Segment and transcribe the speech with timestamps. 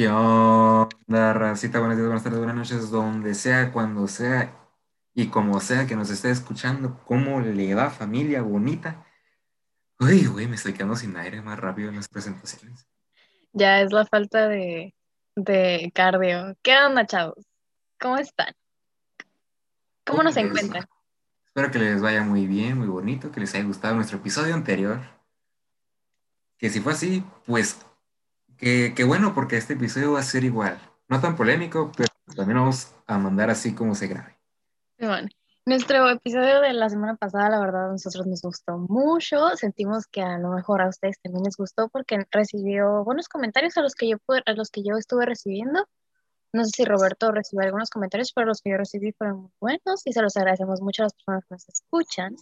[0.00, 1.78] ¿Qué onda, racita?
[1.78, 4.50] Buenos días, buenas tardes, buenas noches, donde sea, cuando sea
[5.12, 6.98] y como sea que nos esté escuchando.
[7.04, 9.04] ¿Cómo le va, familia bonita?
[9.98, 12.88] Uy, güey, me estoy quedando sin aire más rápido en las presentaciones.
[13.52, 14.94] Ya es la falta de,
[15.36, 16.56] de cardio.
[16.62, 17.46] ¿Qué onda, chavos?
[18.00, 18.54] ¿Cómo están?
[20.06, 20.86] ¿Cómo nos encuentran?
[21.44, 24.98] Espero que les vaya muy bien, muy bonito, que les haya gustado nuestro episodio anterior.
[26.56, 27.84] Que si fue así, pues
[28.60, 30.78] que, que bueno, porque este episodio va a ser igual.
[31.08, 34.38] No tan polémico, pero también vamos a mandar así como se grabe.
[34.98, 35.28] Bueno,
[35.66, 39.56] nuestro episodio de la semana pasada, la verdad, a nosotros nos gustó mucho.
[39.56, 43.82] Sentimos que a lo mejor a ustedes también les gustó porque recibió buenos comentarios a
[43.82, 45.86] los que yo, a los que yo estuve recibiendo.
[46.52, 50.06] No sé si Roberto recibió algunos comentarios, pero los que yo recibí fueron muy buenos
[50.06, 52.36] y se los agradecemos mucho a las personas que nos escuchan.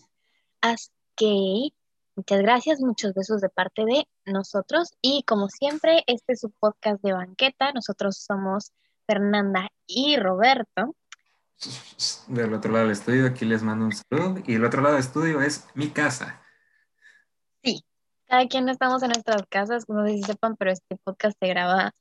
[0.60, 1.68] Así que
[2.18, 4.90] muchas gracias, muchos besos de parte de nosotros.
[5.00, 7.72] Y como siempre, este es su podcast de banqueta.
[7.72, 8.72] Nosotros somos
[9.06, 10.96] Fernanda y Roberto.
[12.26, 14.42] Del otro lado del estudio, aquí les mando un saludo.
[14.46, 16.42] Y el otro lado del estudio es mi casa.
[17.62, 17.84] Sí,
[18.26, 21.92] cada quien estamos en nuestras casas, no sé si sepan, pero este podcast se graba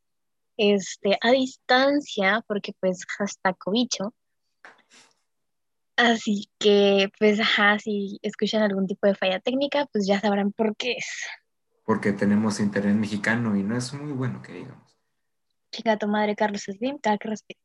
[0.57, 4.15] este, a distancia porque pues hasta cobicho.
[5.97, 10.75] Así que pues ajá, si escuchan algún tipo de falla técnica, pues ya sabrán por
[10.77, 11.07] qué es.
[11.83, 14.97] porque tenemos internet mexicano y no es muy bueno que digamos.
[15.71, 17.59] Chica tu madre Carlos Slim, cada que respire.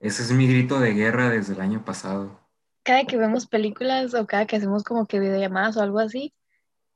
[0.00, 2.40] Ese es mi grito de guerra desde el año pasado.
[2.82, 6.32] Cada que vemos películas o cada que hacemos como que videollamadas o algo así,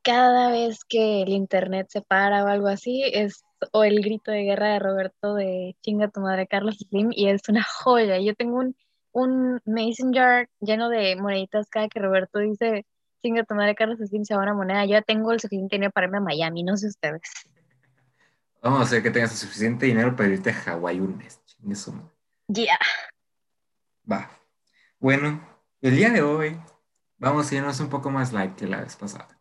[0.03, 4.43] cada vez que el internet se para o algo así, es o el grito de
[4.43, 8.19] guerra de Roberto de chinga tu madre Carlos Slim y es una joya.
[8.19, 8.77] Yo tengo un,
[9.17, 12.85] un mason jar lleno de moneditas cada que Roberto dice
[13.23, 14.85] chinga tu madre Carlos Slim se va una moneda.
[14.85, 17.23] Yo ya tengo el suficiente dinero para irme a Miami, no sé ustedes.
[18.63, 21.41] Vamos a hacer que tengas suficiente dinero para irte a Hawái un mes.
[21.47, 22.11] Chingue su madre.
[22.49, 22.79] Ya.
[24.11, 24.31] Va.
[24.99, 25.41] Bueno,
[25.81, 26.61] el día de hoy
[27.17, 29.41] vamos a irnos un poco más light que la vez pasada.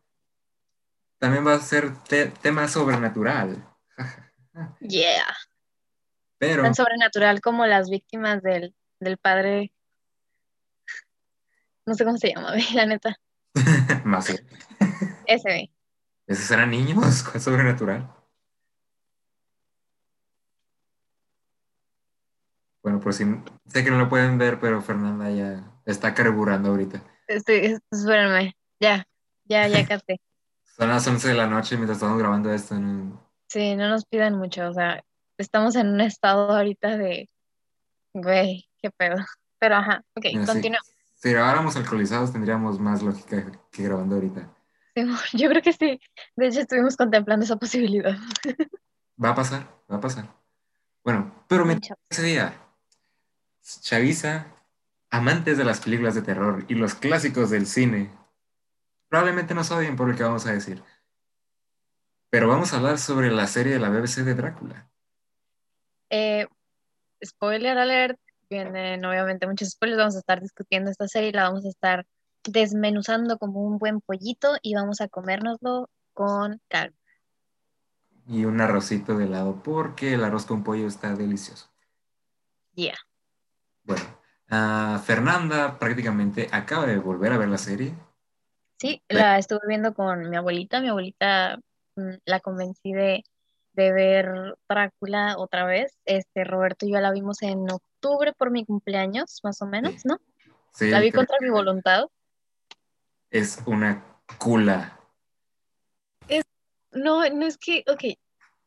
[1.20, 3.62] También va a ser te- tema sobrenatural.
[4.80, 5.36] Yeah.
[6.38, 8.74] Pero Tan sobrenatural como las víctimas del,
[9.06, 9.72] del padre.
[11.86, 13.16] No sé cómo se llama, la neta.
[14.04, 14.36] más.
[15.26, 15.72] Ese.
[16.28, 17.24] ¿Esos eran niños?
[17.24, 18.12] ¿Cuál sobrenatural?
[22.84, 23.24] Bueno, por si
[23.68, 27.04] sé que no lo pueden ver, pero Fernanda ya está carburando ahorita.
[27.28, 28.56] Este, espérenme.
[28.80, 29.08] Ya,
[29.46, 30.20] ya, ya capté.
[30.64, 32.76] Son las 11 de la noche mientras estamos grabando esto.
[33.48, 35.04] Sí, no nos pidan mucho, o sea,
[35.38, 37.30] estamos en un estado ahorita de,
[38.16, 39.18] güey, qué pedo.
[39.60, 40.80] Pero ajá, ok, Mira, si- continúa.
[41.16, 44.50] Si grabáramos alcoholizados tendríamos más lógica que grabando ahorita.
[45.34, 46.00] Yo creo que sí.
[46.36, 48.16] De hecho, estuvimos contemplando esa posibilidad.
[49.24, 50.28] Va a pasar, va a pasar.
[51.04, 52.54] Bueno, pero mientras ese día,
[53.82, 54.48] Chaviza,
[55.10, 58.12] amantes de las películas de terror y los clásicos del cine,
[59.10, 60.84] probablemente nos odien por lo que vamos a decir.
[62.30, 64.90] Pero vamos a hablar sobre la serie de la BBC de Drácula.
[66.10, 66.48] Eh,
[67.26, 68.20] spoiler alert,
[68.50, 72.06] vienen obviamente muchos spoilers, vamos a estar discutiendo esta serie la vamos a estar
[72.44, 76.96] desmenuzando como un buen pollito y vamos a comérnoslo con calma.
[78.28, 81.70] Y un arrocito de lado, porque el arroz con pollo está delicioso.
[82.74, 82.98] Yeah.
[83.84, 84.04] Bueno,
[84.50, 87.94] ah, Fernanda prácticamente acaba de volver a ver la serie.
[88.80, 90.82] Sí, la estuve viendo con mi abuelita.
[90.82, 91.60] Mi abuelita
[91.96, 93.24] mm, la convencí de,
[93.76, 95.98] de ver Drácula otra vez.
[96.06, 100.20] Este, Roberto y yo la vimos en octubre por mi cumpleaños, más o menos, ¿no?
[100.74, 102.06] Sí, La vi contra mi voluntad.
[103.30, 104.04] Es una
[104.38, 105.00] cula.
[106.96, 108.18] No, no es que, ok,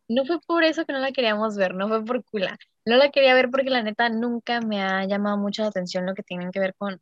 [0.08, 2.58] no fue por eso que no la queríamos ver, no fue por cula.
[2.84, 6.14] No la quería ver porque la neta nunca me ha llamado mucho la atención lo
[6.14, 7.00] que tienen que ver con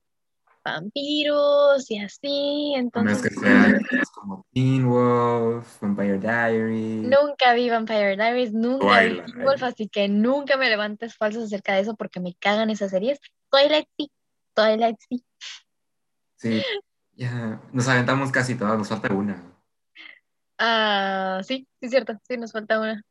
[0.73, 2.75] vampiros y así.
[2.77, 7.03] Entonces, que sea cosas como Teen Wolf, Vampire Diaries.
[7.03, 9.21] Nunca vi Vampire Diaries, nunca vi.
[9.21, 12.91] Teen Wolf, así que nunca me levantes falsos acerca de eso porque me cagan esas
[12.91, 13.19] series.
[13.51, 14.11] Twilight sí,
[14.55, 15.25] Twilight sí.
[16.39, 16.63] Sí,
[17.15, 19.43] ya nos aventamos casi todas, nos falta una.
[20.59, 23.03] Ah, sí, sí, cierto, sí, nos falta una.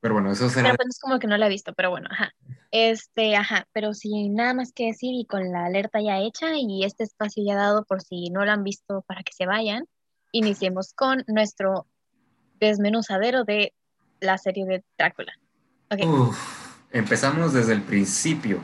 [0.00, 0.74] Pero bueno, eso Pero será.
[0.74, 2.34] pues es como que no la he visto, pero bueno, ajá.
[2.70, 6.84] Este, ajá, pero sin nada más que decir y con la alerta ya hecha y
[6.84, 9.86] este espacio ya dado por si no lo han visto para que se vayan,
[10.32, 11.86] iniciemos con nuestro
[12.60, 13.72] desmenuzadero de
[14.20, 15.32] la serie de Drácula.
[15.90, 16.04] Ok.
[16.04, 18.62] Uf, empezamos desde el principio.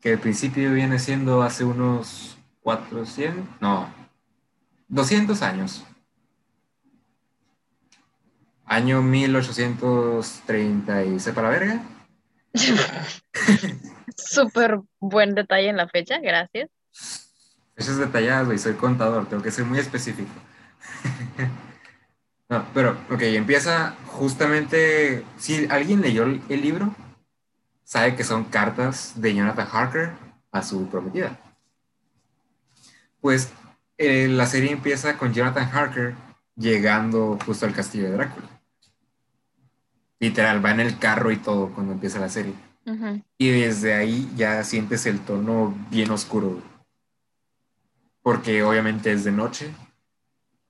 [0.00, 3.88] Que el principio viene siendo hace unos 400, no,
[4.88, 5.84] 200 años.
[8.66, 11.82] Año 1830 y sepa la verga.
[14.16, 16.70] Súper buen detalle en la fecha, gracias.
[17.76, 20.30] Fechas detalladas, güey, soy contador, tengo que ser muy específico.
[22.48, 26.94] no, pero, ok, empieza justamente, si alguien leyó el libro,
[27.84, 30.12] sabe que son cartas de Jonathan Harker
[30.52, 31.38] a su prometida.
[33.20, 33.52] Pues
[33.98, 36.14] eh, la serie empieza con Jonathan Harker
[36.56, 38.53] llegando justo al castillo de Drácula.
[40.20, 42.54] Literal, va en el carro y todo cuando empieza la serie.
[43.38, 46.62] Y desde ahí ya sientes el tono bien oscuro.
[48.22, 49.74] Porque obviamente es de noche.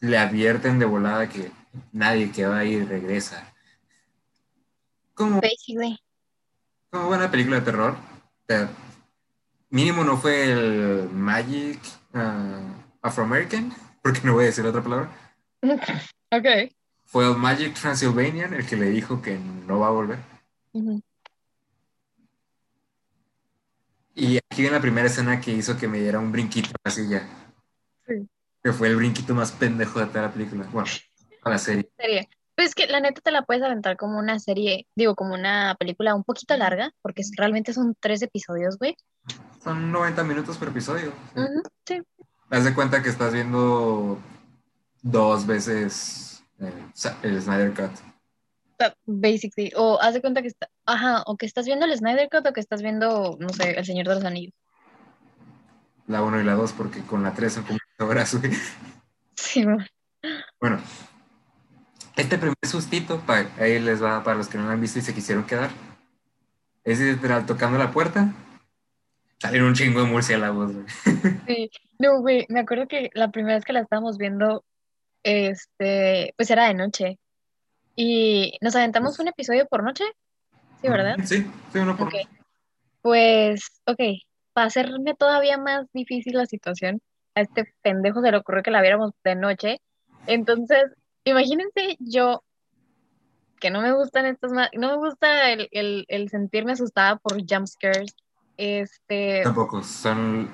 [0.00, 1.50] Le advierten de volada que
[1.92, 3.52] nadie que va ahí regresa.
[5.14, 5.40] Como,
[6.90, 7.96] como buena película de terror.
[9.70, 11.80] mínimo no fue el Magic
[12.14, 15.10] uh, Afro-American, porque no voy a decir otra palabra.
[16.32, 16.74] Ok.
[17.14, 20.18] Fue el Magic Transylvanian el que le dijo que no va a volver.
[24.16, 27.22] Y aquí en la primera escena que hizo que me diera un brinquito la silla.
[28.04, 28.28] Sí.
[28.64, 30.66] Que fue el brinquito más pendejo de toda la película.
[30.72, 30.88] Bueno,
[31.44, 31.88] a la serie.
[31.96, 32.28] serie.
[32.56, 36.16] Pues que la neta te la puedes aventar como una serie, digo, como una película
[36.16, 38.96] un poquito larga, porque realmente son tres episodios, güey.
[39.62, 41.12] Son 90 minutos por episodio.
[41.86, 42.02] sí.
[42.50, 44.18] Haz de cuenta que estás viendo
[45.00, 47.90] dos veces el, Snyder Cut.
[49.06, 49.72] Basically.
[49.76, 52.52] O haz de cuenta que está, ajá, o que estás viendo el Snyder Cut o
[52.52, 54.54] que estás viendo, no sé, El Señor de los Anillos.
[56.06, 57.78] La 1 y la 2, porque con la 3 son como
[58.10, 58.36] horas,
[59.34, 59.84] Sí, bueno.
[60.60, 60.80] Bueno,
[62.16, 65.02] este primer sustito, para, ahí les va para los que no lo han visto y
[65.02, 65.70] se quisieron quedar.
[66.84, 68.32] Es literal tocando la puerta,
[69.38, 70.86] salen un chingo de murciélagos, güey.
[71.46, 74.64] Sí, no, güey, me acuerdo que la primera vez que la estábamos viendo,
[75.24, 77.18] este, pues era de noche.
[77.96, 80.04] Y nos aventamos un episodio por noche,
[80.80, 81.16] ¿sí, verdad?
[81.24, 82.28] Sí, sí, uno por noche.
[83.02, 84.00] Pues, ok,
[84.52, 87.00] para hacerme todavía más difícil la situación,
[87.34, 89.80] a este pendejo se le ocurrió que la viéramos de noche.
[90.26, 90.84] Entonces,
[91.24, 92.44] imagínense yo,
[93.60, 98.14] que no me gustan estos, no me gusta el, el sentirme asustada por jumpscares.
[98.56, 99.42] Este.
[99.42, 100.48] Tampoco, son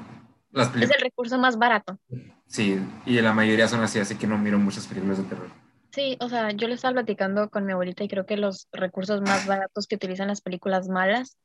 [0.53, 0.91] las películas.
[0.91, 1.99] Es el recurso más barato.
[2.47, 5.49] Sí, y la mayoría son así, así que no miro muchas películas de terror.
[5.93, 9.21] Sí, o sea, yo le estaba platicando con mi abuelita y creo que los recursos
[9.23, 11.37] más baratos que utilizan las películas malas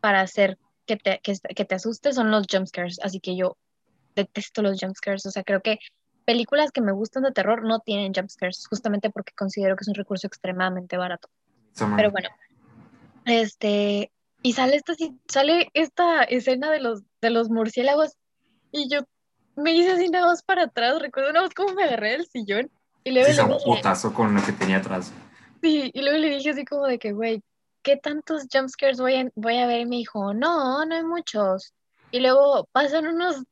[0.00, 2.98] para hacer que te, que, que te asustes son los jumpscares.
[3.02, 3.56] Así que yo
[4.14, 5.24] detesto los jumpscares.
[5.26, 5.78] O sea, creo que
[6.24, 9.94] películas que me gustan de terror no tienen jumpscares, justamente porque considero que es un
[9.94, 11.28] recurso extremadamente barato.
[11.96, 12.28] Pero bueno,
[13.24, 14.12] este,
[14.42, 14.94] y sale esta,
[15.28, 18.16] sale esta escena de los, de los murciélagos
[18.74, 19.00] y yo
[19.56, 22.70] me hice así nada más para atrás, recuerdo una vez cómo me agarré del sillón
[23.04, 25.12] y luego le dije, putazo con lo que tenía atrás.
[25.62, 27.42] Sí, y luego le dije así como de que, güey,
[27.82, 29.82] ¿qué tantos jumpscares voy a, voy a ver?
[29.82, 31.72] Y me dijo, no, no hay muchos.
[32.10, 33.44] Y luego pasan unos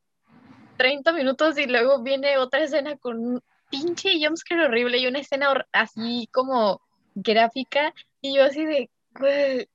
[0.77, 5.67] 30 minutos y luego viene otra escena con un pinche jumpscare horrible y una escena
[5.73, 6.83] así como
[7.15, 9.69] gráfica y yo así de, güey,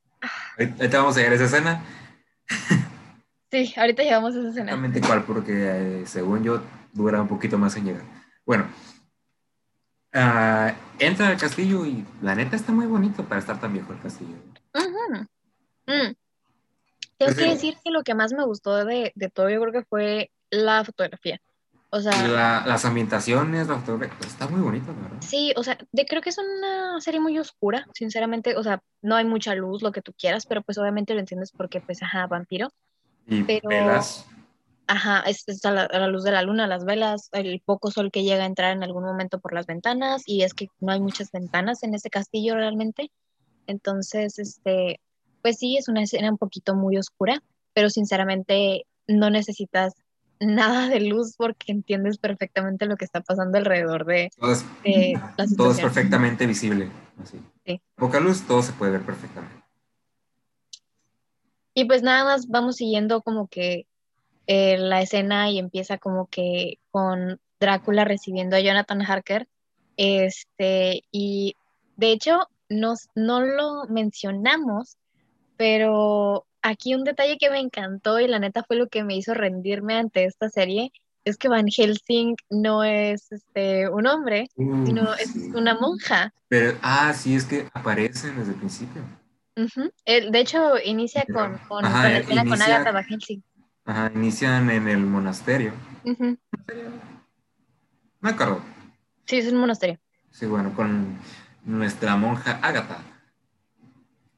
[0.59, 1.83] Ahorita vamos a llegar a esa escena.
[3.51, 4.71] Sí, ahorita llegamos a esa escena.
[4.71, 6.61] Exactamente cuál, porque eh, según yo
[6.93, 8.03] dura un poquito más en llegar.
[8.45, 8.65] Bueno,
[10.13, 14.01] uh, entra al castillo y la neta está muy bonito para estar tan viejo el
[14.01, 14.35] castillo.
[15.87, 16.13] Mm.
[17.17, 19.85] Tengo que decir que lo que más me gustó de, de todo, yo creo que
[19.85, 21.39] fue la fotografía.
[21.89, 25.17] O sea, las ambientaciones, la fotografía, está muy bonito, ¿verdad?
[25.21, 29.15] Sí, o sea, de, creo que es una serie muy oscura, sinceramente, o sea, no
[29.15, 32.27] hay mucha luz, lo que tú quieras, pero pues obviamente lo entiendes porque, pues, ajá,
[32.27, 32.69] vampiro.
[33.27, 34.25] Y velas.
[34.87, 38.43] Ajá, es, a, la, luz de la luna, las velas, el poco sol que llega
[38.43, 41.83] a entrar en algún momento por las ventanas, y es que no hay muchas ventanas
[41.83, 43.11] en ese castillo realmente.
[43.67, 45.01] Entonces, este,
[45.41, 47.43] pues sí, es una escena un poquito muy oscura,
[47.73, 49.93] pero sinceramente no necesitas
[50.39, 54.65] nada de luz porque entiendes perfectamente lo que está pasando alrededor de, todo es,
[55.57, 56.89] Todo es perfectamente visible.
[57.95, 59.66] Poca luz, todo se puede ver perfectamente.
[61.77, 63.85] Y pues nada más vamos siguiendo como que
[64.47, 69.47] eh, la escena y empieza como que con Drácula recibiendo a Jonathan Harker.
[69.95, 71.55] Este, y
[71.95, 74.97] de hecho, nos, no lo mencionamos,
[75.55, 79.35] pero aquí un detalle que me encantó y la neta fue lo que me hizo
[79.35, 80.91] rendirme ante esta serie
[81.25, 86.33] es que Van Helsing no es este, un hombre, sino es una monja.
[86.47, 89.03] Pero, ah, sí, es que aparecen desde el principio.
[90.05, 93.43] De hecho, inicia con, con, Ajá, con Agatha Van Helsing.
[93.85, 95.73] Ajá, inician en el monasterio.
[98.19, 98.61] Me acuerdo.
[99.25, 99.99] Sí, es un monasterio.
[100.31, 101.17] Sí, bueno, con
[101.63, 102.99] nuestra monja Agatha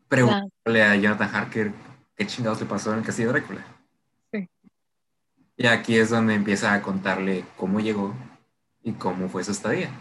[0.07, 1.71] preguntarle a Jonathan Harker
[2.15, 3.65] qué chingados le pasó en el castillo de Drácula.
[4.31, 4.49] Sí.
[5.57, 8.15] Y aquí es donde empieza a contarle cómo llegó
[8.83, 9.91] y cómo fue su estadía.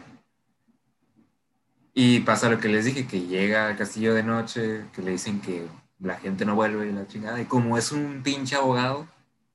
[2.01, 5.41] Y pasa lo que les dije, que llega al castillo de noche, que le dicen
[5.41, 5.67] que
[5.99, 7.41] la gente no vuelve y la chingada.
[7.41, 9.09] Y como es un pinche abogado,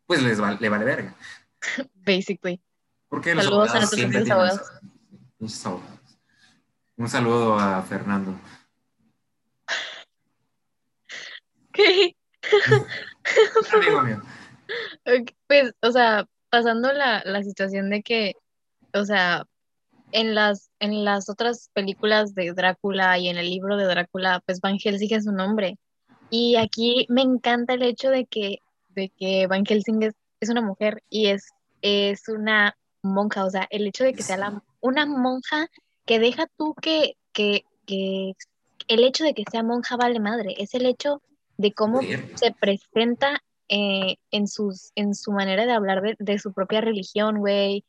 [0.06, 1.16] pues les le vale verga.
[2.06, 2.60] Basically.
[3.08, 4.72] Porque los Saludos abogados a nuestros abogados.
[6.98, 8.38] Un saludo a Fernando.
[11.72, 12.18] ¿Qué?
[15.48, 18.36] Pues, o sea, pasando la, la situación de que,
[18.94, 19.46] o sea,
[20.14, 24.62] en las, en las otras películas de Drácula y en el libro de Drácula, pues
[24.62, 25.78] Van Helsing es su nombre.
[26.30, 30.62] Y aquí me encanta el hecho de que, de que Van Helsing es, es una
[30.62, 31.50] mujer y es,
[31.82, 35.68] es una monja, o sea, el hecho de que sea la, una monja
[36.06, 38.34] que deja tú que, que, que
[38.88, 41.22] el hecho de que sea monja vale madre, es el hecho
[41.58, 42.02] de cómo
[42.36, 47.84] se presenta eh, en, sus, en su manera de hablar de, su propia religión, güey,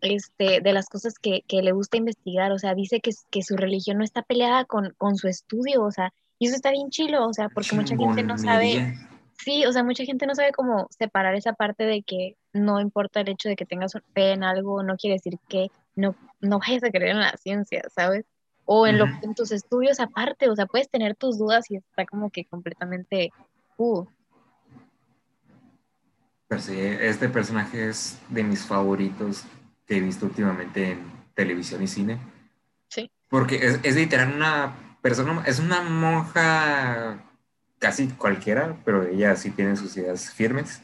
[0.00, 3.98] este, de las cosas que, le gusta investigar, o sea, dice que, que su religión
[3.98, 7.32] no está peleada con, con, su estudio, o sea, y eso está bien chilo, o
[7.32, 8.96] sea, porque mucha gente no sabe,
[9.38, 13.20] sí, o sea, mucha gente no sabe cómo separar esa parte de que no importa
[13.20, 16.84] el hecho de que tengas fe en algo, no quiere decir que no, no vayas
[16.84, 18.26] a creer en la ciencia, ¿sabes?
[18.66, 22.04] O en, lo, en tus estudios aparte, o sea, puedes tener tus dudas y está
[22.04, 23.30] como que completamente...
[23.76, 24.04] Uh.
[26.48, 29.44] Pero sí, este personaje es de mis favoritos
[29.86, 32.18] que he visto últimamente en televisión y cine.
[32.88, 33.10] Sí.
[33.28, 37.24] Porque es, es literal una persona, es una monja
[37.78, 40.82] casi cualquiera, pero ella sí tiene sus ideas firmes.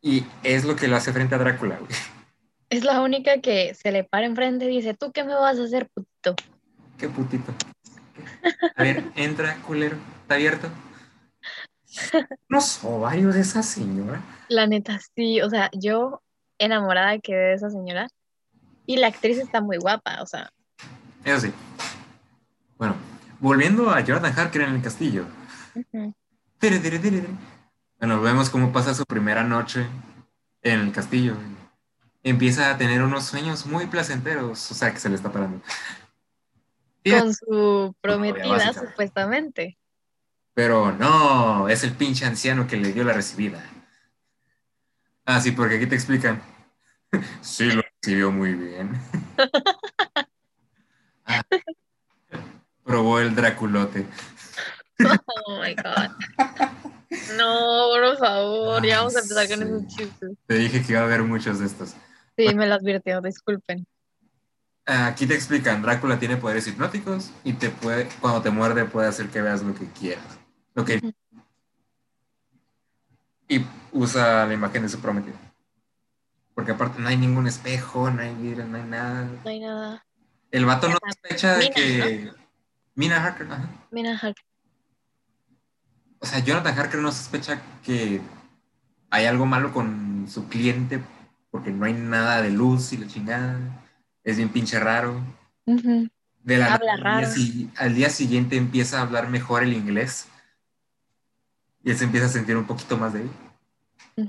[0.00, 1.90] Y es lo que lo hace frente a Drácula, güey.
[2.70, 5.64] Es la única que se le para enfrente y dice, ¿tú qué me vas a
[5.64, 6.36] hacer, putito?
[6.98, 7.52] ¿Qué putito?
[8.76, 9.96] A ver, entra, culero.
[10.22, 10.68] ¿Está abierto?
[12.50, 14.20] Unos ovarios de esa señora.
[14.48, 15.40] La neta, sí.
[15.40, 16.22] O sea, yo
[16.58, 18.08] enamorada quedé de esa señora.
[18.86, 20.50] Y la actriz está muy guapa, o sea.
[21.24, 21.52] Eso sí.
[22.78, 22.96] Bueno,
[23.40, 25.24] volviendo a Jonathan Harker en el castillo.
[27.98, 29.86] Bueno, vemos cómo pasa su primera noche
[30.62, 31.36] en el castillo
[32.22, 35.60] empieza a tener unos sueños muy placenteros, o sea, que se le está parando.
[37.04, 39.78] Con su prometida, supuestamente.
[40.54, 43.62] Pero no, es el pinche anciano que le dio la recibida.
[45.30, 46.40] Ah, sí, porque aquí te explican.
[47.42, 48.90] sí, lo recibió muy bien.
[51.30, 51.42] Ah,
[52.82, 54.06] probó el Draculote.
[55.44, 56.08] oh my god.
[57.36, 60.30] No, por favor, ya vamos a empezar con esos chistes.
[60.46, 61.94] Te dije que iba a haber muchos de estos.
[62.34, 63.86] Sí, me lo advirtió, disculpen.
[64.86, 69.28] Aquí te explican, Drácula tiene poderes hipnóticos y te puede, cuando te muerde puede hacer
[69.28, 70.38] que veas lo que quieras.
[70.72, 71.12] Lo que...
[73.48, 75.36] Y usa la imagen de su prometido.
[76.54, 79.24] Porque aparte no hay ningún espejo, no hay vidrio, no hay nada.
[79.44, 80.04] No hay nada.
[80.50, 82.32] El vato no sospecha de que...
[82.94, 83.68] Mina Harker, ajá.
[83.90, 84.44] Mina Harker.
[86.18, 88.20] O sea, Jonathan Harker no sospecha que
[89.08, 91.00] hay algo malo con su cliente
[91.50, 93.58] porque no hay nada de luz y la chingada.
[94.24, 95.20] Es bien pinche raro.
[95.64, 97.28] de la Habla raro.
[97.76, 100.28] Al día, siguiente empieza a hablar mejor el inglés.
[101.88, 103.30] Y él se empieza a sentir un poquito más de él.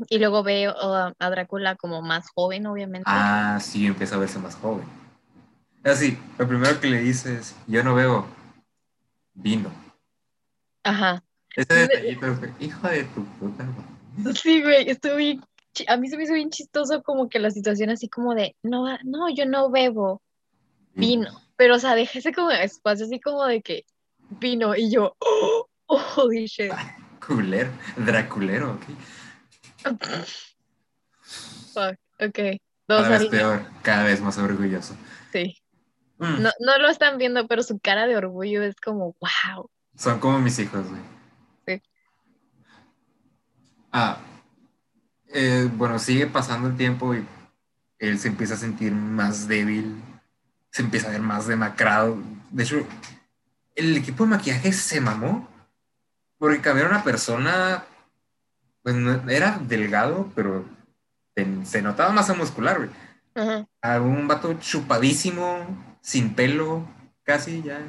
[0.07, 0.73] Y luego veo
[1.19, 3.03] a Drácula como más joven, obviamente.
[3.05, 4.85] Ah, sí, empieza a verse más joven.
[5.83, 8.25] Así, lo primero que le dice es, yo no veo
[9.33, 9.73] vino.
[10.85, 11.21] Ajá.
[11.53, 12.27] Ese detallito,
[12.61, 13.67] hijo de tu puta.
[14.41, 15.41] Sí, güey, estoy
[15.89, 18.85] a mí se me hizo bien chistoso como que la situación así como de, no,
[19.03, 20.21] no, yo no bebo
[20.93, 23.83] vino, pero o sea, déjese como espacio así como de que
[24.29, 26.71] vino y yo, oh, oh shit.
[27.29, 28.83] Culero, Draculero, ok.
[31.73, 32.39] Fuck, ok.
[32.87, 34.97] cada vez peor, cada vez más orgulloso.
[35.31, 35.55] Sí.
[36.17, 36.41] Mm.
[36.41, 39.69] No, no lo están viendo, pero su cara de orgullo es como, wow.
[39.95, 41.01] Son como mis hijos, güey.
[41.67, 41.83] Sí.
[43.91, 44.17] Ah,
[45.27, 47.23] eh, bueno, sigue pasando el tiempo y
[47.99, 50.01] él se empieza a sentir más débil,
[50.71, 52.17] se empieza a ver más demacrado.
[52.49, 52.87] De hecho,
[53.75, 55.47] el equipo de maquillaje se mamó
[56.39, 57.83] porque cambiaron a una persona,
[58.81, 58.95] pues
[59.27, 60.65] era delgado, pero
[61.63, 62.89] se notaba masa muscular, güey.
[63.81, 66.87] A un vato chupadísimo, sin pelo,
[67.23, 67.79] casi ya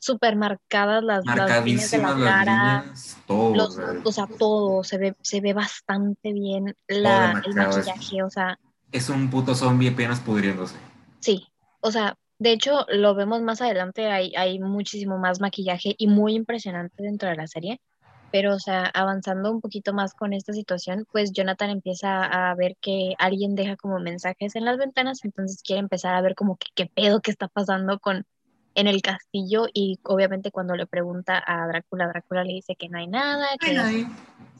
[0.00, 2.84] súper marcadas las, las líneas de la cara,
[3.26, 3.68] todo,
[4.04, 8.58] o sea, todo, se ve, se ve bastante bien la, el maquillaje, o sea.
[8.92, 10.76] es un puto zombie apenas pudriéndose.
[11.20, 11.46] Sí,
[11.80, 16.34] o sea, de hecho lo vemos más adelante, hay, hay muchísimo más maquillaje y muy
[16.34, 17.80] impresionante dentro de la serie,
[18.30, 22.76] pero o sea, avanzando un poquito más con esta situación, pues Jonathan empieza a ver
[22.80, 26.66] que alguien deja como mensajes en las ventanas, entonces quiere empezar a ver como que
[26.74, 28.26] qué pedo que está pasando con
[28.74, 32.98] en el castillo y obviamente cuando le pregunta a Drácula, Drácula le dice que no
[32.98, 34.06] hay nada, que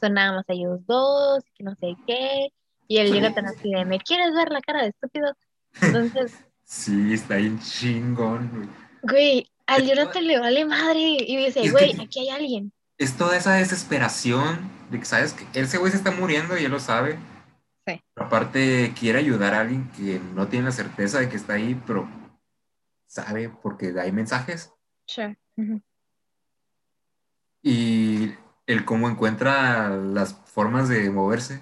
[0.00, 2.48] son nada más ellos dos, que no sé qué,
[2.86, 5.32] y el Jonathan así de, ¿me quieres ver la cara de estúpido?
[5.82, 6.44] Entonces...
[6.64, 8.68] sí, está bien chingón, güey.
[9.02, 12.72] Güey, al Jonathan le vale madre y dice, güey, aquí hay alguien.
[12.98, 15.32] Es toda esa desesperación de que, ¿sabes?
[15.32, 17.18] Que ese güey se está muriendo y él lo sabe.
[17.86, 18.00] Sí.
[18.14, 21.80] Pero aparte quiere ayudar a alguien que no tiene la certeza de que está ahí,
[21.86, 22.08] pero
[23.06, 24.72] sabe porque hay mensajes.
[25.06, 25.36] Sure.
[27.62, 28.32] Y
[28.66, 31.60] el cómo encuentra las formas de moverse.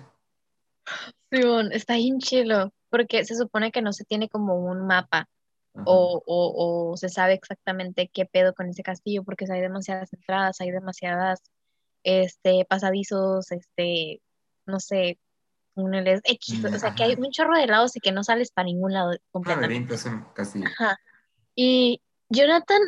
[1.31, 5.27] Simón, está bien chilo, porque se supone que no se tiene como un mapa
[5.87, 10.71] o, o, se sabe exactamente qué pedo con ese castillo, porque hay demasiadas entradas, hay
[10.71, 11.41] demasiadas
[12.05, 14.21] este, pasadizos, este,
[14.67, 15.19] no sé,
[15.75, 18.67] túneles X, o sea, que hay un chorro de lados y que no sales para
[18.67, 19.97] ningún lado completamente.
[20.35, 20.67] castillo.
[20.67, 20.99] Ajá.
[21.55, 22.83] Y Jonathan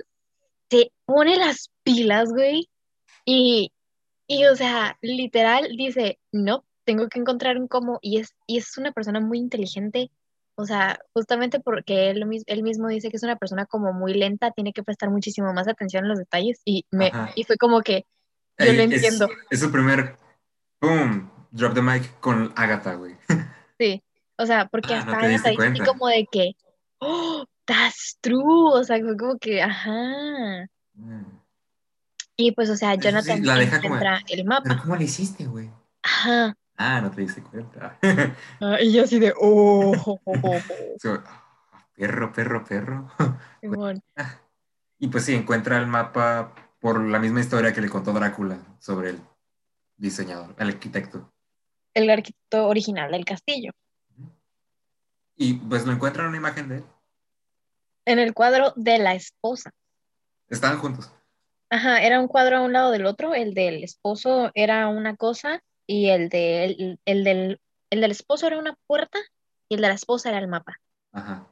[0.68, 2.68] te pone las pilas, güey,
[3.24, 3.72] y,
[4.26, 8.76] y o sea, literal dice, no, tengo que encontrar un cómo, y es, y es
[8.78, 10.10] una persona muy inteligente,
[10.56, 14.52] o sea, justamente porque él, él mismo dice que es una persona como muy lenta,
[14.52, 18.06] tiene que prestar muchísimo más atención a los detalles, y, me, y fue como que
[18.58, 19.28] yo lo entiendo.
[19.50, 20.16] Es, su primer,
[20.80, 23.16] boom, drop the mic con Agatha, güey.
[23.76, 24.04] Sí,
[24.38, 26.52] o sea, porque ah, hasta Agatha dice como de que,
[27.00, 30.68] oh, that's true, o sea, fue como que, ajá.
[30.92, 31.40] Mm.
[32.36, 33.80] Y pues, o sea, Jonathan sí, la deja
[34.28, 34.62] el mapa.
[34.62, 35.70] ¿Pero cómo le hiciste, güey?
[36.02, 36.56] Ajá.
[36.76, 37.98] Ah, no te diste cuenta.
[38.60, 40.18] Ah, y yo así de, oh.
[41.96, 43.10] perro, perro, perro.
[44.96, 49.10] Y pues sí, encuentra el mapa por la misma historia que le contó Drácula sobre
[49.10, 49.20] el
[49.96, 51.30] diseñador, el arquitecto.
[51.92, 53.72] El arquitecto original del castillo.
[55.36, 56.84] Y pues lo encuentra en una imagen de él.
[58.06, 59.72] En el cuadro de la esposa.
[60.48, 61.12] Estaban juntos.
[61.70, 63.34] Ajá, era un cuadro a un lado del otro.
[63.34, 68.58] El del esposo era una cosa y el, de, el, del, el del esposo era
[68.58, 69.18] una puerta
[69.68, 70.80] y el de la esposa era el mapa.
[71.12, 71.46] Ajá.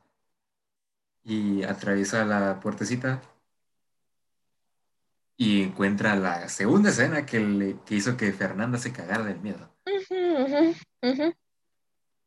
[1.24, 3.22] Y atraviesa la puertecita
[5.36, 9.70] y encuentra la segunda escena que, le, hizo que Fernanda se cagara del miedo.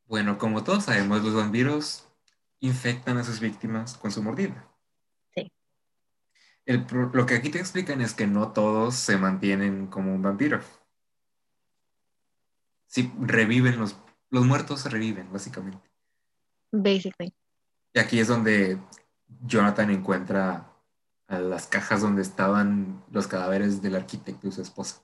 [0.07, 2.07] Bueno, como todos sabemos, los vampiros
[2.59, 4.69] infectan a sus víctimas con su mordida.
[5.33, 5.51] Sí.
[6.65, 10.59] lo que aquí te explican es que no todos se mantienen como un vampiro.
[12.87, 13.97] Sí, reviven los,
[14.29, 15.89] los muertos se reviven, básicamente.
[16.71, 17.33] Basically.
[17.93, 18.77] Y aquí es donde
[19.45, 20.71] Jonathan encuentra
[21.27, 25.01] a las cajas donde estaban los cadáveres del arquitecto y su esposa.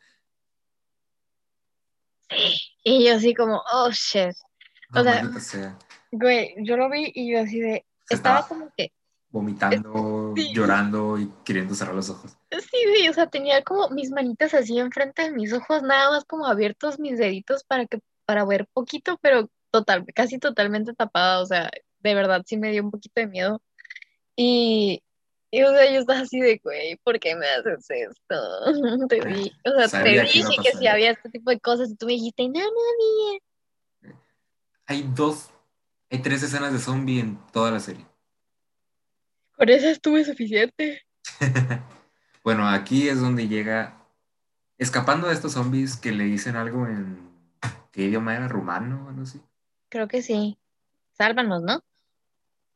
[2.30, 4.36] Sí, y yo así como, oh shit.
[4.94, 5.04] o
[5.40, 5.78] sea,
[6.12, 8.92] güey, yo lo vi y yo así de, estaba, como que
[9.32, 12.38] vomitando, llorando y queriendo cerrar los ojos.
[12.52, 16.26] Sí, sí, o sea, tenía como mis manitas así enfrente de mis ojos, nada más
[16.26, 21.46] como abiertos mis deditos para que para ver poquito, pero total, casi totalmente tapada, o
[21.46, 23.62] sea, de verdad sí me dio un poquito de miedo.
[24.36, 25.02] Y,
[25.50, 28.36] y o sea, yo estaba así de, güey, ¿por qué me haces esto?
[29.10, 32.06] Te vi, o sea, te dije que, si había este tipo de cosas y tú
[32.06, 34.16] me dijiste, no, no había.
[34.88, 35.50] Hay dos,
[36.10, 38.06] hay tres escenas de zombie en toda la serie.
[39.62, 41.04] Por eso estuve suficiente.
[42.44, 44.08] bueno, aquí es donde llega,
[44.80, 47.30] escapando de estos zombies que le dicen algo en,
[47.92, 48.48] ¿qué idioma era?
[48.48, 49.40] ¿Rumano o algo así?
[49.90, 50.58] Creo que sí.
[51.12, 51.84] Sálvanos, ¿no?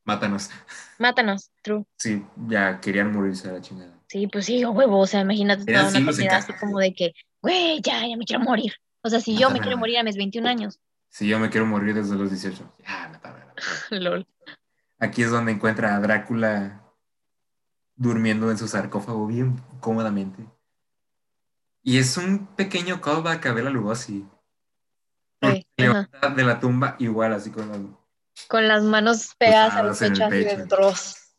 [0.04, 0.52] Mátanos.
[1.00, 1.86] Mátanos, true.
[1.98, 4.00] Sí, ya querían morirse a la chingada.
[4.08, 7.82] Sí, pues sí, huevo, o sea, imagínate toda una sociedad así como de que, güey,
[7.82, 8.74] ya, ya me quiero morir.
[9.02, 10.80] O sea, si yo me quiero morir a mis 21 años.
[11.10, 13.17] Si yo me quiero morir desde los 18, ya, me
[14.00, 14.28] Lol.
[15.06, 16.82] Aquí es donde encuentra a Drácula
[17.96, 20.44] durmiendo en su sarcófago bien cómodamente.
[21.84, 24.26] Y es un pequeño callback a Bela Lugosi.
[25.44, 27.80] Sí, levanta de la tumba igual, así con las,
[28.48, 31.36] con las manos pegadas al pecho, así de Dross.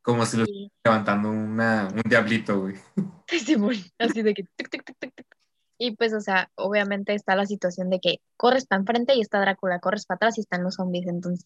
[0.00, 2.76] Como si lo estuviera levantando una, un diablito, güey.
[3.98, 4.48] así de que...
[5.84, 9.40] Y pues, o sea, obviamente está la situación de que corres para enfrente y está
[9.40, 11.44] Drácula, corres para atrás y están los zombies, entonces.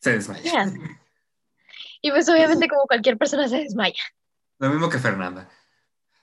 [0.00, 0.70] Se desmaya.
[2.02, 4.02] Y pues, obviamente, como cualquier persona se desmaya.
[4.58, 5.48] Lo mismo que Fernanda.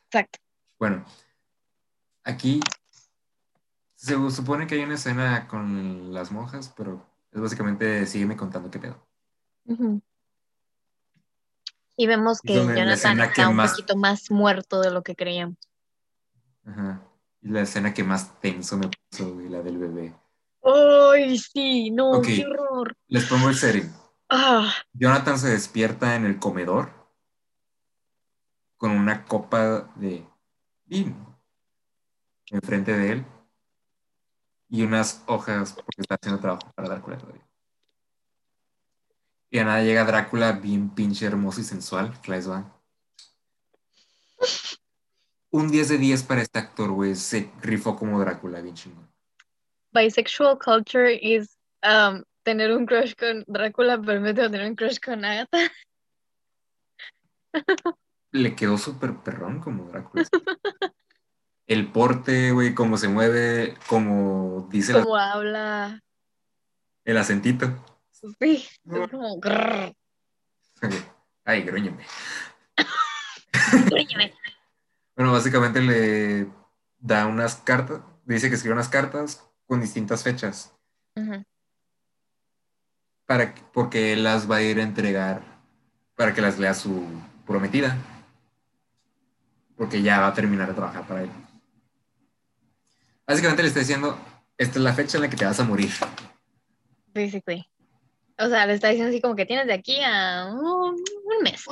[0.06, 0.38] Exacto.
[0.78, 1.06] Bueno,
[2.24, 2.60] aquí
[3.96, 8.78] Se supone que hay una escena con las monjas, pero es básicamente sígueme contando qué
[8.78, 9.04] pedo.
[11.98, 15.58] Y vemos que Jonathan está un poquito más muerto de lo que creíamos.
[16.64, 17.02] Ajá.
[17.46, 20.16] La escena que más tenso me puso, güey, la del bebé.
[20.64, 21.92] ¡Ay, sí!
[21.92, 22.98] No, qué horror.
[23.08, 23.94] Les pongo el setting.
[24.30, 24.74] Ah.
[24.94, 26.90] Jonathan se despierta en el comedor
[28.78, 30.26] con una copa de
[30.86, 31.40] vino
[32.50, 33.26] enfrente de él
[34.68, 37.46] y unas hojas porque está haciendo trabajo para Drácula todavía.
[39.52, 42.75] Y a nada llega Drácula bien pinche hermoso y sensual, Klaes Van.
[45.56, 47.16] Un 10 de 10 para este actor, güey.
[47.16, 49.10] Se rifó como Drácula, bien chingón.
[49.94, 55.72] Bisexual culture is um, tener un crush con Drácula, de tener un crush con Agatha.
[58.32, 60.26] Le quedó súper perrón como Drácula.
[61.68, 66.02] el porte, güey, cómo se mueve, como dice Cómo habla.
[67.06, 67.82] El acentito.
[68.12, 69.40] Sí, es como
[71.46, 72.06] Ay, gruñeme.
[75.16, 76.48] bueno, básicamente le
[77.00, 80.74] da unas cartas, dice que escribe unas cartas con distintas fechas.
[83.26, 85.42] para, porque él las va a ir a entregar
[86.16, 87.06] para que las lea su
[87.46, 87.98] prometida.
[89.78, 91.30] Porque ya va a terminar de trabajar para él.
[93.28, 94.18] Básicamente le está diciendo,
[94.58, 95.92] esta es la fecha en la que te vas a morir.
[97.14, 97.68] Basically.
[98.38, 100.96] O sea, le está diciendo así como que tienes de aquí a un,
[101.42, 101.66] mes.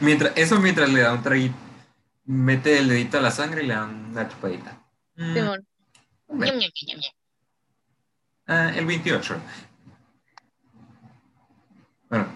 [0.00, 1.56] Mientras, eso mientras le da un traguito,
[2.26, 4.82] mete el dedito a la sangre y le da una chupadita.
[5.16, 5.38] Mm.
[8.48, 9.40] Ah, el 28.
[12.10, 12.26] Bueno,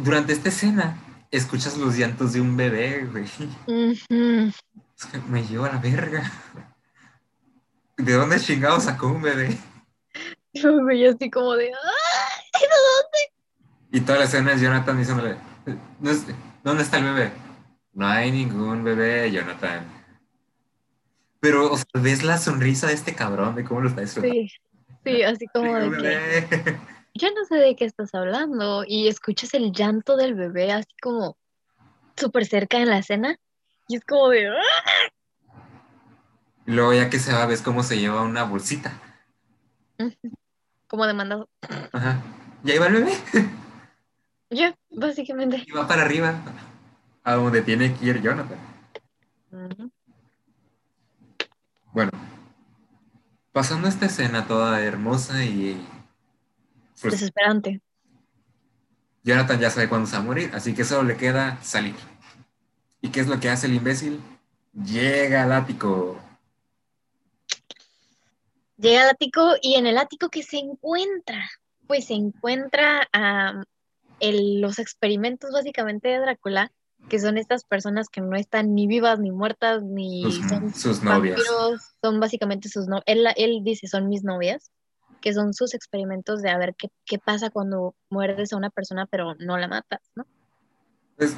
[0.00, 0.96] durante esta escena
[1.30, 3.24] escuchas los llantos de un bebé, güey.
[3.24, 6.30] Es que me lleva a la verga.
[7.96, 9.56] ¿De dónde chingado sacó un bebé?
[10.52, 13.32] Yo me veía así como de, ¿de dónde?
[13.92, 15.36] Y toda la escena es Jonathan diciéndole,
[16.64, 17.32] ¿dónde está el bebé?
[17.92, 19.84] No hay ningún bebé, Jonathan.
[21.40, 24.34] Pero, o sea, ves la sonrisa de este cabrón, de cómo lo está disfrutando.
[24.34, 24.52] Sí,
[25.04, 26.76] sí, así como de que...
[27.14, 28.84] Yo no sé de qué estás hablando.
[28.86, 31.36] Y escuchas el llanto del bebé así como
[32.16, 33.36] súper cerca en la escena.
[33.88, 34.48] Y es como de...
[34.48, 35.60] ¡ah!
[36.66, 38.92] Y luego ya que se va, ves cómo se lleva una bolsita.
[40.86, 41.48] Como demandado.
[41.92, 42.22] Ajá.
[42.64, 43.12] ¿Y ahí va el bebé?
[44.52, 45.62] Ya, básicamente.
[45.64, 46.34] Y va para arriba,
[47.32, 48.58] a donde tiene que ir Jonathan.
[51.92, 52.10] Bueno,
[53.52, 55.86] pasando esta escena toda hermosa y...
[57.00, 57.80] Pues, Desesperante.
[59.22, 61.94] Jonathan ya sabe cuándo se va a morir, así que solo le queda salir.
[63.00, 64.20] ¿Y qué es lo que hace el imbécil?
[64.72, 66.20] Llega al ático.
[68.76, 71.48] Llega al ático y en el ático que se encuentra,
[71.86, 73.08] pues se encuentra
[74.20, 76.70] los experimentos básicamente de Drácula,
[77.10, 81.40] que son estas personas que no están ni vivas ni muertas ni son sus novias.
[82.00, 83.04] son básicamente sus novias.
[83.06, 84.70] Él, él, dice son mis novias,
[85.20, 89.06] que son sus experimentos de a ver qué, qué pasa cuando muerdes a una persona
[89.06, 90.24] pero no la matas, ¿no?
[91.16, 91.36] Pues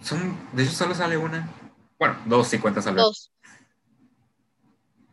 [0.00, 1.50] son, de hecho, solo sale una.
[1.98, 3.02] Bueno, dos si cuentas sale.
[3.02, 3.32] Dos.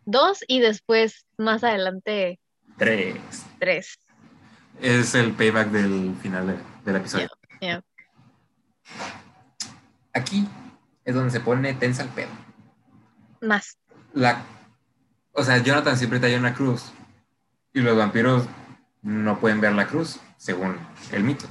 [0.05, 2.39] Dos y después, más adelante.
[2.77, 3.17] Tres.
[3.59, 3.99] Tres.
[4.79, 7.27] Es el payback del final del episodio.
[10.15, 10.47] Aquí
[11.03, 12.31] es donde se pone tensa el pedo.
[13.41, 13.77] Más.
[14.13, 14.43] La,
[15.33, 16.91] o sea, Jonathan siempre trae una cruz.
[17.73, 18.47] Y los vampiros
[19.03, 20.79] no pueden ver la cruz, según
[21.11, 21.45] el mito.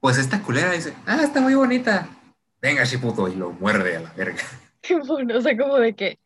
[0.00, 2.08] Pues esta culera dice, ah, está muy bonita
[2.66, 4.42] venga, puto, y lo muerde a la verga.
[5.06, 6.18] Bueno, o sea, como de que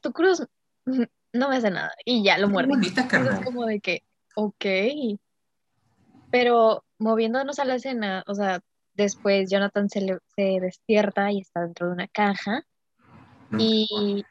[0.00, 0.42] tu cruz
[0.86, 2.70] no me hace nada y ya lo muerde.
[2.70, 3.34] Bonita, carnal.
[3.34, 4.02] Es como de que,
[4.34, 4.64] ok.
[6.30, 8.60] Pero moviéndonos a la escena, o sea,
[8.96, 10.00] después Jonathan se,
[10.34, 12.62] se despierta y está dentro de una caja.
[13.58, 14.24] y,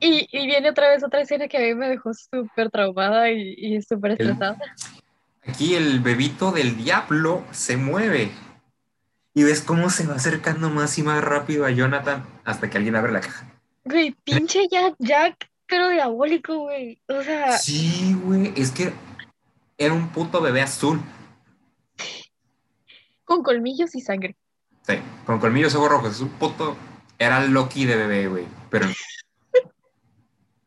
[0.00, 3.82] y, viene otra vez otra escena que a mí me dejó súper traumada y, y
[3.82, 4.58] súper estresada.
[5.44, 8.30] Aquí el bebito del diablo se mueve
[9.34, 12.96] y ves cómo se va acercando más y más rápido a Jonathan hasta que alguien
[12.96, 13.52] abre la caja.
[13.84, 17.00] Güey, pinche Jack, Jack, pero diabólico, güey.
[17.08, 17.58] O sea.
[17.58, 18.92] Sí, güey, es que
[19.78, 21.00] era un puto bebé azul.
[23.32, 24.36] Con colmillos y sangre.
[24.86, 26.10] Sí, con colmillos y ojos rojos.
[26.16, 26.76] Es un puto.
[27.18, 28.46] Era Loki de bebé, güey.
[28.68, 28.86] Pero.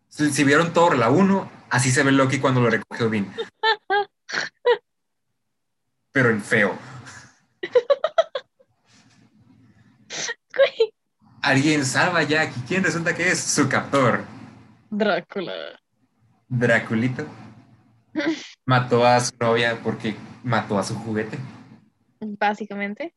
[0.10, 3.32] si, vieron Thor, la 1, así se ve Loki cuando lo recoge Odin.
[6.12, 6.76] pero en feo.
[11.44, 12.58] Alguien salva a Jack.
[12.58, 13.40] ¿Y quién resulta que es?
[13.40, 14.26] Su captor.
[14.90, 15.54] Drácula.
[16.48, 17.28] Draculito.
[18.66, 21.38] mató a su novia porque mató a su juguete.
[22.40, 23.14] Básicamente.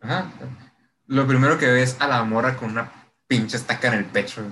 [0.00, 0.30] Ajá.
[1.06, 2.90] Lo primero que ves a la mora con una
[3.26, 4.42] pinche estaca en el pecho.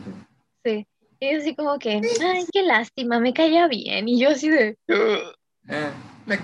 [0.64, 0.86] Sí.
[1.20, 4.08] Y así como que, ay, qué lástima, me caía bien.
[4.08, 4.78] Y yo así de.
[4.88, 5.90] Eh,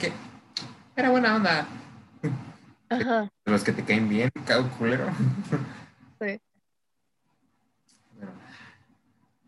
[0.01, 0.13] que
[0.97, 1.69] era buena onda.
[2.89, 3.31] Ajá.
[3.45, 5.07] Los que te caen bien, cada culero.
[6.21, 6.41] Sí.
[8.17, 8.33] Bueno,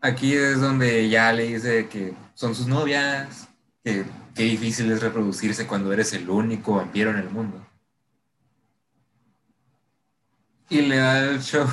[0.01, 3.49] aquí es donde ya le dice que son sus novias,
[3.83, 7.66] que qué difícil es reproducirse cuando eres el único vampiro en el mundo.
[10.69, 11.65] Y le da el show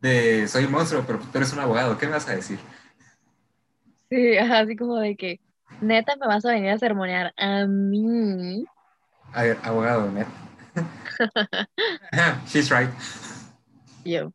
[0.00, 2.58] de soy un monstruo, pero tú eres un abogado, ¿qué me vas a decir?
[4.08, 5.40] Sí, así como de que,
[5.80, 8.64] neta, me vas a venir a sermonear a mí.
[9.32, 10.30] A ver, abogado, neta.
[12.46, 12.90] She's right.
[14.04, 14.32] Yo.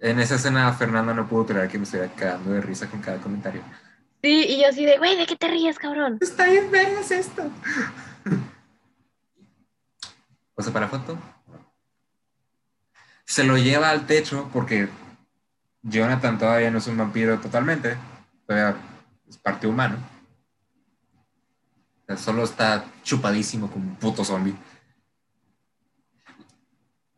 [0.00, 3.18] En esa escena, Fernanda no pudo creer que me estuviera cagando de risa con cada
[3.18, 3.62] comentario.
[4.22, 6.18] Sí, y yo así de, güey, ¿de qué te ríes, cabrón?
[6.20, 7.42] Está bien, vergas esto.
[10.60, 11.16] O sea, para foto.
[13.28, 14.88] Se lo lleva al techo porque
[15.82, 17.98] Jonathan todavía no es un vampiro totalmente.
[18.46, 18.80] Todavía
[19.28, 19.98] es parte humano.
[22.00, 24.56] O sea, solo está chupadísimo como un puto zombie.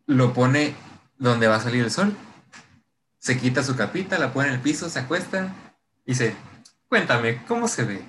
[0.06, 0.74] Lo pone
[1.16, 2.16] donde va a salir el sol.
[3.18, 5.54] Se quita su capita, la pone en el piso, se acuesta
[6.04, 6.34] y dice,
[6.88, 8.02] cuéntame, ¿cómo se ve?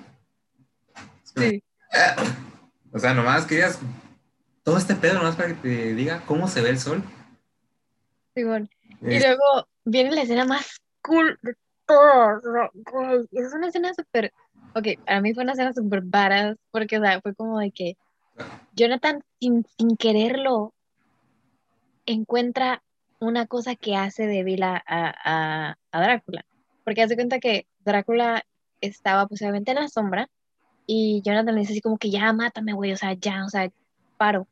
[1.22, 1.62] Sí.
[2.90, 3.78] O sea, nomás querías
[4.64, 7.04] todo este pedo nomás para que te diga cómo se ve el sol.
[9.00, 11.54] Y Es- luego viene la escena más cool de
[11.86, 12.40] todo.
[13.32, 14.32] Es una escena súper.
[14.74, 17.96] Ok, a mí fue una escena súper varas, porque, o sea, fue como de que
[18.74, 20.72] Jonathan, sin, sin quererlo,
[22.06, 22.82] encuentra
[23.20, 26.44] una cosa que hace débil a, a, a- Drácula.
[26.84, 28.42] Porque hace cuenta que Drácula
[28.80, 30.28] estaba posiblemente en la sombra
[30.86, 33.70] y Jonathan le dice así como que ya mátame, güey, o sea, ya, o sea,
[34.16, 34.48] paro.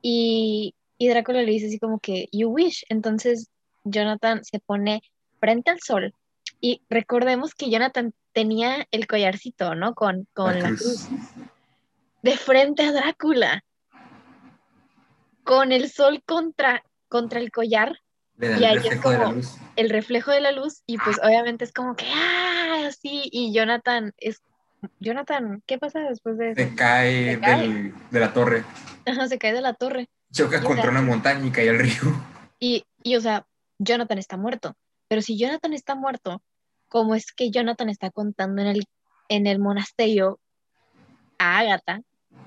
[0.00, 2.84] Y, y Drácula le dice así como que you wish.
[2.88, 3.48] Entonces
[3.84, 5.02] Jonathan se pone
[5.40, 6.14] frente al sol
[6.60, 9.94] y recordemos que Jonathan tenía el collarcito, ¿no?
[9.94, 11.08] Con, con la cruz
[12.22, 13.64] de frente a Drácula,
[15.42, 17.98] con el sol contra, contra el collar,
[18.40, 19.34] y ahí es como-
[19.74, 22.84] el reflejo de la luz, y pues obviamente es como que, ¡ah!
[22.86, 24.40] Así, y Jonathan es.
[25.00, 26.60] Jonathan, ¿qué pasa después de eso?
[26.60, 27.68] Se cae, Se cae.
[27.68, 28.64] del- de la torre.
[29.06, 30.08] Ajá, se cae de la torre.
[30.32, 32.02] Choca Y, contra una montaña y cae al río.
[32.58, 33.46] Y, y, o sea,
[33.78, 34.76] Jonathan está muerto.
[35.08, 36.42] Pero si Jonathan está muerto,
[36.88, 38.84] ¿cómo es que Jonathan está contando en el,
[39.28, 40.40] en el monasterio
[41.38, 42.00] a Agatha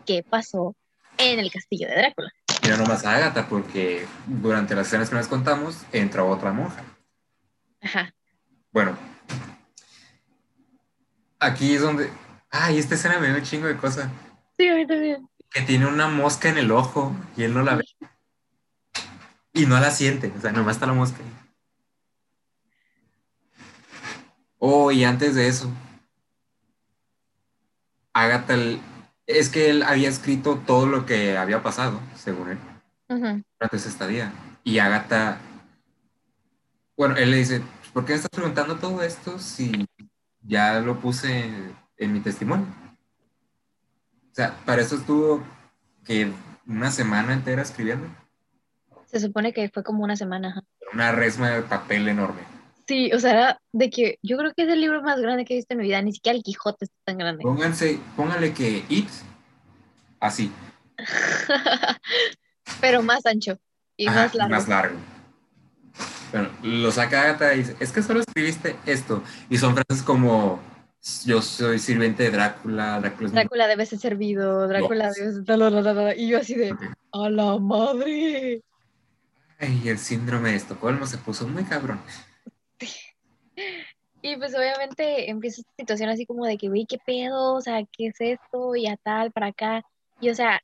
[0.05, 0.75] qué pasó
[1.17, 2.31] en el castillo de Drácula?
[2.63, 6.83] Y no nomás a Agatha, porque durante las escenas que nos contamos, entra otra monja.
[7.81, 8.13] Ajá.
[8.71, 8.97] Bueno,
[11.39, 12.09] aquí es donde.
[12.49, 14.09] Ay, esta escena me dio un chingo de cosas.
[14.57, 15.27] Sí, a mí también.
[15.55, 17.85] Que tiene una mosca en el ojo y él no la ve.
[19.53, 21.19] Y no la siente, o sea, nomás está la mosca.
[24.59, 25.71] Oh, y antes de eso,
[28.11, 28.81] Agatha, el-
[29.27, 32.59] es que él había escrito todo lo que había pasado, según él,
[33.07, 33.41] Ujú.
[33.57, 34.33] durante esa estadía.
[34.65, 35.37] Y Agatha,
[36.97, 37.61] bueno, él le dice,
[37.93, 39.87] ¿por qué me estás preguntando todo esto si
[40.41, 41.49] ya lo puse
[41.95, 42.67] en mi testimonio?
[44.35, 45.41] O sea, para eso estuvo
[46.03, 46.29] que
[46.67, 48.09] una semana entera escribiendo.
[49.05, 50.61] Se supone que fue como una semana.
[50.93, 52.41] Una resma de papel enorme.
[52.85, 55.53] Sí, o sea, era de que yo creo que es el libro más grande que
[55.53, 56.01] he visto en mi vida.
[56.01, 57.43] Ni siquiera el Quijote está tan grande.
[57.43, 59.07] Pónganse, pónganle que it,
[60.19, 60.51] así,
[62.81, 63.57] Pero más ancho
[63.95, 64.49] y Ajá, más largo.
[64.53, 64.97] más largo.
[66.33, 69.23] Bueno, lo saca Agatha y dice, es que solo escribiste esto.
[69.49, 70.59] Y son frases como,
[71.25, 76.19] yo soy sirviente de Drácula, Drácula Drácula debe ser servido, Drácula debe ser...
[76.19, 76.75] Y yo así de,
[77.11, 78.63] ¡a la madre!
[79.59, 82.01] Ay, el síndrome de Estocolmo se puso muy cabrón.
[84.21, 87.53] Y pues obviamente empieza esta situación así como de que, güey, ¿qué pedo?
[87.53, 88.75] O sea, ¿qué es esto?
[88.75, 89.83] Y a tal, para acá.
[90.19, 90.63] Y o sea,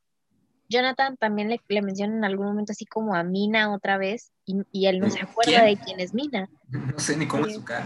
[0.68, 4.64] Jonathan también le, le menciona en algún momento así como a Mina otra vez y,
[4.72, 5.66] y él no se acuerda ¿Quién?
[5.66, 6.50] de quién es Mina.
[6.70, 7.86] No sé ni cómo es su cara.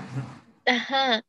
[0.65, 1.21] Ajá.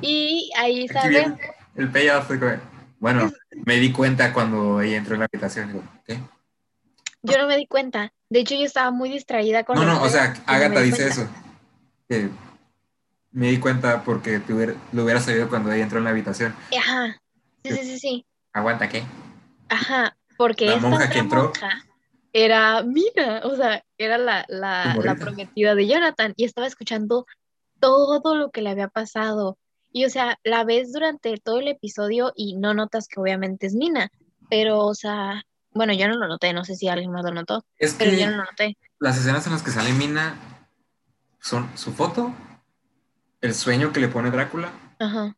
[0.00, 1.38] Y ahí sabemos,
[1.76, 2.52] el payoff fue como,
[2.98, 3.32] Bueno,
[3.66, 5.68] me di cuenta cuando ella entró en la habitación.
[5.68, 6.18] Digo, ¿qué?
[7.22, 8.12] yo no me di cuenta.
[8.30, 11.02] De hecho, yo estaba muy distraída con No, no, o sea, no Agatha di dice
[11.04, 11.14] cuenta.
[11.22, 11.30] eso.
[12.08, 12.28] Que
[13.32, 16.54] me di cuenta porque te hubiera- lo hubiera sabido cuando ella entró en la habitación.
[16.76, 17.20] Ajá.
[17.64, 18.26] Sí, sí, sí, sí.
[18.52, 19.04] Aguanta, ¿qué?
[19.68, 20.16] Ajá.
[20.36, 21.42] Porque La esta monja otra que entró.
[21.44, 21.84] monja
[22.32, 27.26] era Mina, o sea, era la, la, la prometida de Jonathan y estaba escuchando
[27.80, 29.56] todo lo que le había pasado.
[29.96, 33.74] Y o sea, la ves durante todo el episodio y no notas que obviamente es
[33.76, 34.10] Mina,
[34.50, 37.64] pero o sea, bueno, yo no lo noté, no sé si alguien más lo notó,
[37.78, 38.76] Es pero que yo no lo noté.
[38.98, 40.36] las escenas en las que sale Mina
[41.40, 42.32] son su foto,
[43.40, 45.36] el sueño que le pone Drácula, Ajá,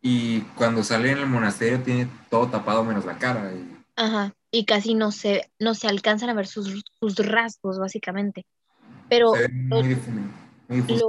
[0.00, 3.52] y cuando sale en el monasterio tiene todo tapado menos la cara.
[3.52, 4.32] y- ajá.
[4.52, 8.46] Y casi no se, no se alcanzan a ver sus, sus rasgos, básicamente.
[9.08, 9.88] Pero se ve muy
[10.68, 11.08] difuso.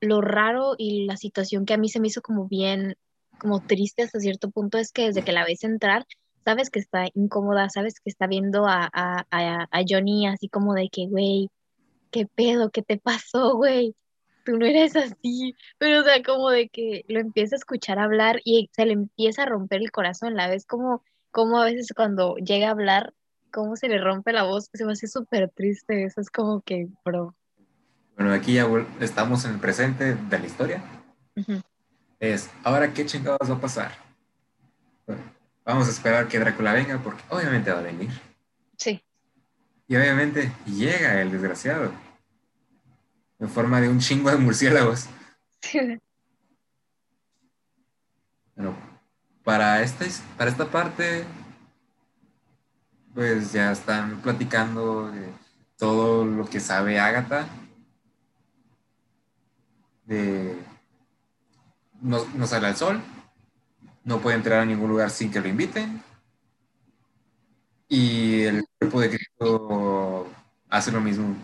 [0.00, 2.96] Lo, raro y la situación que a mí se me hizo como bien,
[3.38, 6.06] como triste hasta cierto punto es que desde que la ves entrar,
[6.44, 10.74] sabes que está incómoda, sabes que está viendo a, a, a, a Johnny así como
[10.74, 11.48] de que, güey,
[12.10, 12.70] ¿qué pedo?
[12.70, 13.94] ¿Qué te pasó, güey?
[14.44, 15.54] Tú no eres así.
[15.78, 19.42] Pero, o sea, como de que lo empieza a escuchar hablar y se le empieza
[19.42, 20.34] a romper el corazón.
[20.34, 23.14] La ves como, como a veces cuando llega a hablar,
[23.52, 26.04] cómo se le rompe la voz, se me hace súper triste.
[26.04, 27.34] Eso es como que, bro.
[28.20, 28.68] Bueno, aquí ya
[29.00, 30.82] estamos en el presente de la historia.
[32.18, 33.92] Es, ahora qué chingados va a pasar.
[35.06, 35.22] Bueno,
[35.64, 38.10] vamos a esperar que Drácula venga porque obviamente va a venir.
[38.76, 39.02] Sí.
[39.88, 41.92] Y obviamente llega el desgraciado.
[43.38, 45.08] En forma de un chingo de murciélagos.
[48.54, 48.76] Bueno,
[49.42, 50.04] para esta,
[50.36, 51.24] para esta parte,
[53.14, 55.26] pues ya están platicando de
[55.78, 57.48] todo lo que sabe Agatha.
[60.10, 60.56] De
[62.02, 63.00] no, no sale al sol,
[64.02, 66.02] no puede entrar a ningún lugar sin que lo inviten.
[67.88, 70.28] Y el cuerpo de Cristo
[70.68, 71.36] hace lo mismo.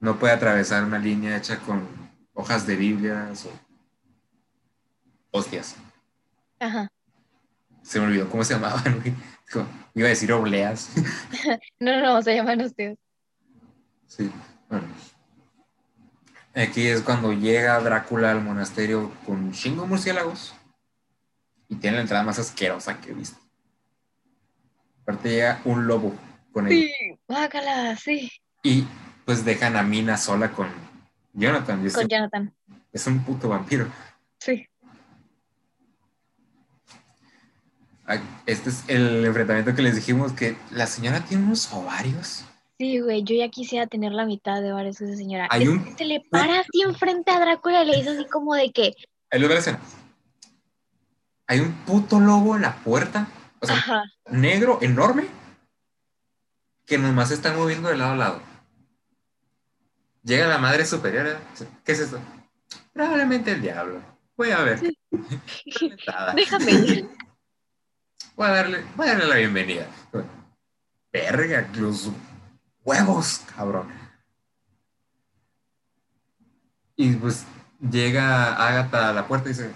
[0.00, 1.86] No puede atravesar una línea hecha con
[2.32, 3.52] hojas de Biblias o
[5.30, 5.76] hostias.
[6.58, 6.88] Ajá.
[7.82, 9.00] Se me olvidó cómo se llamaban.
[9.52, 10.90] Como- Iba a decir obleas.
[11.78, 12.98] No, no, se llaman ustedes.
[14.08, 14.28] Sí,
[14.68, 14.88] bueno.
[16.54, 20.54] Aquí es cuando llega Drácula al monasterio con chingo murciélagos
[21.68, 23.38] y tiene la entrada más asquerosa que he visto.
[25.02, 26.14] Aparte llega un lobo
[26.52, 26.72] con él.
[26.72, 28.30] Sí, guácala, sí.
[28.62, 28.86] Y
[29.24, 30.68] pues dejan a Mina sola con
[31.32, 31.90] Jonathan.
[31.90, 32.54] Con Jonathan.
[32.92, 33.88] es un puto vampiro.
[34.38, 34.68] Sí.
[38.46, 42.44] Este es el enfrentamiento que les dijimos que la señora tiene unos ovarios.
[42.78, 45.46] Sí, güey, yo ya quisiera tener la mitad de varios de esa señora.
[45.50, 48.26] Hay Es un- que se le para así enfrente a Drácula y le dice así
[48.28, 48.94] como de que,
[49.30, 49.80] escena.
[51.46, 53.28] Hay un puto lobo en la puerta.
[53.60, 55.24] O sea, ajá, negro, enorme,
[56.86, 58.42] que nomás se está moviendo de lado a lado.
[60.22, 61.40] Llega la madre superiora.
[61.52, 62.18] dice, ¿Qué es esto?
[62.92, 64.02] Probablemente el diablo.
[64.36, 64.80] Voy a ver.
[66.06, 66.34] Nada.
[66.34, 67.08] déjame ir.
[68.36, 69.86] Voy a darle, voy a darle la bienvenida.
[71.12, 72.10] Verga, los
[72.84, 73.88] huevos, cabrón.
[76.96, 77.44] Y pues
[77.80, 79.70] llega Agatha a la puerta y dice,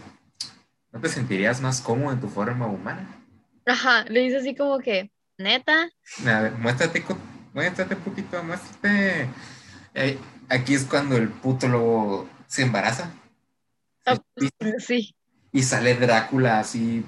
[0.92, 3.06] ¿no te sentirías más cómodo en tu forma humana?
[3.66, 5.90] Ajá, le dice así como que, neta,
[6.26, 7.04] A ver, muéstrate,
[7.52, 9.28] muéstrate un poquito, muéstrate.
[9.94, 10.18] Eh,
[10.48, 13.10] aquí es cuando el puto lobo se embaraza.
[14.06, 15.14] Ah, Y, sí,
[15.52, 17.04] y sale Drácula así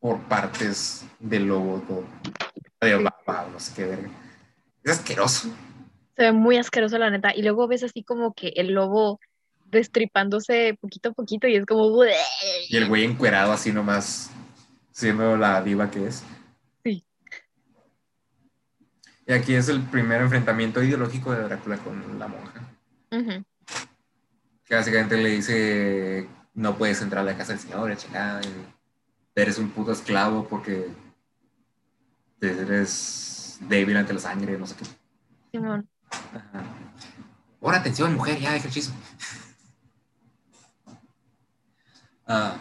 [0.00, 2.04] por partes del lobo, todo.
[2.80, 3.04] De Sí.
[3.52, 4.08] no sé qué verga.
[4.88, 5.48] Es asqueroso.
[6.16, 7.34] se ve muy asqueroso la neta.
[7.34, 9.20] Y luego ves así como que el lobo
[9.66, 11.90] destripándose poquito a poquito y es como.
[12.68, 14.30] Y el güey encuerado así nomás,
[14.92, 16.24] siendo la diva que es.
[16.82, 17.04] Sí.
[19.26, 22.74] Y aquí es el primer enfrentamiento ideológico de Drácula con la monja.
[24.64, 28.40] Que básicamente le dice no puedes entrar a la casa del señor, chingada,
[29.34, 30.88] eres un puto esclavo porque
[32.40, 33.27] eres
[33.60, 34.84] débil ante la sangre, no sé qué.
[35.52, 35.88] Simón.
[36.10, 36.64] Ajá.
[37.60, 38.92] Pon atención, mujer, ya deja el hechizo.
[42.26, 42.56] Ah.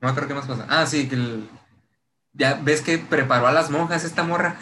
[0.00, 0.66] No me acuerdo qué más pasa.
[0.68, 1.48] Ah, sí, que el-
[2.32, 4.56] ya ves que preparó a las monjas esta morra.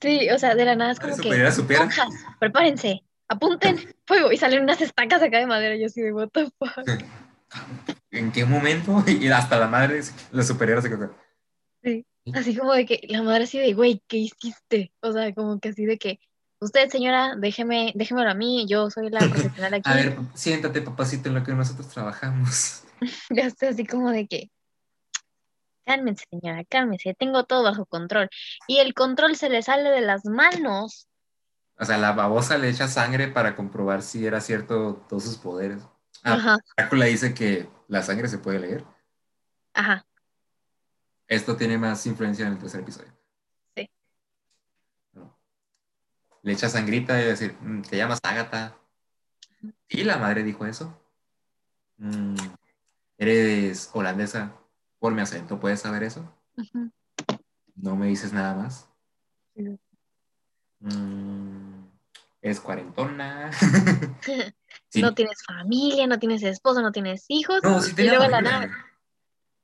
[0.00, 1.84] Sí, o sea, de la nada es como que, pudiera supiera.
[1.84, 6.28] monjas, prepárense, apunten, fuego, y salen unas estacas acá de madera, yo así de, what
[6.32, 6.88] the fuck.
[8.10, 9.02] ¿En qué momento?
[9.06, 10.00] Y hasta la madre,
[10.32, 11.14] la superior se quedó.
[12.34, 14.92] Así como de que la madre así de, güey, ¿qué hiciste?
[15.00, 16.18] O sea, como que así de que,
[16.60, 19.90] usted, señora, déjeme, déjemelo a mí, yo soy la profesional aquí.
[19.90, 22.82] A ver, siéntate, papacito, en lo que nosotros trabajamos.
[23.30, 24.50] Ya estoy así como de que,
[25.84, 28.30] cálmense, señora, cálmense, tengo todo bajo control.
[28.66, 31.06] Y el control se le sale de las manos.
[31.78, 35.82] O sea, la babosa le echa sangre para comprobar si era cierto todos sus poderes.
[36.24, 38.84] Ah, Ajá, Drácula dice que la sangre se puede leer.
[39.74, 40.06] ajá,
[41.28, 43.12] Esto tiene más influencia en el tercer episodio.
[43.74, 43.90] Sí.
[45.12, 45.36] No.
[46.42, 48.76] le echa sangrita y decir, mm, te llamas Ágata.
[49.88, 50.96] Y la madre dijo eso.
[51.98, 52.36] Mm,
[53.18, 54.52] eres holandesa
[54.98, 56.32] por mi acento, ¿puedes saber eso?
[57.74, 58.88] No me dices nada más.
[60.80, 61.86] Mm,
[62.42, 63.50] es cuarentona.
[64.94, 67.62] No tienes familia, no tienes esposo, no tienes hijos.
[67.62, 68.70] No, sí y luego la nada.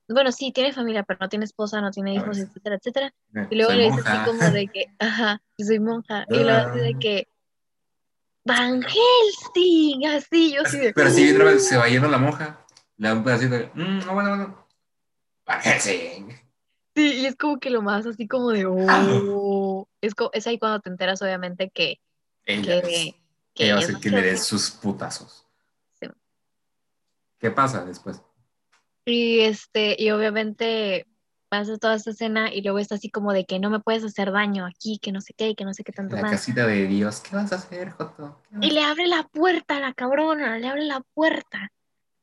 [0.09, 3.15] Bueno, sí, tiene familia, pero no tiene esposa, no tiene hijos, etcétera, etcétera.
[3.51, 6.27] Y luego le dice así como de que, ajá, soy monja.
[6.29, 7.29] Y luego de que,
[8.45, 10.93] Van Helsing, así, yo sí de.
[10.93, 14.31] Pero sí, se va yendo la monja, le da un pedacito de, mmm, no, bueno,
[14.31, 14.67] bueno.
[15.47, 16.29] Van Helsing.
[16.95, 19.89] Sí, y es como que lo más así como de, oh.
[20.01, 22.01] Es, es ahí cuando te enteras, obviamente, que.
[22.45, 23.15] Ella que,
[23.55, 25.47] que ella va a ser que le dé sus putazos.
[26.01, 26.09] Sí.
[27.39, 28.21] ¿Qué pasa después?
[29.05, 31.07] Y este, y obviamente
[31.53, 34.33] pasa toda esta escena y luego está así como de que no me puedes hacer
[34.33, 37.21] daño aquí, que no sé qué, que no sé qué tanto la casita de Dios,
[37.21, 38.41] ¿qué vas a hacer, Joto?
[38.63, 41.71] Y le abre la puerta a la cabrona, le abre la puerta.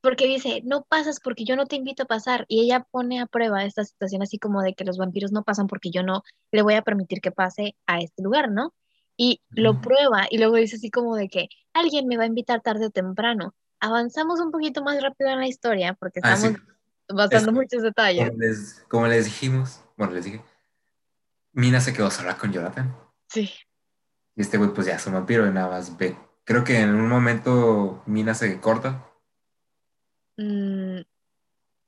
[0.02, 2.46] Porque dice, no pasas porque yo no te invito a pasar.
[2.48, 5.68] Y ella pone a prueba esta situación así como de que los vampiros no pasan
[5.68, 8.74] porque yo no le voy a permitir que pase a este lugar, ¿no?
[9.16, 12.62] Y lo prueba y luego dice así como de que alguien me va a invitar
[12.62, 16.60] tarde o temprano avanzamos un poquito más rápido en la historia porque ah, estamos
[17.08, 18.84] basando muchos detalles.
[18.88, 20.42] Como les, dijimos, bueno, les dije,
[21.54, 22.96] Mina se quedó sola con Jonathan.
[23.28, 23.52] Sí.
[24.36, 26.16] Y este güey, pues ya es un vampiro y nada más ve.
[26.44, 29.06] Creo que en un momento Mina se corta.
[30.38, 31.02] Mm,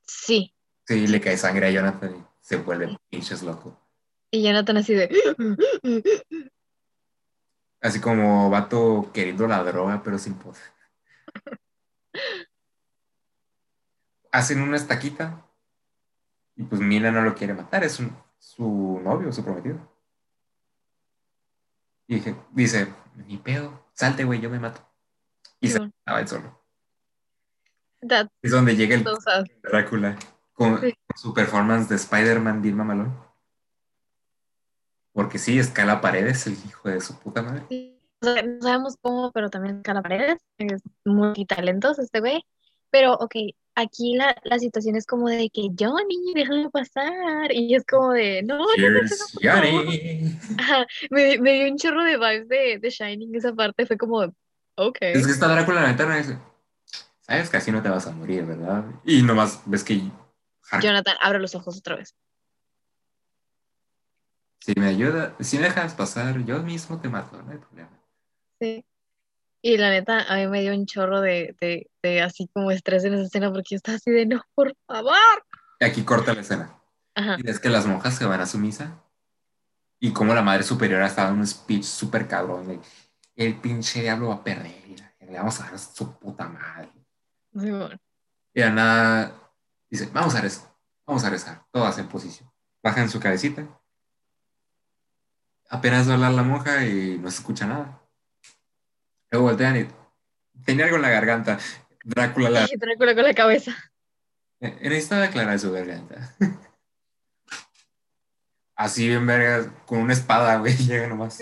[0.01, 0.53] sí.
[0.85, 3.79] Sí, le cae sangre a Jonathan y se vuelve pinches loco.
[4.31, 5.09] Y Jonathan así de...
[7.83, 10.61] Así como vato queriendo la droga, pero sin poder.
[14.31, 15.45] Hacen una estaquita
[16.55, 18.01] y pues Mina no lo quiere matar, es
[18.39, 19.79] su novio, su prometido.
[22.07, 22.93] Y dije, dice,
[23.27, 24.85] ni pedo, salte, güey, yo me mato.
[25.61, 26.61] Y se estaba él solo.
[28.41, 29.05] es donde llega el
[29.63, 30.17] Drácula
[30.51, 30.81] con,
[31.15, 33.13] su performance de Spider-Man Dilma Malone.
[35.13, 37.90] Porque sí, escala paredes, el hijo de su puta madre.
[38.21, 40.39] No sabemos cómo, pero también escala paredes.
[40.57, 42.43] Es multitalentoso este güey.
[42.91, 43.35] Pero, ok,
[43.75, 47.51] aquí la, la, situación es como de que Johnny, déjame pasar.
[47.51, 48.65] Y es como de, no, no,
[49.41, 50.37] Johnny.
[51.09, 53.35] me, me, dio un chorro de vibes de, de, Shining.
[53.35, 54.23] Esa parte fue como,
[54.75, 54.97] ok.
[55.01, 56.37] Es que está Drácula la ventana y dice,
[57.21, 58.85] sabes que así no te vas a morir, ¿verdad?
[59.05, 60.01] Y nomás ves que.
[60.81, 62.15] Jonathan, abre los ojos otra vez.
[64.59, 68.00] Si me ayuda, si me dejas pasar, yo mismo te mato, no hay problema.
[68.61, 68.85] Sí.
[69.63, 73.03] Y la neta, a mí me dio un chorro de, de, de, así como estrés
[73.03, 75.45] en esa escena porque yo estaba así de no, por favor.
[75.79, 76.77] Y aquí corta la escena.
[77.15, 79.03] Y es que las monjas se van a su misa
[79.99, 82.81] y como la madre superiora estaba en un speech súper cabrón.
[83.35, 84.81] el pinche diablo va a perder.
[85.19, 86.91] Le vamos a dar a su puta madre.
[87.51, 87.97] Muy bueno.
[88.53, 89.33] Y nada
[89.89, 92.51] dice, vamos a rezar, vamos a rezar, todas en posición.
[92.83, 93.65] Bajan su cabecita.
[95.69, 98.00] Apenas va a hablar la monja y no se escucha nada.
[99.31, 99.87] Luego voltean y
[100.65, 101.57] tenía algo en la garganta.
[102.03, 102.67] Drácula la...
[102.77, 103.75] Drácula con la cabeza.
[104.59, 106.35] Eh, necesitaba aclarar su garganta.
[108.75, 111.41] Así bien vergas, con una espada, güey, llega nomás.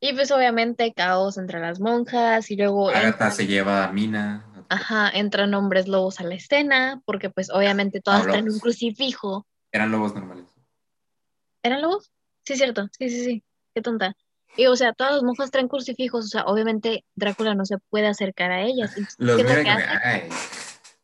[0.00, 2.90] Y pues obviamente caos entre las monjas y luego...
[2.90, 4.46] Agatha se lleva a Mina.
[4.68, 9.46] Ajá, entran hombres lobos a la escena, porque pues obviamente todas traen un crucifijo.
[9.70, 10.46] Eran lobos normales.
[11.62, 12.10] ¿Eran lobos?
[12.44, 13.44] Sí, cierto, sí, sí, sí,
[13.74, 14.16] qué tonta.
[14.56, 18.06] Y, o sea, todas las monjas traen crucifijos, o sea, obviamente Drácula no se puede
[18.06, 18.94] acercar a ellas.
[19.18, 19.40] Los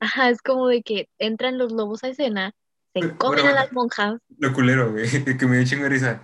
[0.01, 2.53] Ajá, es como de que entran los lobos a escena,
[2.95, 4.21] se comen a las monjas.
[4.39, 6.23] Lo culero, güey, que me dio chingo risa.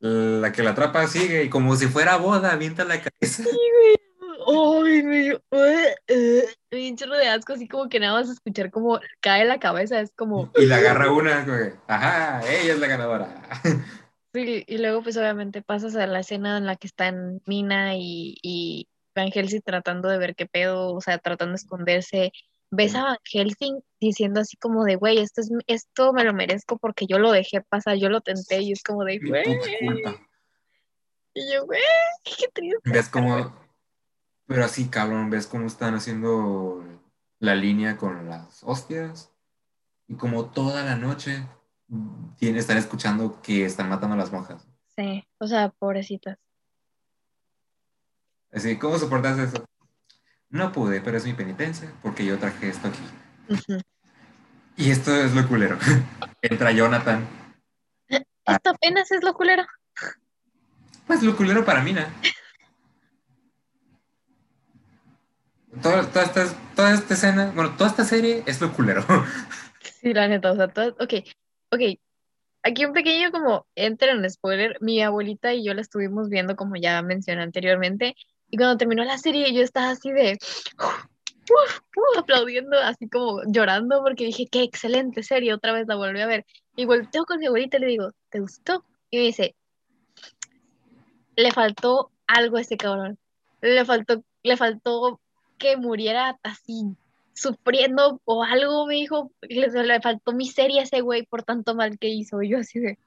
[0.00, 3.44] La que la atrapa sigue y como si fuera boda, avienta la cabeza.
[3.44, 3.96] Sí, güey.
[4.44, 5.40] Ay, me dio
[6.90, 10.12] un chorro de asco, así como que nada más escuchar como cae la cabeza, es
[10.16, 10.50] como...
[10.56, 11.72] Y la agarra una, güey.
[11.86, 13.42] Ajá, ella es la ganadora.
[14.32, 18.36] Sí, y luego pues obviamente pasas a la escena en la que están Mina y,
[18.42, 22.32] y Van Helsing tratando de ver qué pedo, o sea, tratando de esconderse.
[22.70, 26.78] Ves a Van Helsing diciendo así como de, güey, esto, es, esto me lo merezco
[26.78, 29.44] porque yo lo dejé pasar, yo lo tenté y es como de, güey.
[31.34, 31.80] Y yo, güey,
[32.24, 32.90] qué triste.
[32.90, 33.54] Ves como,
[34.46, 36.84] pero así, cabrón, ves cómo están haciendo
[37.38, 39.30] la línea con las hostias
[40.08, 41.46] y como toda la noche
[42.40, 44.66] están escuchando que están matando a las monjas.
[44.96, 46.38] Sí, o sea, pobrecitas.
[48.52, 49.64] Así, ¿cómo soportas eso?
[50.50, 53.00] No pude, pero es mi penitencia, porque yo traje esto aquí.
[54.76, 55.78] Y esto es lo culero.
[56.42, 57.26] Entra Jonathan.
[58.08, 59.64] Esto apenas es lo culero.
[61.06, 62.12] Pues lo culero para Mina.
[65.80, 69.04] toda, toda, esta, toda esta escena, bueno, toda esta serie es lo culero.
[70.00, 71.14] Sí, la neta, o sea, todo, ok,
[71.72, 71.98] ok.
[72.64, 76.76] Aquí un pequeño como entra en spoiler, mi abuelita y yo la estuvimos viendo como
[76.76, 78.14] ya mencioné anteriormente,
[78.50, 80.38] y cuando terminó la serie yo estaba así de
[82.18, 86.46] aplaudiendo, así como llorando porque dije, qué excelente serie, otra vez la volví a ver.
[86.76, 88.84] Y volteo con mi abuelita y le digo, ¿te gustó?
[89.10, 89.54] Y me dice,
[91.36, 93.18] le faltó algo a ese cabrón.
[93.60, 95.20] Le faltó, le faltó
[95.58, 96.96] que muriera así
[97.34, 101.98] sufriendo o algo, me dijo, le, le faltó miseria a ese güey por tanto mal
[101.98, 102.42] que hizo.
[102.42, 102.98] Y yo así de,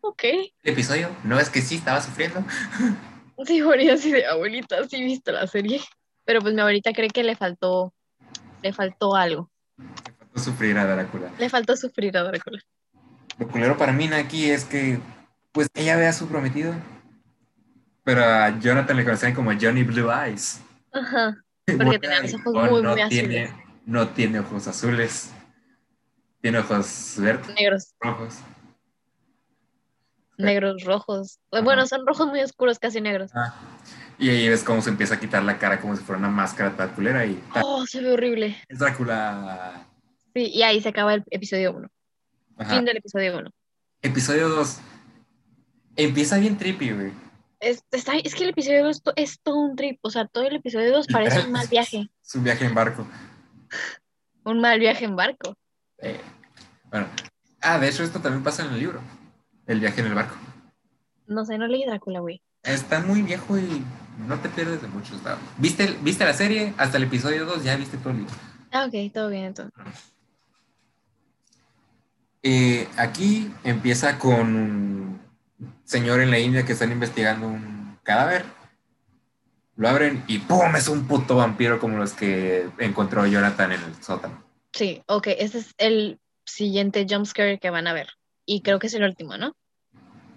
[0.00, 0.24] ok.
[0.24, 1.08] ¿El episodio?
[1.24, 2.44] ¿No es que sí estaba sufriendo?
[3.44, 5.80] Sí, bueno, así de, abuelita, sí visto la serie.
[6.24, 7.92] Pero pues mi abuelita cree que le faltó,
[8.62, 9.50] le faltó algo.
[9.76, 9.84] Le
[10.16, 11.32] faltó sufrir a Drácula.
[11.38, 12.60] Le faltó sufrir a Drácula.
[13.38, 15.00] Lo culero para mí aquí es que,
[15.50, 16.74] pues ella ve a su prometido,
[18.04, 20.60] pero a Jonathan le conocían como Johnny Blue Eyes.
[20.92, 21.42] Ajá.
[21.78, 23.66] Porque tenía los ojos muy, no muy tiene, azules.
[23.86, 25.32] No tiene ojos azules.
[26.40, 28.38] Tiene ojos verdes, Negros, rojos.
[30.38, 31.38] negros, rojos.
[31.52, 31.62] Ajá.
[31.62, 33.30] Bueno, son rojos muy oscuros, casi negros.
[33.34, 33.54] Ah,
[34.18, 36.76] Y ahí ves cómo se empieza a quitar la cara como si fuera una máscara
[36.76, 37.40] tal culera y.
[37.62, 38.56] Oh, se ve horrible.
[38.68, 39.86] es Drácula.
[40.34, 41.88] Sí, y ahí se acaba el episodio 1.
[42.58, 42.74] Ajá.
[42.74, 43.50] Fin del episodio 1.
[44.02, 44.78] Episodio 2.
[45.96, 47.12] Empieza bien trippy, güey.
[47.62, 49.98] Es, está- es que el episodio 2 es todo un trip.
[50.02, 52.10] O sea, todo el episodio 2 parece un mal viaje.
[52.26, 53.06] Es un viaje en barco.
[54.44, 55.54] Un mal viaje en barco.
[55.98, 56.20] Eh,
[56.90, 57.06] bueno.
[57.60, 59.00] Ah, de hecho, esto también pasa en el libro.
[59.66, 60.34] El viaje en el barco.
[61.28, 62.42] No sé, no leí Drácula, güey.
[62.64, 63.84] Está muy viejo y
[64.26, 65.14] no te pierdes de mucho.
[65.14, 66.74] está- ¿Viste, ¿Viste la serie?
[66.78, 68.34] Hasta el episodio 2 ya viste todo el libro.
[68.72, 69.72] Ah, ok, todo bien entonces.
[72.42, 75.20] Eh, aquí empieza con un
[75.84, 78.44] señor en la India que están investigando un cadáver.
[79.76, 80.76] Lo abren y ¡pum!
[80.76, 84.42] Es un puto vampiro como los que encontró Jonathan en el sótano.
[84.72, 88.08] Sí, ok, este es el siguiente jumpscare que van a ver.
[88.44, 89.54] Y creo que es el último, ¿no?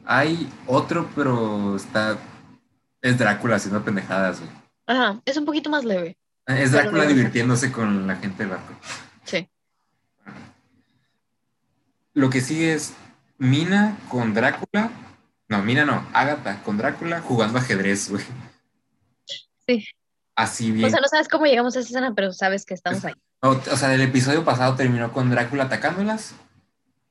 [0.06, 2.18] Hay otro, pero está.
[3.02, 4.52] Es Drácula haciendo pendejadas, güey.
[4.88, 6.18] Ajá, es un poquito más leve.
[6.48, 8.74] Es Drácula divirtiéndose con la gente del barco.
[9.24, 9.50] Sí.
[12.14, 12.94] Lo que sigue es
[13.38, 14.92] Mina con Drácula.
[15.58, 18.24] No, Mina no, Agatha con Drácula jugando ajedrez, güey.
[19.68, 19.86] Sí.
[20.36, 20.86] Así bien.
[20.86, 23.14] O sea, no sabes cómo llegamos a esa escena, pero sabes que estamos ahí.
[23.42, 26.36] O, o sea, el episodio pasado terminó con Drácula atacándolas.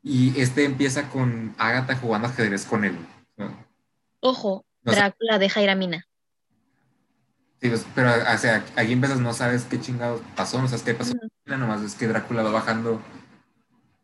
[0.03, 2.99] Y este empieza con Agatha jugando ajedrez con él.
[3.38, 3.57] ¿no?
[4.20, 4.99] Ojo, No sé.
[4.99, 6.07] Drácula deja ir a Mina.
[7.62, 10.92] Sí, pues, pero o sea, aquí empiezas, no sabes qué chingados pasó, no sabes qué
[10.92, 11.14] pasó.
[11.14, 11.28] Ujú.
[11.47, 13.01] Mina, Nomás es que Drácula va bajando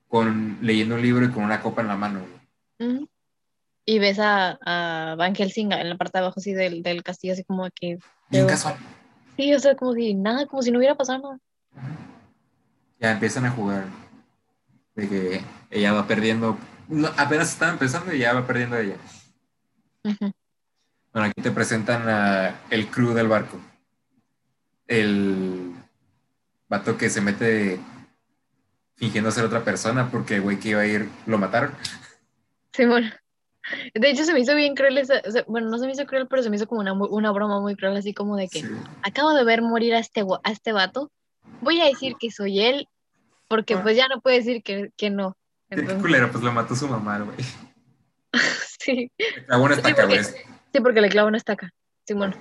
[0.08, 2.20] con leyendo un libro y con una copa en la mano.
[2.78, 2.90] güey.
[2.96, 3.08] Ujú.
[3.90, 7.32] Y ves a, a Van Helsing en la parte de abajo así del, del castillo,
[7.32, 7.98] así como que...
[8.28, 8.76] Bien casual.
[9.36, 11.38] Sí, o sea, como si nada, como si no hubiera pasado nada.
[13.00, 13.86] Ya empiezan a jugar.
[14.94, 15.40] De que
[15.72, 16.56] ella va perdiendo.
[16.86, 18.94] no, apenas estaba empezando y ya va perdiendo ella.
[20.04, 20.32] Ujú.
[21.12, 23.60] Bueno, aquí te presentan a el crew del barco.
[24.86, 25.74] El
[26.68, 27.80] vato que se mete
[28.94, 31.74] fingiendo ser otra persona porque el güey que iba a ir lo mataron.
[32.72, 33.10] Sí, bueno.
[33.94, 36.04] De hecho, se me hizo bien cruel esa, o sea, bueno, no se me hizo
[36.06, 38.60] cruel, pero se me hizo como una, una broma muy cruel, así como de que
[38.62, 38.68] Sí.
[39.02, 41.10] acabo de ver morir a este, a este vato,
[41.60, 42.88] voy a decir que soy él,
[43.48, 43.82] porque Ah.
[43.82, 45.36] pues ya no puede decir que, que no.
[45.68, 47.36] Qué Entonces, culero, pues lo mató su mamá, güey.
[48.78, 50.22] sí, Le clavó una estaca, güey.
[50.24, 51.70] sí, porque le clavo una estaca.
[52.06, 52.34] Simón.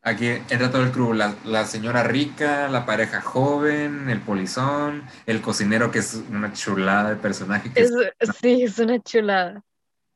[0.00, 5.42] Aquí entra todo el crew, la, la señora rica, la pareja joven, el polizón, el
[5.42, 9.62] cocinero que es una chulada de personaje, que es, Es, sí, es una chulada.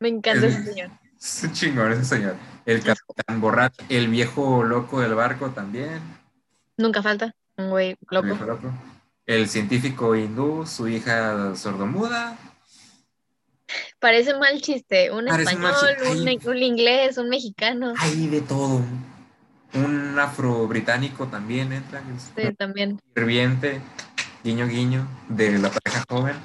[0.03, 0.91] Me encanta Es- ese señor.
[1.21, 2.35] es chingón ese señor.
[2.67, 6.01] El capitán borracho, el viejo loco del barco también,
[6.77, 8.73] Nunca falta un güey loco.
[9.27, 12.37] El científico hindú, su hija sordomuda,
[14.01, 15.11] Parece mal chiste.
[15.13, 17.95] Un Parece español, un, un inglés, un mexicano.
[17.99, 18.83] hay de todo.
[19.75, 22.03] Un afro británico también entra,
[22.37, 23.01] Sí, también.
[23.17, 23.81] hirviente,
[24.45, 26.37] guiño guiño, de la pareja joven.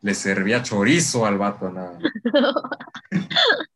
[0.00, 1.98] Le servía chorizo al vato, nada.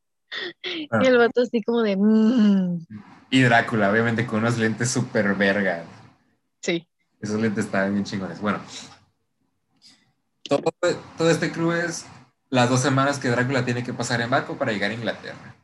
[0.64, 1.94] Y el vato así como de...
[1.96, 2.86] "Mm".
[3.30, 5.84] Y Drácula, obviamente, con unos lentes súper vergas.
[6.62, 6.88] Sí.
[7.20, 8.40] Esos lentes estaban bien chingones.
[8.40, 8.58] Bueno,
[10.44, 10.62] todo,
[11.18, 12.06] todo este crew es
[12.48, 15.54] las dos semanas que Drácula tiene que pasar en barco para llegar a Inglaterra.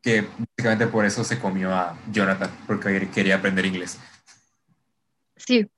[0.00, 3.98] Que básicamente por eso se comió a Jonathan, porque quería aprender inglés.
[5.36, 5.68] Sí,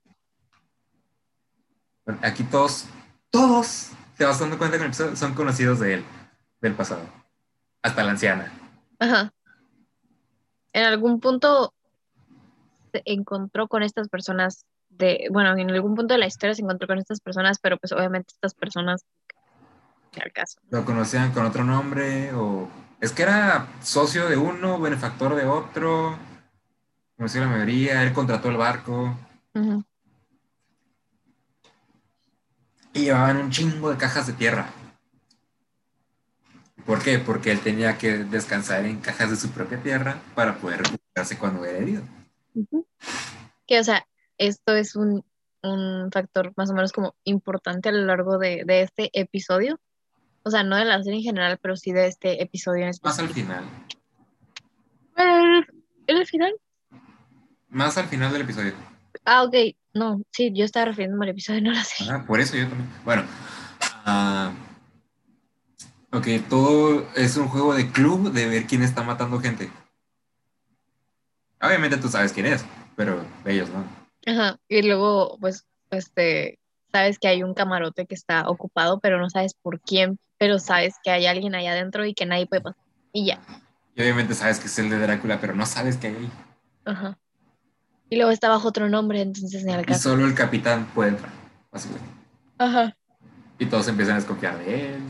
[2.22, 2.86] aquí todos,
[3.30, 6.04] todos, te vas dando cuenta que son conocidos de él.
[6.60, 7.02] del pasado.
[7.82, 8.52] Hasta la anciana.
[8.98, 9.32] Ajá.
[10.72, 11.72] En algún punto
[12.92, 16.86] se encontró con estas personas de, bueno, en algún punto de la historia se encontró
[16.86, 19.04] con estas personas, pero pues obviamente estas personas,
[20.22, 20.60] al caso.
[20.70, 22.68] Lo conocían con otro nombre o
[23.00, 26.18] es que era socio de uno, benefactor de otro,
[27.16, 29.16] decía la mayoría, él contrató el barco.
[32.92, 34.70] Y llevaban un chingo de cajas de tierra.
[36.84, 37.18] ¿Por qué?
[37.18, 41.64] Porque él tenía que descansar en cajas de su propia tierra para poder recuperarse cuando
[41.64, 42.02] era herido.
[43.66, 44.06] Que, o sea,
[44.38, 45.24] esto es un,
[46.12, 49.78] factor más o menos como importante a lo largo de, este episodio.
[50.42, 53.22] O sea, no de la serie en general, pero sí de este episodio en específico.
[53.22, 53.64] Más al final.
[56.06, 56.54] ¿En el final?
[57.68, 58.72] Más al final del episodio.
[59.24, 59.54] Ah, ok.
[59.92, 62.04] No, sí, yo estaba refiriéndome al episodio, no la sé.
[62.10, 62.88] Ah, por eso yo también.
[63.04, 63.24] Bueno.
[64.06, 64.50] Uh,
[66.16, 69.70] ok, todo es un juego de club de ver quién está matando gente.
[71.60, 72.64] Obviamente tú sabes quién es,
[72.96, 73.84] pero ellos no.
[74.26, 76.58] Ajá, y luego, pues, este,
[76.90, 80.94] sabes que hay un camarote que está ocupado, pero no sabes por quién, pero sabes
[81.02, 82.82] que hay alguien allá adentro y que nadie puede pasar.
[83.12, 83.40] Y ya.
[83.94, 86.30] Y obviamente sabes que es el de Drácula, pero no sabes que hay ahí.
[86.84, 87.18] Ajá.
[88.10, 89.98] Y luego está bajo otro nombre, entonces en el caso.
[89.98, 91.30] Y solo el capitán puede entrar,
[91.70, 92.12] básicamente.
[92.58, 92.96] Ajá.
[93.58, 95.02] Y todos empiezan a desconfiar de él.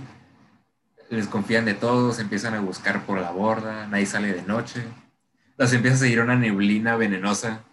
[1.08, 4.84] Les confían de todos, empiezan a buscar por la borda, nadie sale de noche.
[5.56, 7.64] Las empieza a seguir una neblina venenosa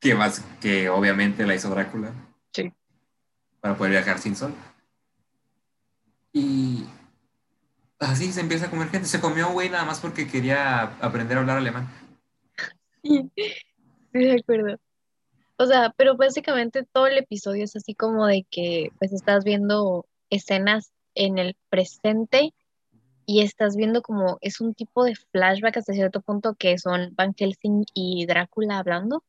[0.00, 2.12] que, más, que obviamente la hizo Drácula.
[2.52, 2.72] Sí.
[3.60, 4.54] Para poder viajar sin sol.
[6.32, 6.86] Y
[7.98, 9.08] así se empieza a comer gente.
[9.08, 11.86] Se comió un güey nada más porque quería aprender a hablar alemán.
[13.02, 13.30] Sí.
[14.14, 14.78] De acuerdo.
[15.58, 20.06] O sea, pero básicamente todo el episodio es así como de que pues estás viendo
[20.30, 22.54] escenas en el presente
[23.26, 27.34] y estás viendo como es un tipo de flashback hasta cierto punto que son Van
[27.34, 29.24] Helsing y Drácula hablando.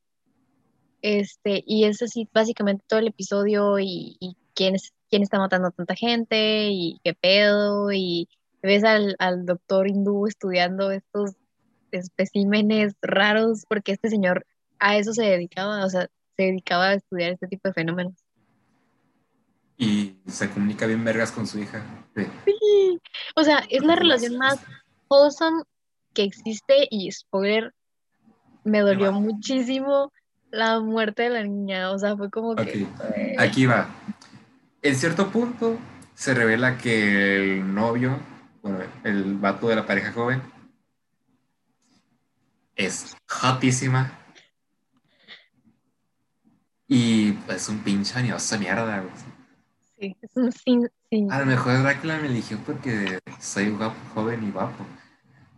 [1.02, 4.18] Este, y es así básicamente todo el episodio y,
[4.54, 8.30] quién, es, quién está matando a tanta gente y qué pedo y
[8.62, 11.32] ves al, al doctor hindú estudiando estos
[11.92, 14.46] especímenes raros porque este señor
[14.80, 18.14] a eso se dedicaba, o sea, se dedicaba a estudiar este tipo de fenómenos.
[19.78, 21.84] Y se comunica bien vergas con su hija.
[22.16, 23.00] Sí.
[23.36, 24.60] O sea, es la relación más
[25.10, 25.64] wholesome
[26.14, 27.74] que existe y spoiler,
[28.64, 30.12] me dolió muchísimo
[30.50, 32.88] la muerte de la niña, o sea, fue como que...
[33.38, 33.90] Aquí va.
[34.82, 35.78] En cierto punto
[36.14, 38.18] se revela que el novio,
[38.62, 40.42] bueno, el vato de la pareja joven,
[42.76, 44.25] es hotísima
[46.88, 49.04] y es pues, un pinche anioso mierda,
[50.00, 54.52] Sí, es un sin, A lo mejor Drácula me eligió porque soy guapo, joven y
[54.52, 54.86] guapo.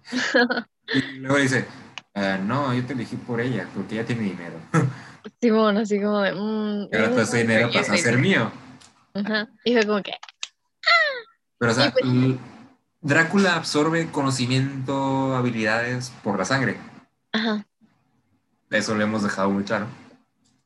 [0.94, 1.66] y luego dice,
[2.14, 4.56] ah, no, yo te elegí por ella, porque ella tiene dinero.
[5.42, 6.34] sí, bueno, así como de...
[6.34, 8.52] Mm, y ahora todo ese dinero pasa a ser mío.
[9.16, 9.50] Ajá.
[9.66, 10.14] Y fue como que...
[11.58, 12.06] Pero, o sea, pues
[13.02, 16.78] Drácula absorbe conocimiento, habilidades por la sangre.
[17.32, 17.66] Ajá.
[18.70, 19.88] Eso lo hemos dejado muy claro.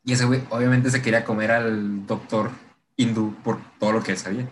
[0.03, 2.51] Y ese güey obviamente se quería comer al doctor
[2.95, 4.49] hindú por todo lo que él sabía.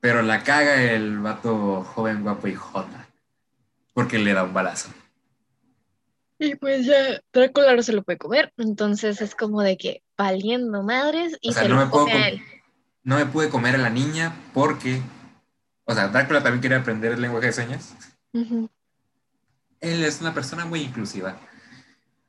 [0.00, 3.08] Pero la caga el vato joven, guapo y jota.
[3.92, 4.90] Porque le da un balazo.
[6.38, 8.52] Y pues ya Drácula no se lo puede comer.
[8.56, 12.42] Entonces es como de que valiendo madres y se no lo me come a él.
[13.02, 15.00] No me pude comer a la niña porque.
[15.84, 17.94] O sea, Drácula también quería aprender el lenguaje de señas.
[18.32, 21.38] Él es una persona muy inclusiva.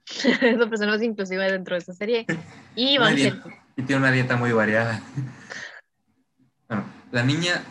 [0.41, 2.25] es la persona más inclusiva dentro de esa serie.
[2.75, 2.97] Y
[3.75, 5.01] Y tiene una dieta muy variada.
[6.67, 7.61] bueno, la niña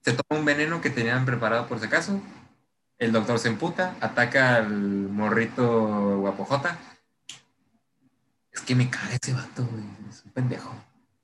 [0.00, 2.20] se toma un veneno que tenían preparado por si acaso.
[2.98, 6.78] El doctor se emputa, ataca al morrito guapojota.
[8.52, 9.84] Es que me caga ese vato, güey.
[10.08, 10.74] Es un pendejo.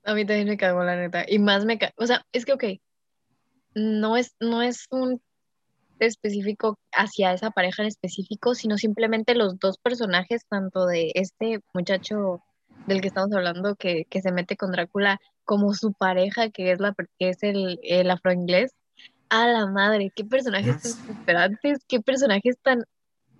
[0.03, 1.23] A mí también me cagó, la neta.
[1.27, 1.93] Y más me caga.
[1.95, 2.63] O sea, es que, ok.
[3.73, 5.21] No es, no es un
[6.05, 12.41] específico hacia esa pareja en específico, sino simplemente los dos personajes, tanto de este muchacho
[12.87, 16.95] del que estamos hablando que, se mete con Drácula, como su pareja, que es, la,
[17.19, 18.71] que es el, el afroinglés.
[19.29, 22.83] A la madre, qué personajes tan desesperantes, qué personajes tan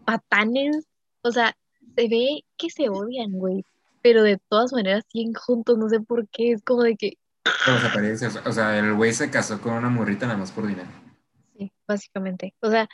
[0.05, 0.85] patanes.
[1.21, 1.53] O sea,
[1.95, 3.65] se ve que se odian, güey,
[4.01, 7.17] pero de todas maneras siguen juntos, no sé por qué, es como de que...
[8.45, 11.00] o sea, el güey se casó con una morrita nada más por dinero
[11.87, 12.53] básicamente.
[12.61, 12.87] O sea,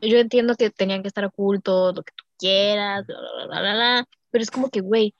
[0.00, 4.08] yo entiendo que tenían que estar ocultos, lo que tú quieras, bla, bla, bla, bla,
[4.30, 5.14] pero es como que, güey,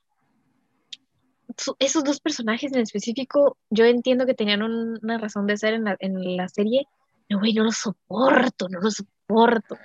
[1.79, 5.97] esos dos personajes en específico, yo entiendo que tenían una razón de ser en la,
[5.99, 6.87] en la serie,
[7.29, 9.77] no, güey, no lo soporto, no lo soporto.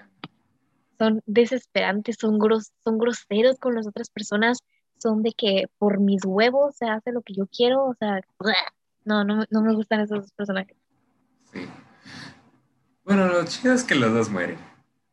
[0.98, 4.60] Son desesperantes, son, gros, son groseros con las otras personas,
[4.98, 8.22] son de que por mis huevos se hace lo que yo quiero, o sea,
[9.04, 10.78] no, no, no me gustan esos dos personajes.
[11.52, 11.60] Sí.
[13.06, 14.58] Bueno, lo chido es que los dos mueren.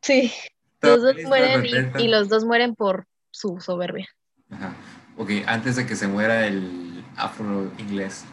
[0.01, 0.33] Sí,
[0.81, 4.07] los dos mueren y, los dos mueren por su soberbia.
[4.49, 4.73] Ajá.
[5.15, 8.25] Ok, antes de que se muera el afro inglés,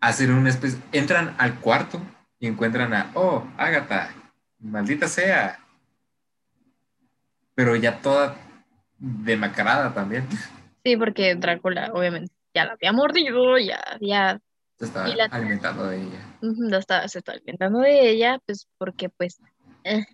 [0.00, 2.02] hacen una especie, entran al cuarto
[2.40, 4.10] y encuentran a, oh, Agatha,
[4.58, 5.60] maldita sea.
[7.54, 8.36] Pero ya toda
[8.98, 10.26] demacrada también.
[10.84, 14.40] Sí, porque Drácula, obviamente, ya la había mordido, ya, ya.
[14.82, 17.08] Se estaba alimentando de ella.
[17.08, 19.40] se estaba alimentando de ella, pues porque, pues,
[19.84, 20.04] eh,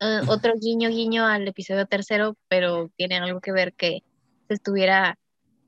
[0.28, 4.02] otro guiño, guiño al episodio tercero, pero tiene algo que ver que
[4.46, 5.18] se estuviera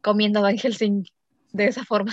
[0.03, 0.57] comiendo a Van
[1.53, 2.13] de esa forma.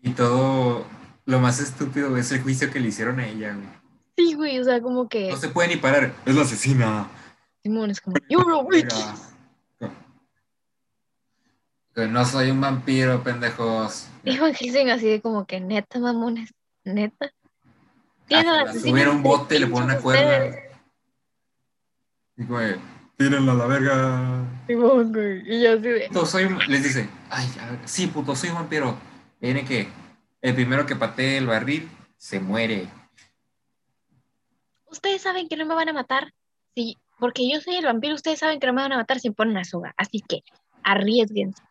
[0.00, 0.86] Y todo
[1.26, 3.66] lo más estúpido es el juicio que le hicieron a ella, güey.
[4.16, 5.30] Sí, güey, o sea, como que.
[5.30, 7.08] No se puede ni parar, es la asesina.
[7.64, 8.94] Simón es como, you're a witch.
[11.94, 14.08] Que no soy un vampiro, pendejos.
[14.24, 17.30] Y Van Helsing así de como que neta, mamones, neta.
[18.32, 20.56] Ah, Subieron un bote y le ponen una cuerda.
[22.36, 22.74] Y güey,
[23.16, 24.44] tírenla a la verga.
[24.66, 25.42] Güey.
[25.46, 26.26] Y yo así de.
[26.26, 27.46] soy les dice, ay,
[27.84, 28.96] sí, puto, soy un vampiro.
[29.38, 29.88] Tiene que
[30.40, 32.88] el primero que patee el barril se muere.
[34.86, 36.32] Ustedes saben que no me van a matar.
[36.74, 39.30] Sí, porque yo soy el vampiro, ustedes saben que no me van a matar si
[39.30, 39.94] ponen la soga.
[39.96, 40.42] Así que
[40.82, 41.62] arriesguense.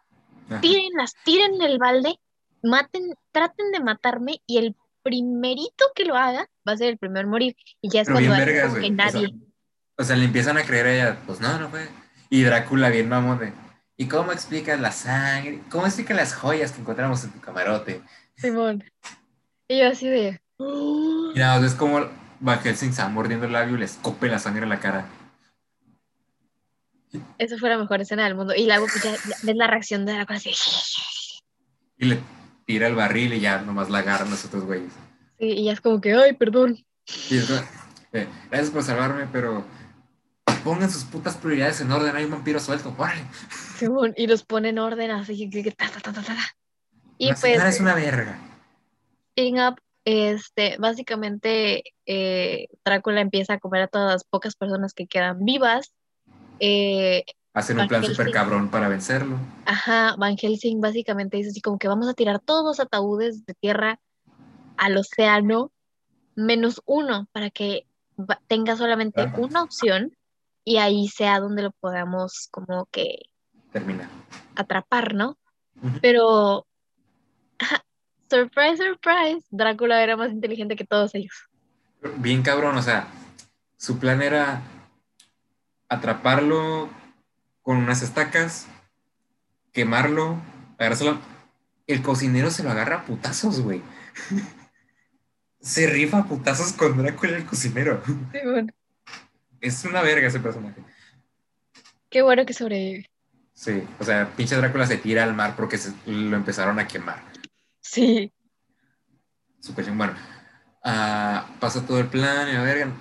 [0.61, 2.19] Tírenlas, tiren el balde,
[2.61, 7.25] maten, traten de matarme y el primerito que lo haga va a ser el primero
[7.25, 7.55] en morir.
[7.81, 9.35] Y ya es cuando vergas, que nadie.
[9.97, 11.87] O sea, le empiezan a creer a ella, pues no, no fue.
[12.29, 13.53] Y Drácula bien mamón de,
[13.95, 15.61] ¿y cómo explicas la sangre?
[15.69, 18.01] ¿Cómo explican las joyas que encontramos en tu camarote?
[18.35, 18.83] Simón.
[19.67, 20.41] Y yo así de.
[20.59, 22.07] Y nada, es como
[22.39, 25.05] Van Helsing está mordiendo el labio y le escope la sangre en la cara.
[27.37, 28.53] Esa fue la mejor escena del mundo.
[28.55, 29.11] Y luego pues, ya,
[29.43, 30.53] ves la reacción de la cosa así.
[31.97, 32.19] Y le
[32.65, 34.93] tira el barril y ya nomás la agarran los otros güeyes.
[35.39, 36.83] Sí, y ya es como que, ay, perdón.
[38.13, 39.65] Eh, gracias por salvarme, pero
[40.63, 42.15] pongan sus putas prioridades en orden.
[42.15, 43.21] Hay un vampiro suelto, órale.
[44.15, 46.55] y los pone en orden así que ta, ta, ta, ta, ta.
[47.17, 47.43] Y pues.
[47.43, 48.39] es una verga.
[49.35, 55.43] Up, este, básicamente, eh, Drácula empieza a comer a todas las pocas personas que quedan
[55.43, 55.93] vivas.
[56.59, 57.23] Eh,
[57.53, 59.37] Hacen un plan súper cabrón para vencerlo.
[59.65, 63.53] Ajá, Van Helsing básicamente dice así como que vamos a tirar todos los ataúdes de
[63.53, 63.99] tierra
[64.77, 65.71] al océano,
[66.35, 67.85] menos uno, para que
[68.47, 70.17] tenga solamente una opción
[70.65, 73.29] y ahí sea donde lo podamos como que
[73.71, 74.09] terminar.
[74.55, 75.37] Atrapar, ¿no?
[76.01, 76.65] Pero
[78.29, 81.33] surprise, surprise, Drácula era más inteligente que todos ellos.
[82.17, 83.07] Bien cabrón, o sea,
[83.77, 84.61] su plan era
[85.93, 86.89] atraparlo
[87.61, 88.67] con unas estacas,
[89.71, 90.41] quemarlo,
[90.77, 91.19] agarrárselo.
[91.87, 93.81] El cocinero se lo agarra a putazos, güey.
[95.59, 98.01] se rifa a putazos con Drácula el cocinero.
[98.31, 98.73] Sí, bueno.
[99.61, 100.83] Es una verga ese personaje.
[102.09, 103.09] Qué bueno que sobrevive.
[103.53, 107.23] Sí, o sea, pinche Drácula se tira al mar porque lo empezaron a quemar.
[107.79, 108.33] Sí.
[109.59, 110.13] Super Bueno,
[110.83, 112.91] uh, pasa todo el plan y a verga.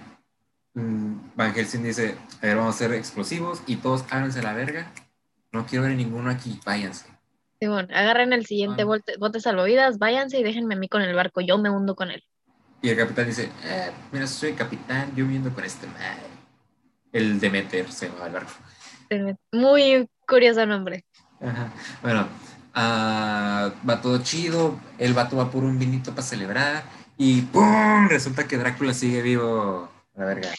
[0.75, 4.91] Mm, Van Helsing dice, a ver, vamos a hacer explosivos y todos háganse la verga.
[5.53, 7.07] No quiero ver ninguno aquí, váyanse.
[7.61, 11.15] Sí, bueno, agarren el siguiente bote, bote salvavidas, váyanse y déjenme a mí con el
[11.15, 12.25] barco, yo me hundo con él.
[12.81, 16.23] Y el capitán dice, eh, mira, soy capitán, yo me hundo con este madre.
[17.13, 18.53] El Demeter se llama el barco.
[19.53, 21.05] Muy curioso nombre.
[21.41, 21.73] Ajá.
[22.01, 22.27] Bueno,
[22.75, 26.85] Ah, va todo chido, el vato va por un vinito para celebrar
[27.19, 28.09] y ¡pum!
[28.09, 29.91] Resulta que Drácula sigue vivo.
[30.15, 30.51] La verga.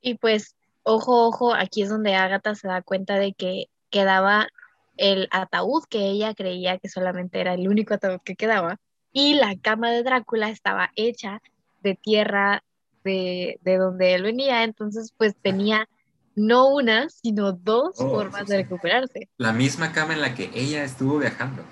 [0.00, 4.48] Y pues, ojo, ojo, aquí es donde Agatha se da cuenta de que quedaba
[4.96, 8.78] el ataúd que ella creía que solamente era el único ataúd que quedaba.
[9.12, 11.40] Y la cama de Drácula estaba hecha
[11.82, 12.62] de tierra
[13.04, 15.88] de, de donde él venía, entonces pues tenía
[16.34, 19.28] no una, sino dos oh, formas de recuperarse.
[19.36, 21.64] La misma cama en la que ella estuvo viajando.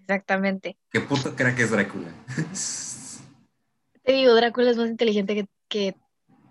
[0.00, 0.78] Exactamente.
[0.90, 2.08] ¿Qué puto crack que es Drácula?
[4.06, 5.96] Te digo, Drácula es más inteligente que,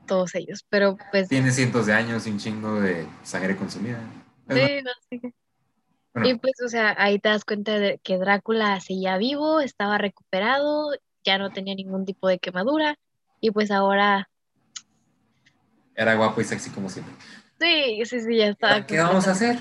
[0.06, 1.30] todos ellos, pero pues...
[1.30, 4.00] Tiene cientos de años y un chingo de sangre consumida.
[4.48, 5.20] Sí, no, sí.
[6.24, 10.92] Y pues, o sea, ahí te das cuenta de que Drácula seguía vivo, estaba recuperado,
[11.24, 13.00] ya no tenía ningún tipo de quemadura,
[13.42, 14.30] y pues ahora
[15.96, 17.16] era guapo y sexy como siempre.
[17.60, 18.86] Sí, sí, sí, ya está.
[18.86, 19.58] ¿Qué vamos a hacer?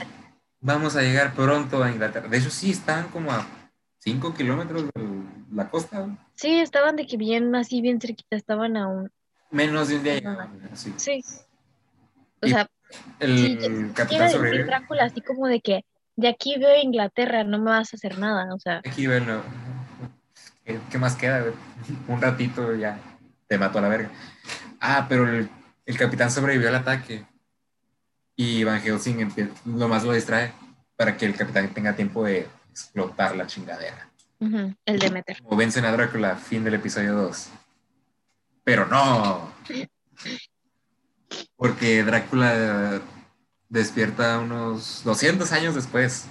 [0.61, 2.29] Vamos a llegar pronto a Inglaterra.
[2.29, 3.47] De hecho, sí, estaban como a
[3.99, 4.85] 5 kilómetros
[5.55, 6.17] la costa.
[6.35, 9.11] Sí, estaban de que bien, así bien cerquita, estaban aún.
[9.51, 10.51] Menos de un día.
[10.75, 11.25] Sí.
[12.43, 12.69] O sea,
[13.21, 14.65] el capitán sobrevive.
[14.65, 15.85] Drácula así como de que
[16.17, 18.79] de aquí veo Inglaterra, no me vas a hacer nada, o sea.
[18.79, 19.43] Aquí bueno,
[20.65, 21.45] ¿qué, más queda?
[22.09, 22.99] Un ratito ya
[23.47, 24.11] te mató a la verga.
[24.81, 25.49] Ah, pero el,
[25.87, 27.25] el capitán sobrevivió al ataque
[28.37, 29.31] y Van Helsing
[29.65, 30.53] lo más lo distrae
[30.97, 34.09] para que el capitán tenga tiempo de explotar la chingadera.
[34.85, 35.43] El Demeter.
[35.43, 37.49] Como vencen a Drácula, fin del episodio 2.
[38.65, 39.53] Pero no.
[41.57, 43.03] Porque Drácula
[43.69, 46.27] despierta unos 200 años después.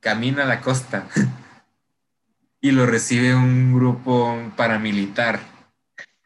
[0.00, 1.06] Camina a la costa.
[2.60, 5.40] y lo recibe un grupo paramilitar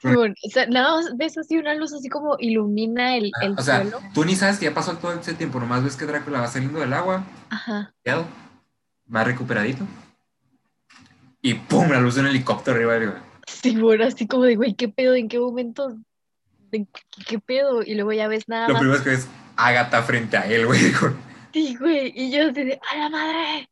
[0.05, 3.85] o sea, nada más ves así una luz así como ilumina el, el o sea,
[4.15, 6.81] tú ni sabes que ya pasó todo ese tiempo, nomás ves que Drácula va saliendo
[6.81, 7.93] del agua, Ajá.
[9.15, 9.87] va recuperadito,
[11.47, 11.89] y ¡pum!
[11.89, 13.13] La luz de un helicóptero arriba de
[13.47, 15.15] Sí, bueno, así como de, güey, ¿qué pedo?
[15.15, 15.97] ¿En qué momento?
[16.73, 16.89] ¿Qué,
[17.25, 17.85] qué pedo?
[17.85, 20.81] Y luego ya ves nada Lo primero es que ves Agatha frente a él, güey.
[21.53, 23.69] Sí, güey, y yo así de, ¡a la madre!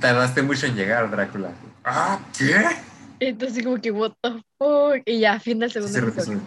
[0.00, 1.50] Tardaste mucho en llegar, Drácula.
[1.82, 2.54] ¿Ah, qué?
[3.18, 6.40] Entonces como que, what the fuck, y ya, fin del segundo episodio.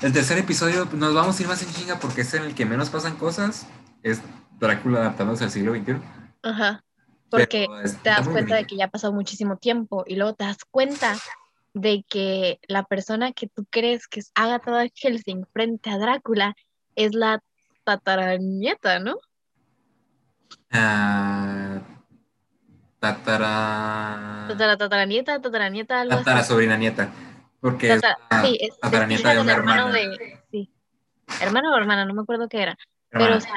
[0.00, 2.64] El tercer episodio, nos vamos a ir más en chinga porque es en el que
[2.64, 3.66] menos pasan cosas,
[4.02, 4.22] es
[4.58, 5.96] Drácula adaptándose al siglo XXI.
[6.42, 6.82] Ajá,
[7.30, 7.66] porque
[8.02, 11.16] te das cuenta de que ya ha pasado muchísimo tiempo y luego te das cuenta
[11.74, 16.54] de que la persona que tú crees que es Agatha Helsing frente a Drácula
[16.96, 17.42] es la
[17.84, 19.16] tataranieta, ¿no?
[20.70, 21.80] Ah...
[22.98, 24.46] Tatara.
[24.48, 27.12] Tatara, tatara nieta, tatara nieta, algo Tatara sobrina nieta.
[27.60, 28.02] Porque es,
[28.42, 30.70] sí, es tatara nieta de una hermano De, sí.
[31.40, 32.78] Hermano o hermana, no me acuerdo qué era.
[33.10, 33.54] Pero, o sea,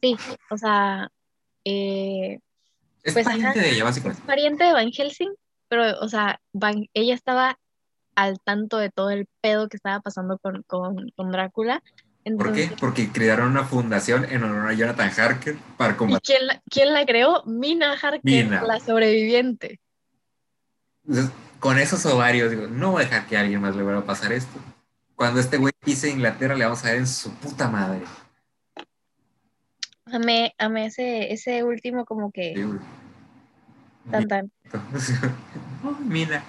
[0.00, 0.16] sí,
[0.50, 1.10] o sea.
[1.64, 2.40] Eh,
[3.02, 4.20] es pues, pariente de ella, básicamente.
[4.20, 5.34] Es pariente de Van Helsing,
[5.68, 7.58] pero, o sea, Van, ella estaba
[8.14, 11.82] al tanto de todo el pedo que estaba pasando con, con, con Drácula
[12.24, 12.70] ¿Por qué?
[12.78, 16.22] Porque crearon una fundación en honor a Jonathan Harker para combatir.
[16.22, 17.42] ¿Y quién la, quién la creó?
[17.46, 19.80] Mina Harker, la sobreviviente.
[21.58, 24.06] con esos ovarios, digo, no voy a dejar que a alguien más le vuelva a
[24.06, 24.58] pasar esto.
[25.16, 28.02] Cuando este güey pise Inglaterra, le vamos a ver en su puta madre.
[30.12, 32.54] Amé, amé ese, ese último como que...
[34.10, 34.52] tan tan.
[35.84, 36.44] oh, Mina.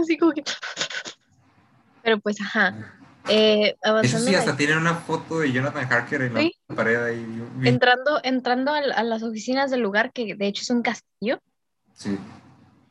[0.00, 0.44] Así como que...
[2.04, 2.94] Pero pues, ajá.
[3.28, 7.26] Eh, Eso sí, hasta tienen una foto de Jonathan Harker en la pared ahí.
[7.62, 11.40] Entrando, entrando a, las oficinas del lugar, que de hecho es un castillo.
[11.94, 12.18] Sí.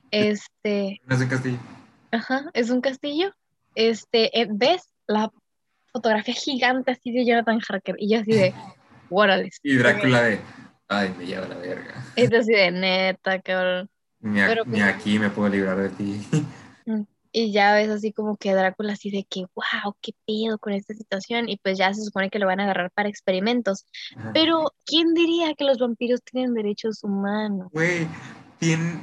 [0.09, 0.99] Este.
[1.07, 1.57] Es un castillo.
[2.11, 3.33] Ajá, es un castillo.
[3.75, 5.31] Este, eh, ves la
[5.91, 8.53] fotografía gigante así de Jonathan Harker y yo así de,
[9.63, 10.39] Y Drácula de,
[10.87, 12.05] ay, me lleva la verga.
[12.15, 13.89] Es así de, neta, cabrón.
[14.19, 16.27] Ni, pues aquí me puedo librar de ti.
[16.85, 17.03] Mm.
[17.31, 20.93] Y ya ves así como que Drácula así de que, wow, qué pedo con esta
[20.93, 21.47] situación.
[21.47, 23.85] Y pues ya se supone que lo van a agarrar para experimentos.
[24.33, 27.69] Pero, ¿quién diría que los vampiros tienen derechos humanos?
[27.71, 28.05] Güey,
[28.59, 28.99] tiene,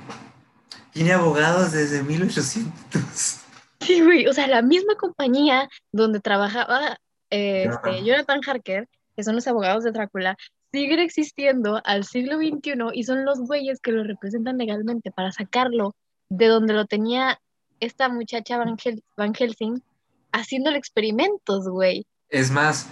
[0.93, 3.41] tiene abogados desde 1800.
[3.81, 6.99] Sí, güey, o sea, la misma compañía donde trabajaba
[7.31, 8.89] este, Jonathan Harker,
[9.21, 10.35] que son los abogados de Drácula,
[10.73, 15.95] sigue existiendo al siglo XXI y son los güeyes que lo representan legalmente para sacarlo
[16.31, 17.39] de donde lo tenía
[17.81, 19.83] esta muchacha Van, Helsing
[20.33, 22.07] haciéndole experimentos, güey.
[22.31, 22.89] Es más,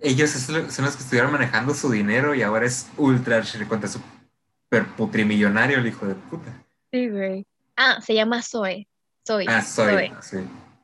[0.00, 5.78] ellos son los que estuvieron manejando su dinero y ahora es ultra cuenta super putrimillonario
[5.78, 6.64] el hijo de puta.
[6.92, 7.44] Sí, güey.
[7.76, 8.86] Ah, se llama Zoe.
[9.26, 9.46] Zoe.
[9.48, 10.36] Ah, Zoe, sí.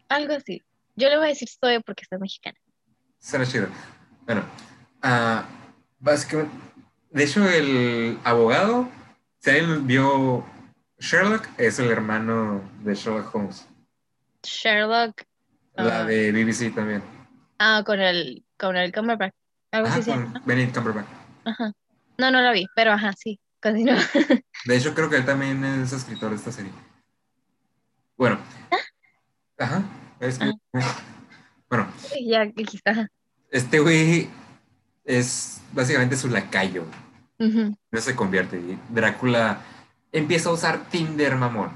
[0.08, 0.60] Algo así.
[0.96, 2.58] Yo le voy a decir Zoe porque está mexicana.
[3.20, 3.68] Suena chido.
[4.26, 4.42] Bueno,
[5.98, 6.54] básicamente,
[7.10, 8.88] de hecho, el abogado,
[9.38, 10.44] si alguien vio
[10.98, 13.66] Sherlock es el hermano de Sherlock Holmes.
[14.42, 15.22] Sherlock.
[15.74, 16.04] La ah.
[16.04, 17.02] de BBC también.
[17.58, 19.34] Ah, con el, con el Cumberbatch.
[19.70, 21.06] Algo así, con Benedict Cumberbatch.
[21.44, 21.72] Ajá.
[22.18, 23.38] No, no la vi, pero ajá, sí.
[23.62, 23.96] Continúa.
[24.64, 26.72] De hecho, creo que él también es escritor de esta serie.
[28.16, 28.38] Bueno.
[28.70, 29.64] ¿Ah?
[29.64, 29.82] Ajá.
[30.20, 30.52] Es, ah.
[31.68, 31.88] Bueno.
[32.24, 32.42] Ya,
[32.72, 33.08] está.
[33.50, 34.28] Este güey
[35.08, 36.84] es básicamente su lacayo.
[37.38, 38.78] No se convierte.
[38.90, 39.60] Drácula
[40.12, 41.70] empieza a usar Tinder, mamón.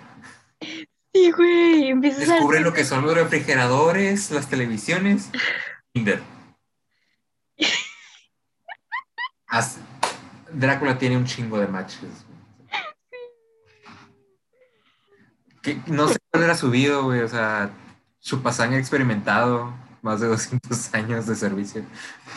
[1.15, 5.31] Sí, güey, empieza Descubre lo que son los refrigeradores, las televisiones.
[5.93, 6.23] Tinder.
[10.53, 12.27] Drácula tiene un chingo de matches.
[15.63, 17.21] Que, no sé cuál era su vida, güey.
[17.21, 17.71] O sea,
[18.19, 19.73] su pasaje experimentado,
[20.03, 21.85] más de 200 años de servicio.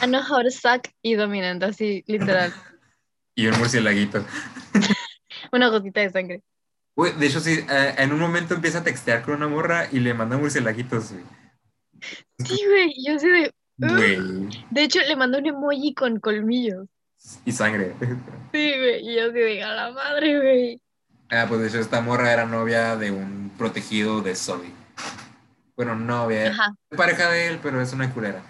[0.02, 2.54] I know how to suck y dominante, así, literal.
[3.36, 4.24] y un murcielaguito.
[5.52, 6.44] Una gotita de sangre.
[6.96, 10.14] De hecho, sí, eh, en un momento empieza a textear con una morra y le
[10.14, 11.24] manda murcielaguitos, güey.
[12.40, 13.54] Sí, güey, yo sé de...
[13.78, 14.50] Güey.
[14.72, 16.88] De hecho, le mandó un emoji con colmillos.
[17.44, 17.94] Y sangre.
[18.00, 20.82] Sí, güey, y yo sí de a la madre, güey.
[21.30, 24.72] Ah, pues de hecho, esta morra era novia de un protegido de Sully.
[25.76, 26.52] Bueno, novia.
[26.52, 26.74] Ajá.
[26.96, 28.42] Pareja de él, pero es una culera.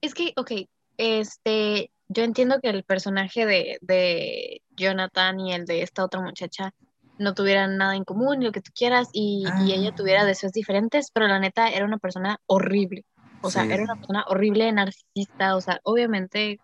[0.00, 0.52] Es que, ok,
[0.96, 6.72] este, yo entiendo que el personaje de, de Jonathan y el de esta otra muchacha
[7.18, 10.24] no tuvieran nada en común, lo que tú quieras, y, y ella tuviera Ah.
[10.24, 13.04] deseos diferentes, pero la neta era una persona horrible.
[13.40, 13.72] O sea, Sí.
[13.72, 16.60] era una persona horrible, narcisista, o sea, obviamente,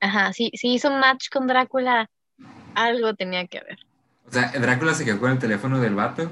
[0.00, 2.08] ajá, sí, sí hizo match con Drácula,
[2.74, 3.78] algo tenía que haber.
[4.26, 6.30] O sea, Drácula se quedó con el teléfono del vato.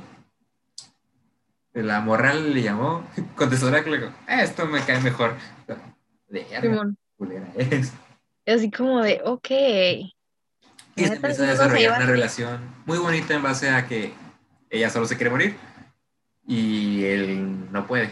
[1.73, 3.07] La morra le llamó,
[3.37, 5.37] contestó "Eh, esto me cae mejor.
[6.61, 6.97] Simón.
[7.16, 7.93] culera es.
[8.47, 9.51] Así como de, ok.
[10.97, 14.12] Y se empieza a desarrollar una relación muy bonita en base a que
[14.71, 15.57] ella solo se quiere morir
[16.47, 18.11] y él no puede.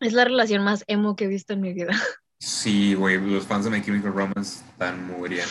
[0.00, 1.92] Es la relación más emo que he visto en mi vida.
[2.44, 5.48] Sí, güey, los fans de My Chemical Romance están muriendo.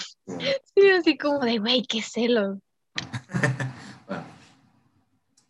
[0.76, 2.58] Sí, así como de, güey, qué celos.
[4.08, 4.24] Bueno,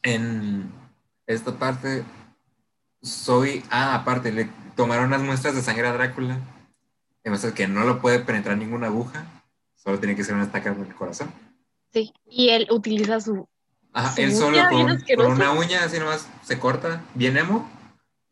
[0.04, 0.72] en
[1.34, 2.04] esta parte,
[3.02, 3.64] soy.
[3.70, 6.40] Ah, aparte, le tomaron unas muestras de sangre a Drácula.
[7.24, 9.26] Demuestra que no lo puede penetrar ninguna aguja.
[9.76, 11.32] Solo tiene que ser una estaca en el corazón.
[11.92, 13.48] Sí, y él utiliza su...
[13.94, 17.70] Ajá, Su él solo uña, con, una uña así nomás se corta, bien emo,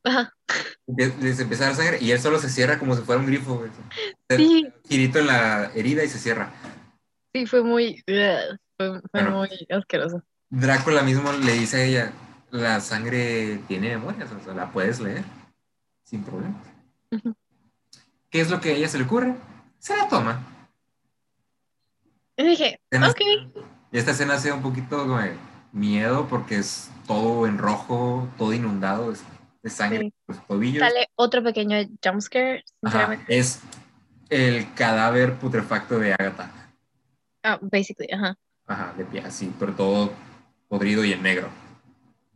[0.05, 0.33] Ajá,
[0.87, 3.65] les empieza a dar sangre y él solo se cierra como si fuera un grifo.
[4.29, 6.53] sí, Girito en la herida y se cierra.
[7.33, 8.01] sí, fue muy...
[8.07, 9.31] Fue, fue Bueno.
[9.39, 10.23] muy asqueroso.
[10.49, 12.13] Drácula mismo le dice a ella,
[12.51, 15.23] la sangre tiene memorias, o sea, la puedes leer
[16.03, 16.65] sin problemas.
[18.29, 19.35] ¿Qué es lo que a ella se le ocurre?
[19.79, 20.45] Se la toma.
[22.37, 23.21] Y dije, Escena- ok,
[23.91, 25.35] Y esta escena hace un poquito como de
[25.71, 29.17] miedo porque es todo en rojo, todo inundado de,
[29.63, 30.13] de sangre Sí.
[30.27, 30.79] los tobillos.
[30.87, 32.63] sale otro pequeño jumpscare,
[33.27, 33.61] es
[34.29, 36.51] el cadáver putrefacto de Agatha.
[37.43, 38.37] Ah, basically, ajá.
[38.67, 40.11] Ajá, de pie, así, pero todo
[40.67, 41.49] podrido y en negro.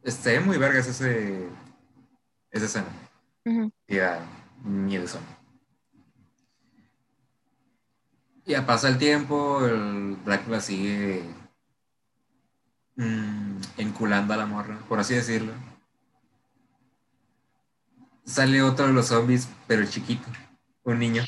[0.04, 1.48] Este, muy vergas ese,
[2.52, 2.88] esa escena.
[3.46, 3.72] Ujú.
[3.88, 4.20] Y da
[4.64, 5.06] miedo.
[8.46, 11.24] Ya pasa el tiempo, el Drácula sigue
[12.98, 15.54] mm, enculando a la morra, por así decirlo.
[18.26, 20.28] Sale otro de los zombies, pero chiquito,
[20.84, 21.24] un niño.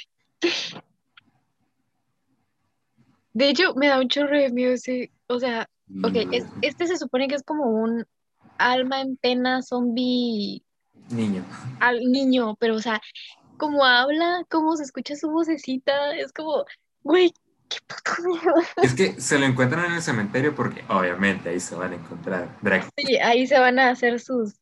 [3.33, 5.69] De hecho, me da un chorro de miedo ese, o sea,
[6.03, 8.05] ok, es- este se supone que es como un
[8.57, 10.61] alma en pena zombie
[11.09, 11.43] Niño.
[11.79, 13.01] al niño, pero o sea,
[13.57, 16.65] como habla, cómo se escucha su vocecita, es como,
[17.03, 17.33] güey,
[17.69, 18.53] qué puto miedo.
[18.81, 22.49] Es que se lo encuentran en el cementerio porque obviamente ahí se van a encontrar
[22.61, 24.55] Drácula Sí, ahí se van a hacer sus,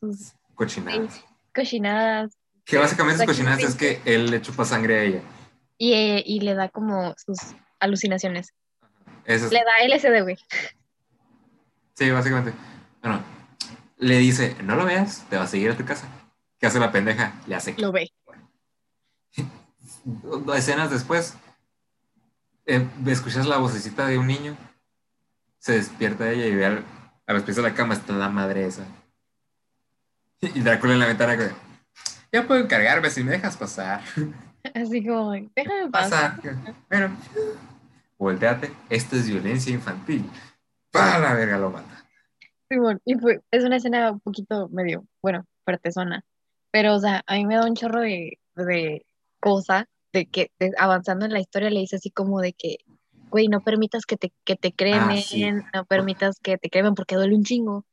[0.00, 1.22] sus cochinadas.
[1.54, 5.20] cochinadas Que básicamente sus cochinadas es que él le chupa sangre a ella.
[5.78, 5.92] y,
[6.26, 7.38] y le da como sus
[7.80, 8.52] alucinaciones.
[9.24, 10.36] Eso es- Le da LSD, güey.
[11.94, 12.52] Sí, básicamente.
[13.02, 13.20] Bueno,
[13.98, 16.06] le dice, no lo veas, te va a seguir a tu casa.
[16.58, 17.34] ¿Qué hace la pendeja?
[17.46, 18.10] Le hace Lo ve.
[20.04, 21.34] dos escenas después.
[22.66, 24.56] eh, escuchas la vocecita de un niño.
[25.58, 26.84] Se despierta ella y ve al-
[27.26, 28.84] a los pies de la cama está la madre esa.
[30.40, 31.50] Y Drácula en la ventana que,
[32.32, 34.02] ya puedo encargarme si me dejas pasar.
[34.74, 36.36] Así como, déjame pasar.
[36.40, 36.74] Pasa.
[36.88, 37.16] Bueno,
[38.18, 40.28] volteate, esto es violencia infantil.
[40.90, 42.01] ¡Para la verga lo mata!
[42.72, 46.24] Simón, y fue, es una escena un poquito medio, bueno, fuertezona.
[46.70, 49.04] Pero, o sea, a mí me da un chorro de, de
[49.40, 52.78] cosa, de que de- avanzando en la historia le dice así como de que,
[53.30, 55.44] güey, no permitas que te, que te cremen, Ah, sí.
[55.74, 57.84] no permitas que te cremen porque duele un chingo.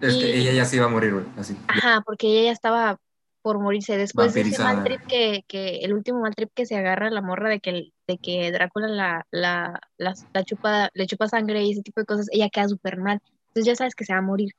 [0.00, 1.24] Es que Y- ella ya se iba a morir, güey.
[1.36, 1.56] Así.
[1.66, 3.00] Ajá, porque ella ya estaba
[3.42, 3.96] por morirse.
[3.96, 7.22] Después de ese mal trip que, que, el último mal trip que se agarra la
[7.22, 11.72] morra de que, de que Drácula la, la, la, la chupa, le chupa sangre y
[11.72, 13.20] ese tipo de cosas, ella queda súper mal.
[13.58, 14.54] Entonces ya sabes que se va a morir.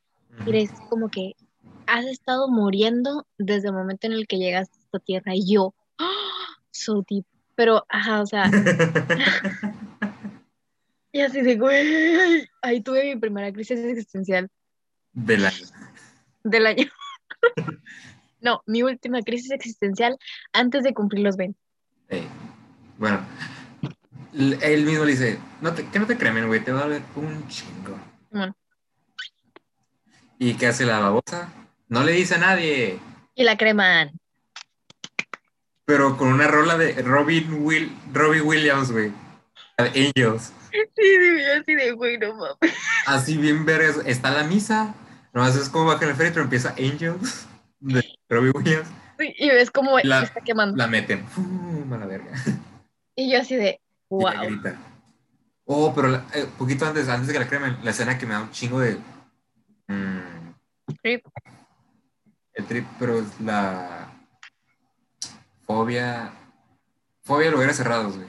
[0.45, 1.33] Y es como que
[1.87, 5.35] has estado muriendo desde el momento en el que llegaste a esta tierra.
[5.35, 6.57] Y yo, ¡ah!
[6.71, 7.23] so deep.
[7.55, 8.51] Pero, ajá, o sea,
[11.13, 14.49] y así de, güey, ahí tuve mi primera crisis existencial
[15.13, 15.65] Del año.
[16.43, 16.85] del año.
[18.41, 20.17] No, mi última crisis existencial
[20.53, 21.59] antes de cumplir los 20.
[22.07, 22.23] Eh,
[22.97, 23.19] bueno,
[24.33, 27.01] él mismo le dice, no te, que no te cremen, güey, te va a doler
[27.17, 27.99] un chingo.
[28.29, 28.55] Simón.
[30.39, 31.49] ¿Y qué hace la babosa?
[31.89, 32.99] No le dice a nadie,
[33.35, 34.11] Y la creman.
[35.85, 39.11] pero con una rola de Robin Will, Robbie Williams, güey.
[39.77, 40.53] Angels.
[40.71, 42.75] Sí, sí, así de güey, no mames.
[43.07, 43.97] Así bien vergas.
[44.05, 44.93] Está la misa.
[45.33, 47.47] Nomás es como baja el feria, pero empieza Angels.
[47.79, 48.87] De Robbie Williams.
[49.17, 50.77] Sí, y ves como La- está quemando.
[50.77, 51.25] La meten.
[51.27, 51.91] ¡Fum!
[51.93, 52.31] a la verga.
[53.15, 54.31] Y yo así de, wow.
[55.65, 58.33] Oh, pero la- eh, poquito antes, antes de que la cremen, la escena que me
[58.33, 58.97] da un chingo de.
[59.87, 60.18] mm,
[61.01, 61.25] Trip.
[62.53, 64.11] el trip, pero es la.
[65.65, 66.33] Fobia.
[67.23, 68.27] Fobia de lugares cerrados, güey.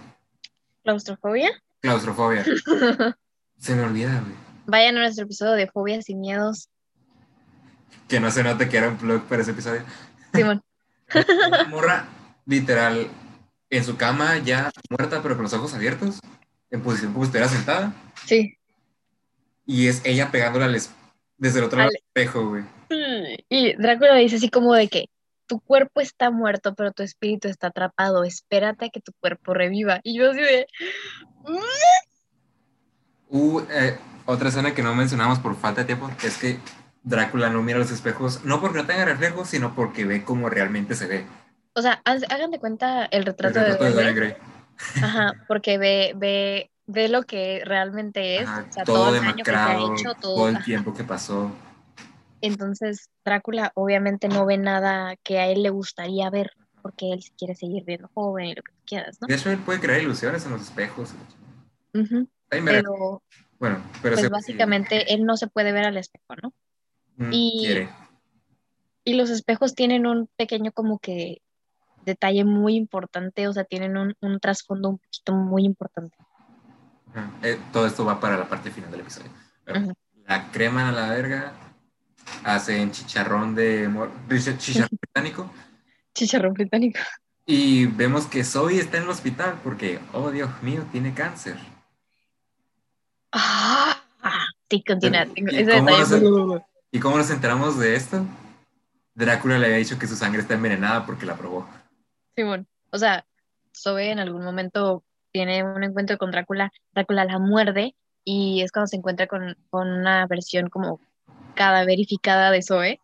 [0.84, 1.50] ¿Claustrofobia?
[1.80, 2.44] Claustrofobia.
[3.58, 4.34] Se me olvida, güey.
[4.66, 6.68] Vayan a nuestro episodio de fobias y miedos.
[8.08, 9.82] Que no se note que era un plug para ese episodio.
[10.34, 10.62] Simón.
[11.48, 12.08] Una morra,
[12.46, 13.08] literal,
[13.68, 16.20] en su cama, ya muerta, pero con los ojos abiertos,
[16.70, 17.92] en posición como si estuviera sentada,
[18.26, 18.56] Sí.
[19.66, 20.90] y es ella pegándole al es-
[21.40, 22.64] desde el otro lado del espejo, güey.
[23.48, 25.06] Y Drácula dice así como de que
[25.46, 28.22] tu cuerpo está muerto, pero tu espíritu está atrapado.
[28.22, 29.98] Espérate a que tu cuerpo reviva.
[30.04, 30.66] Y yo así de,
[33.28, 36.58] Uh, eh, otra escena que no mencionamos por falta de tiempo es que
[37.02, 40.94] Drácula no mira los espejos, no porque no tenga reflejos, sino porque ve cómo realmente
[40.94, 41.26] se ve.
[41.74, 45.02] o sea, haz- hagan de cuenta el El retrato, retrato de de Dorian Dorian Gray.
[45.02, 49.20] Ajá, porque ve, ve, ve lo que realmente es, Ajá, o sea, todo todo, el
[49.20, 50.34] daño que se ha hecho, todo.
[50.34, 51.50] todo el tiempo que pasó.
[52.40, 57.30] Entonces, Drácula obviamente no ve nada que a él le gustaría ver, porque él se
[57.36, 59.28] quiere seguir viendo joven y lo que tú quieras, ¿no?
[59.28, 61.14] De hecho, él puede crear ilusiones en los espejos.
[61.92, 62.64] Bien verga.
[62.64, 63.22] Pero,
[63.58, 66.52] bueno, pero pues sí, básicamente él no se puede ver al espejo, ¿no?
[67.16, 67.88] mm, y- quiere.
[69.02, 71.40] Y los espejos tienen un pequeño como que
[72.04, 76.16] detalle muy importante, o sea, tienen un, un trasfondo un poquito muy importante.
[77.42, 79.30] Eh, todo esto va para la parte final del episodio.
[79.66, 79.94] Bueno.
[80.26, 81.52] La creman a la verga,
[82.44, 83.88] hacen chicharrón de
[84.58, 85.50] chicharrón británico
[86.14, 87.00] Chicharrón británico.
[87.46, 91.56] y vemos que Zoe está en el hospital porque, oh Dios mío, tiene cáncer.
[93.32, 93.96] Ah,
[94.68, 95.26] sí, continúa.
[95.34, 98.24] ¿Y cómo nos- ¿Y cómo nos enteramos de esto?
[99.14, 101.68] Drácula le había dicho que su sangre está envenenada porque la probó.
[102.34, 102.66] Simón.
[102.90, 103.24] O sea,
[103.76, 108.88] Zoe en algún momento tiene un encuentro con Drácula, Drácula la muerde y es cuando
[108.88, 111.00] se encuentra con, con una versión como
[111.54, 113.00] cadaverificada de Zoe.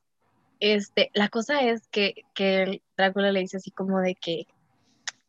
[0.61, 4.47] Este, la cosa es que, que Drácula le dice así como de que,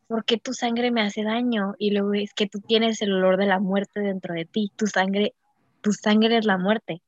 [0.06, 1.74] ¿por qué tu sangre me hace daño?
[1.78, 4.86] Y luego es que tú tienes el olor de la muerte dentro de ti, tu
[4.86, 5.34] sangre,
[5.82, 7.02] tu sangre es la muerte.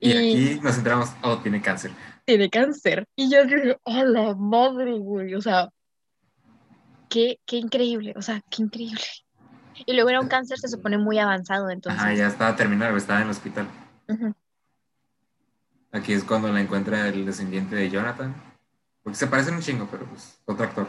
[0.00, 0.16] Y, Y-
[0.52, 1.90] aquí nos enteramos, oh, tiene cáncer.
[2.26, 3.06] tiene cáncer.
[3.16, 5.34] Y yo digo, ¡oh, la madre, güey!
[5.34, 5.70] O sea,
[7.16, 9.00] qué, qué increíble, o sea, qué increíble.
[9.86, 11.98] Y luego era un cáncer, se supone, muy avanzado, entonces.
[11.98, 13.66] Ajá, ya estaba terminado, estaba en el hospital.
[15.92, 18.34] Aquí es cuando la encuentra el descendiente de Jonathan.
[19.02, 20.86] Porque se parecen un chingo, pero pues otro actor.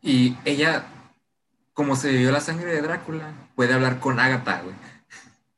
[0.00, 0.86] Y ella,
[1.74, 4.74] como se bebió la sangre de Drácula, puede hablar con Agatha, güey.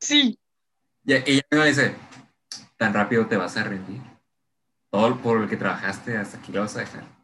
[0.00, 0.38] Sí,
[1.04, 1.94] Y ella me dice,
[2.76, 4.00] tan rápido te vas a rendir.
[4.90, 7.17] Todo por lo que trabajaste, hasta aquí lo vas a dejar.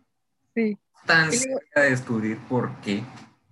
[0.55, 0.79] Sí.
[1.07, 3.03] Tan Y luego- cerca de descubrir por qué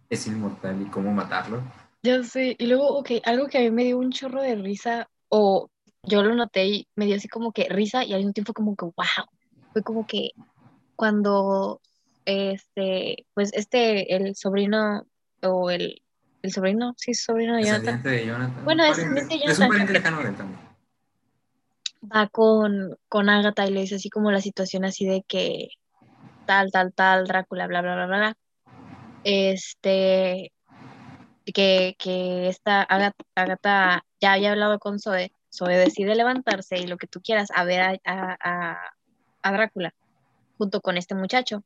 [0.09, 1.63] es inmortal y cómo matarlo.
[2.03, 2.57] Ya sé.
[2.59, 5.69] Y luego, ok, algo que a mí me dio un chorro de risa, o
[6.05, 8.75] yo lo noté y me dio así como que risa y al mismo tiempo como
[8.75, 9.27] que, wow.
[9.73, 10.31] Fue como que
[10.97, 11.81] cuando,
[12.25, 15.05] este, pues este, el sobrino,
[15.43, 16.03] o el,
[16.43, 18.65] el sobrino, sí, sobrino de Jonathan, de Jonathan.
[18.65, 19.69] Bueno, descendiente pariente- de Es un Jonathan.
[19.69, 20.61] pariente lejano de él también.
[22.13, 25.69] va con, con Agatha y le dice así como la situación así de que
[26.45, 28.37] tal, tal, tal, Drácula, bla, bla, bla, bla.
[29.25, 30.53] Este,
[31.47, 36.97] que, que esta Agatha, Agatha ya había hablado con Zoe, Zoe decide levantarse y lo
[36.97, 38.79] que tú quieras a ver a, a,
[39.43, 39.93] a- Drácula
[40.59, 41.65] junto con este muchacho,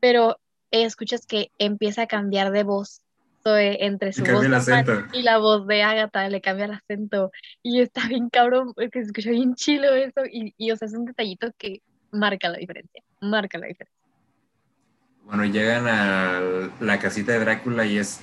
[0.00, 0.38] pero
[0.70, 3.02] escuchas que empieza a cambiar de voz
[3.42, 7.30] Zoe entre su voz normal y la voz de Agatha le cambia el acento
[7.62, 10.94] y está bien cabrón, porque se escucha bien chilo eso y, y o sea, es
[10.94, 11.80] un detallito que
[12.10, 13.97] marca la diferencia, marca la diferencia.
[15.28, 16.40] Bueno, llegan a
[16.80, 18.20] la casita de Drácula y es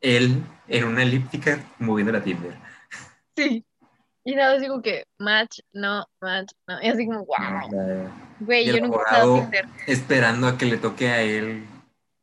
[0.00, 2.56] él en una elíptica moviendo la Tinder.
[3.36, 3.62] Sí.
[4.24, 6.82] Y nada, como que match, no, match, no.
[6.82, 8.10] Y así como, wow,
[8.40, 9.68] güey, yo nunca he usado Tinder.
[9.86, 11.66] esperando a que le toque a él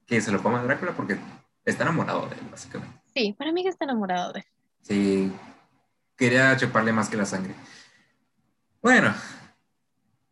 [0.07, 1.17] que se lo coma Drácula porque
[1.63, 2.99] está enamorado de él, básicamente.
[3.15, 4.45] Sí, para mí que está enamorado de él.
[4.81, 5.31] Sí,
[6.15, 7.53] quería chuparle más que la sangre.
[8.81, 9.13] Bueno,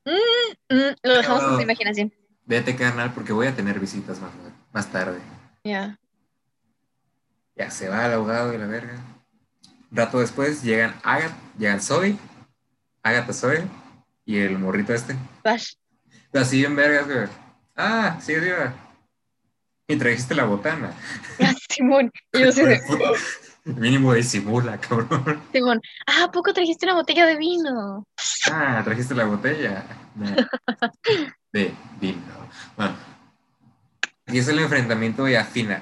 [0.06, 2.14] Mm, lo dejamos en su imaginación.
[2.46, 4.32] Vete carnal porque voy a tener visitas más,
[4.72, 5.20] más tarde.
[5.64, 5.98] Ya.
[7.56, 8.96] Ya se va el abogado y la verga.
[9.92, 12.18] Un rato después llegan Agatha, llegan Zoe,
[13.04, 13.66] Agatha Zoe
[14.26, 15.16] y el morrito este.
[15.42, 15.74] Flash.
[16.34, 17.28] Así en vergas, güey.
[17.76, 18.74] Ah, sí, viva.
[19.88, 20.92] Y trajiste la botana.
[21.40, 22.82] Ah, Simón, y yo de,
[23.66, 25.42] Mínimo disimula, cabrón.
[25.52, 28.06] Simón, ah, ¿a poco trajiste una botella de vino?
[28.52, 29.86] Ah, trajiste la botella.
[30.16, 30.36] Nah.
[31.56, 32.22] De vino.
[32.76, 32.96] Bueno.
[34.28, 35.82] Y es el enfrentamiento ya final.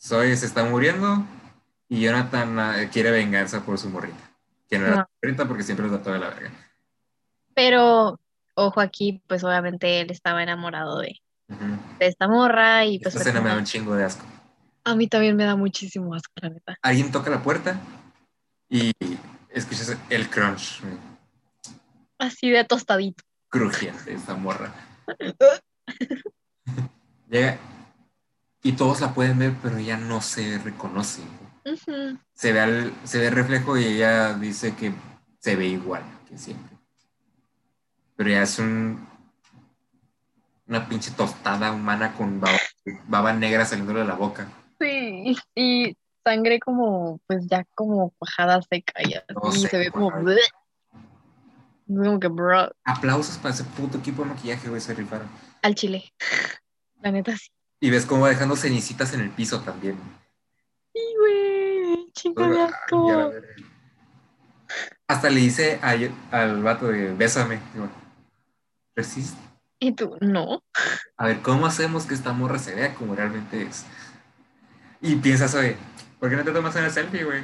[0.00, 1.24] Zoe se está muriendo
[1.88, 4.30] y Jonathan ah, quiere venganza por su morrita.
[4.70, 5.08] Que no era No.
[5.20, 6.50] morrita porque siempre lo trató de la verga.
[7.54, 8.20] Pero,
[8.54, 11.20] ojo aquí, pues obviamente él estaba enamorado de,
[11.98, 14.24] de esta morra y pues Esta escena me da un chingo de asco.
[14.84, 16.78] a mí también me da muchísimo asco, la neta.
[16.82, 17.80] Alguien toca la puerta
[18.70, 18.92] y
[19.50, 20.80] escuchas el crunch
[22.18, 23.24] Así de tostadito.
[23.62, 24.72] Crujiente de esta morra.
[27.28, 27.58] Llega
[28.62, 31.22] y todos la pueden ver, pero ella no se reconoce.
[32.34, 34.92] Se ve, al- se ve el reflejo y ella dice que
[35.38, 36.76] se ve igual que siempre.
[38.16, 39.06] Pero ya es un,
[40.66, 42.58] una pinche tostada humana con baba,
[43.06, 44.48] baba negra saliéndole de la boca.
[44.80, 49.78] Sí, y sangre como, pues ya como cuajada seca y así, No y sé, se
[49.78, 50.10] ve como.
[51.94, 55.28] Como que, bro, Aplausos para ese puto equipo de maquillaje, güey, se rifaron.
[55.62, 56.12] al chile.
[57.00, 57.48] La neta sí.
[57.80, 59.98] Y ves cómo va dejando cenicitas en el piso también.
[60.94, 63.08] Sí, güey, chingo de Ay, asco.
[63.08, 63.30] ya.
[65.08, 65.96] Hasta le dice a-
[66.36, 67.60] al vato de bésame.
[67.74, 67.88] Digo,
[68.94, 69.38] resiste.
[69.80, 70.62] Y tú, no.
[71.16, 73.84] A ver, ¿cómo hacemos que esta morra se vea como realmente es?
[75.00, 75.76] Y piensas, oye,
[76.20, 77.42] ¿por qué no te tomas una selfie, güey?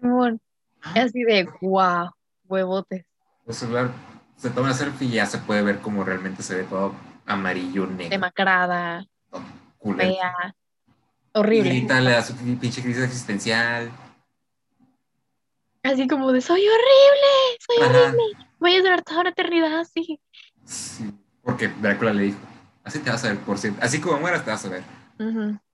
[0.00, 0.40] Simón,
[0.80, 2.10] así de, wow,
[2.52, 3.04] huevotes.
[3.46, 3.90] El celular
[4.36, 6.94] se toma una selfie y ya se puede ver como realmente se ve todo
[7.26, 9.06] amarillo, negro, Demacrada,
[9.78, 10.12] culero.
[10.12, 10.54] fea,
[11.32, 11.70] horrible.
[11.70, 13.90] ahorita le da su pinche crisis existencial.
[15.82, 18.08] Así como de, soy horrible, soy Ajá.
[18.08, 18.22] horrible.
[18.60, 20.20] Voy a durar toda una eternidad así.
[20.64, 21.10] Sí,
[21.42, 22.38] porque Drácula le dijo,
[22.84, 23.84] así te vas a ver por siempre.
[23.84, 24.82] Así como mueras te vas a ver.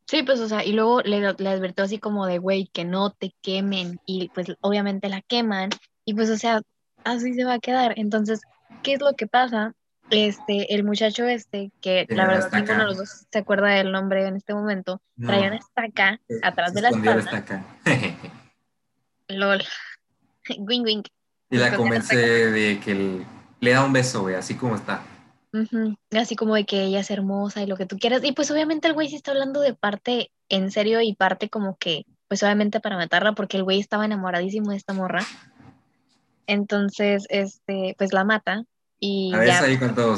[0.07, 3.11] Sí, pues, o sea, y luego le, le advirtió así como de, güey, que no
[3.11, 4.01] te quemen.
[4.07, 5.69] Y pues obviamente la queman.
[6.09, 6.63] Y pues, o sea,
[7.05, 7.93] así se va a quedar.
[7.99, 8.41] Entonces,
[8.83, 9.75] ¿qué es lo que pasa?
[10.09, 14.27] Este, el muchacho este, que la verdad ninguno de los dos se acuerda del nombre
[14.27, 15.29] en este momento, No.
[15.29, 17.19] traía una estaca atrás de la espalda.
[17.19, 17.63] estaca.
[19.29, 19.63] LOL.
[20.59, 21.03] Wing wing.
[21.51, 23.27] y la convence de que el-
[23.61, 25.03] le da un beso, güey, así como está.
[26.19, 28.25] Así como de que ella es hermosa y lo que tú quieras.
[28.25, 31.77] Y pues obviamente el güey sí está hablando de parte en serio y parte como
[31.77, 35.23] que, pues obviamente para matarla, porque el güey estaba enamoradísimo de esta morra.
[36.49, 38.65] Entonces, este, pues la mata
[38.99, 40.17] y A veces ya, ahí cuando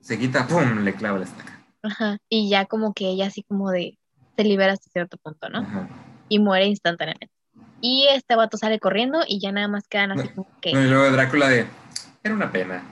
[0.00, 0.84] se quita, ¡pum!
[0.84, 1.64] le clava la estaca.
[1.82, 3.98] ajá, y ya como que ella así como de,
[4.36, 5.60] se libera hasta cierto punto, ¿no?
[5.60, 5.88] Ajá.
[6.28, 7.30] Y muere instantáneamente.
[7.80, 10.88] Y este vato sale corriendo y ya nada más quedan así como que No, y
[10.88, 11.66] luego Drácula de,
[12.22, 12.82] era una pena.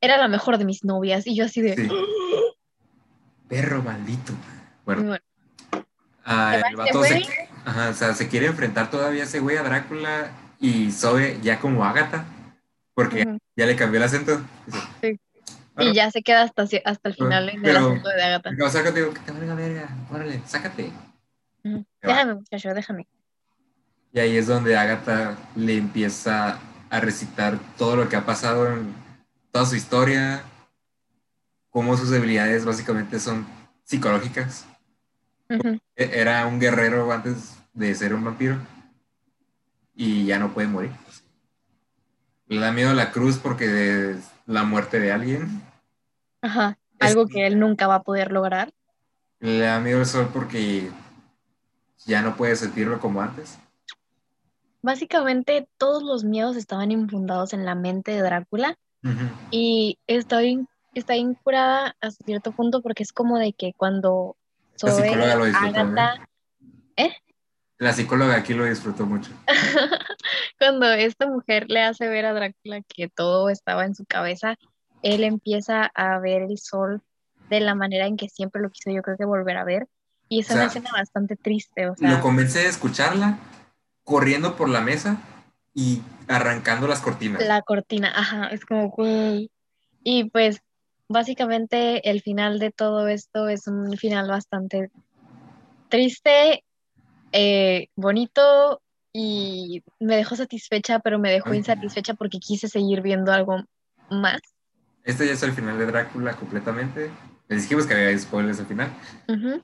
[0.00, 1.24] era la mejor de mis novias.
[1.26, 1.88] Y yo así de, Sí.
[3.48, 4.32] Perro maldito.
[4.84, 5.24] Bueno, bueno,
[6.24, 9.56] ah, ¿Se va el vato se, ajá, o sea, se quiere enfrentar todavía ese güey
[9.56, 10.30] a Drácula
[10.60, 12.24] y Zoe ya como Ágata,
[12.94, 13.26] porque
[13.56, 14.40] ya le cambió el acento.
[15.00, 15.18] Sí.
[15.74, 18.50] "Ah, y ya se queda hasta, hasta el final en el Pero- asunto de Agatha.
[18.52, 20.92] No, sácate, digo, que te valga verga, órale, sácate.
[21.62, 21.84] Se va.
[22.02, 23.08] Déjame, muchacho, déjame.
[24.12, 26.58] Y ahí es donde Agatha le empieza
[26.90, 28.92] a recitar todo lo que ha pasado en
[29.52, 30.42] toda su historia,
[31.70, 33.46] cómo sus debilidades básicamente son
[33.84, 34.66] psicológicas.
[35.48, 38.56] E- Era un guerrero antes de ser un vampiro
[40.02, 40.92] y ya no puede morir.
[42.46, 45.62] Le da miedo la cruz porque es la muerte de alguien.
[46.40, 48.72] Ajá, Es- algo que él nunca va a poder lograr.
[49.40, 50.90] Le da miedo el sol porque
[52.06, 53.58] ya no puede sentirlo como antes.
[54.80, 58.78] Básicamente todos los miedos estaban infundados en la mente de Drácula
[59.50, 64.36] y está bien, está bien curada hasta cierto punto porque es como de que cuando
[64.78, 65.10] Zoe,
[65.68, 66.26] Agatha,
[67.80, 69.32] La psicóloga aquí lo disfrutó mucho.
[70.58, 74.56] cuando esta mujer le hace ver a Drácula que todo estaba en su cabeza,
[75.02, 77.00] él empieza a ver el sol
[77.48, 79.88] de la manera en que siempre lo quiso yo creo que volver a ver
[80.28, 83.38] y es O una sea, escena bastante triste, o sea, Lo convence de escucharla
[84.04, 85.16] corriendo por la mesa
[85.72, 87.42] y arrancando las cortinas.
[87.42, 89.50] La cortina, ajá, es como, güey.
[90.04, 90.60] Y pues
[91.08, 94.90] básicamente el final de todo esto es un final bastante
[95.88, 96.62] triste,
[97.32, 98.82] eh, bonito
[99.12, 101.58] y me dejó satisfecha, pero me dejó Ay.
[101.58, 103.64] insatisfecha porque quise seguir viendo algo
[104.10, 104.40] más.
[105.04, 107.10] Este ya es el final de Drácula completamente.
[107.48, 108.92] Les dijimos que había spoilers al final.
[109.28, 109.62] Ujú.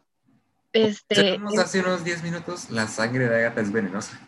[0.73, 4.19] Este, Tenemos hace unos 10 minutos, la sangre de Agatha es venenosa.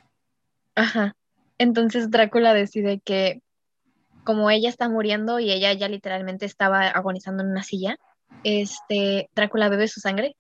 [0.74, 1.14] Ajá.
[1.58, 3.42] Entonces Drácula decide que
[4.24, 7.96] como ella está muriendo y ella ya literalmente estaba agonizando en una silla,
[8.44, 10.36] este, Drácula bebe su sangre,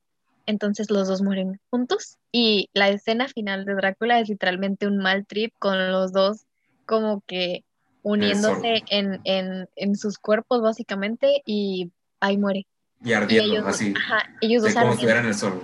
[0.48, 5.26] entonces los dos mueren juntos y la escena final de Drácula es literalmente un mal
[5.26, 6.46] trip con los dos
[6.86, 7.64] como que
[8.02, 12.66] uniéndose en, en, en, sus cuerpos básicamente y ahí muere.
[13.04, 13.92] Y ardiendo, ellos, así.
[13.94, 15.62] Ajá, ellos dos como el sol.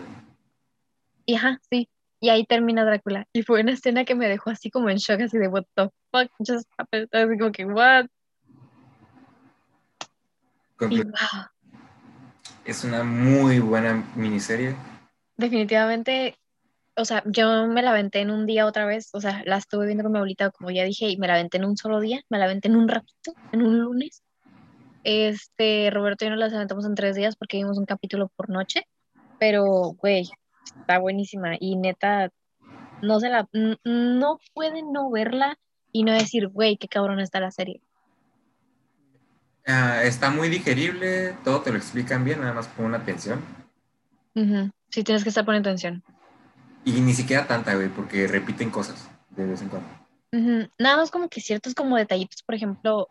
[1.25, 1.89] Y ajá, sí.
[2.21, 3.27] Y ahí termina Drácula.
[3.33, 5.89] Y fue una escena que me dejó así como en shock, así de what the
[6.13, 7.09] fuck, just happened.
[7.11, 8.07] Así como que what.
[10.91, 11.54] Y, wow.
[12.65, 14.75] Es una muy buena miniserie.
[15.37, 16.37] Definitivamente
[16.97, 19.87] o sea, yo me la aventé en un día otra vez, o sea, la estuve
[19.87, 22.21] viendo con mi abuelita, como ya dije, y me la aventé en un solo día,
[22.29, 24.23] me la aventé en un ratito, en un lunes.
[25.03, 28.49] Este, Roberto y yo nos la aventamos en tres días porque vimos un capítulo por
[28.49, 28.87] noche,
[29.39, 29.65] pero,
[29.99, 30.31] güey,
[30.81, 32.31] está buenísima y neta,
[33.03, 33.49] no se la,
[33.85, 35.59] no pueden no verla
[35.93, 37.81] y no decir, güey, qué cabrón está la serie.
[39.67, 43.41] Ah, está muy digerible, todo te lo explican bien, nada más con una atención.
[44.91, 46.03] Sí, tienes que estar poniendo atención.
[46.85, 49.89] Y ni siquiera tanta, güey, porque repiten cosas de vez en cuando.
[50.79, 53.09] Nada más como que ciertos como detallitos, por ejemplo,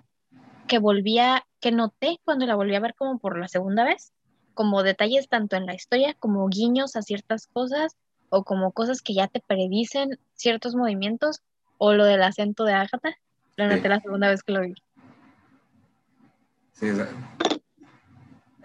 [0.68, 4.12] que volvía, que noté cuando la volví a ver como por la segunda vez,
[4.54, 7.96] como detalles tanto en la historia como guiños a ciertas cosas
[8.30, 11.42] o como cosas que ya te predicen ciertos movimientos
[11.78, 13.18] o lo del acento de Agatha,
[13.56, 14.76] lo noté la segunda vez que lo vi.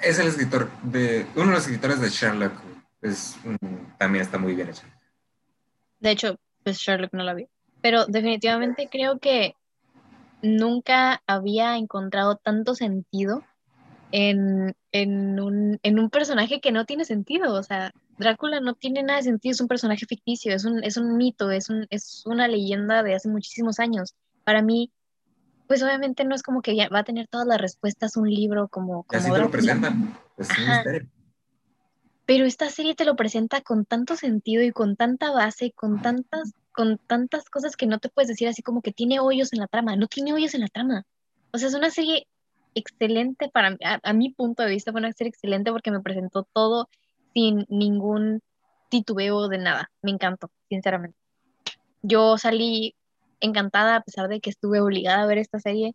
[0.01, 2.53] Es el escritor de, uno de los escritores de Sherlock,
[3.03, 3.37] es,
[3.99, 4.83] también está muy bien hecho.
[6.01, 7.47] De hecho, pues Sherlock no la vi.
[7.81, 9.55] Pero definitivamente creo que
[10.43, 13.45] nunca había encontrado tanto sentido
[14.11, 14.75] en,
[15.41, 17.55] un, personaje que no tiene sentido.
[17.55, 20.97] O sea, Drácula no tiene nada de sentido, es un personaje ficticio, es un, es
[20.97, 24.15] un mito, es, un, es una leyenda de hace muchísimos años.
[24.45, 24.91] Para mí,
[25.69, 29.05] pues obviamente no es como que va a tener todas las respuestas un libro como...
[29.05, 31.09] como así te lo presentan, es un misterio
[32.29, 36.53] pero esta serie te lo presenta con tanto sentido y con tanta base, con tantas,
[36.73, 39.67] con tantas cosas que no te puedes decir así como que tiene hoyos en la
[39.67, 41.07] trama, no tiene hoyos en la trama.
[41.55, 42.27] O sea, es una serie
[42.75, 46.47] excelente para mí, a, mi punto de vista fue una serie excelente porque me presentó
[46.53, 46.91] todo
[47.33, 48.43] sin ningún
[48.91, 49.91] titubeo de nada.
[50.03, 51.17] Me encantó, sinceramente.
[52.03, 52.95] Yo salí
[53.41, 55.95] encantada a pesar de que estuve obligada a ver esta serie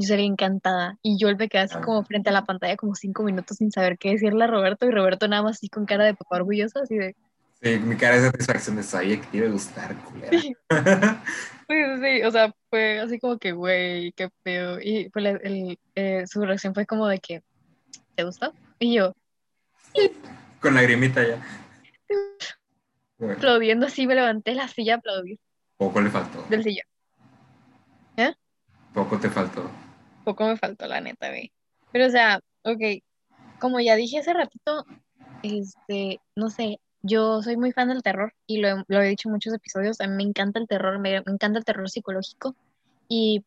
[0.00, 0.98] yo sería encantada.
[1.02, 3.98] Y yo me quedé así como frente a la pantalla como cinco minutos sin saber
[3.98, 6.96] qué decirle a Roberto y Roberto nada más así con cara de papá orgulloso, así
[6.96, 7.14] de...
[7.62, 10.30] Sí, mi cara de satisfacción de sabía que te iba a gustar, culera.
[11.70, 11.76] Sí.
[11.76, 14.80] sí, sí, o sea, fue así como que, güey, qué feo.
[14.80, 17.42] Y pues el, eh, su reacción fue como de que,
[18.16, 18.52] ¿te gustó?
[18.80, 19.14] Y yo,
[20.60, 21.40] Con lagrimita ya.
[23.20, 25.38] Aplaudiendo así, me levanté la silla a aplaudir.
[25.80, 26.44] Poco le faltó.
[26.48, 26.86] Del sillón.
[28.16, 28.32] ¿Eh?
[28.94, 29.68] Poco te faltó
[30.30, 31.52] poco me faltó, la neta, güey.
[31.92, 33.02] Pero, o sea, ok,
[33.58, 34.84] como ya dije hace ratito,
[35.42, 39.54] este, no sé, yo soy muy fan del terror y lo, he dicho en muchos
[39.54, 42.54] episodios, a mí me encanta el terror, me, encanta el terror psicológico
[43.08, 43.44] y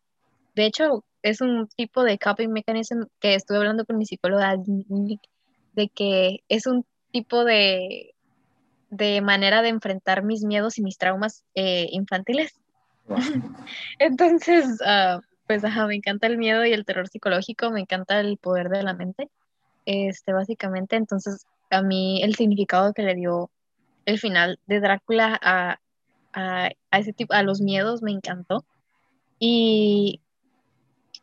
[0.56, 5.90] de hecho es un tipo de coping mechanism que estuve hablando con mi psicóloga de
[5.90, 8.13] que es un tipo de,
[8.94, 12.60] de manera de enfrentar mis miedos y mis traumas eh, infantiles.
[14.00, 18.38] Entonces, uh, pues ajá, me encanta el miedo y el terror psicológico, me encanta el
[18.38, 19.30] poder de la mente,
[19.86, 23.50] este, básicamente, entonces a mí el significado que le dio
[24.06, 25.80] el final de Drácula a,
[26.34, 28.66] a, ese tipo, a los miedos me encantó.
[29.40, 30.22] Y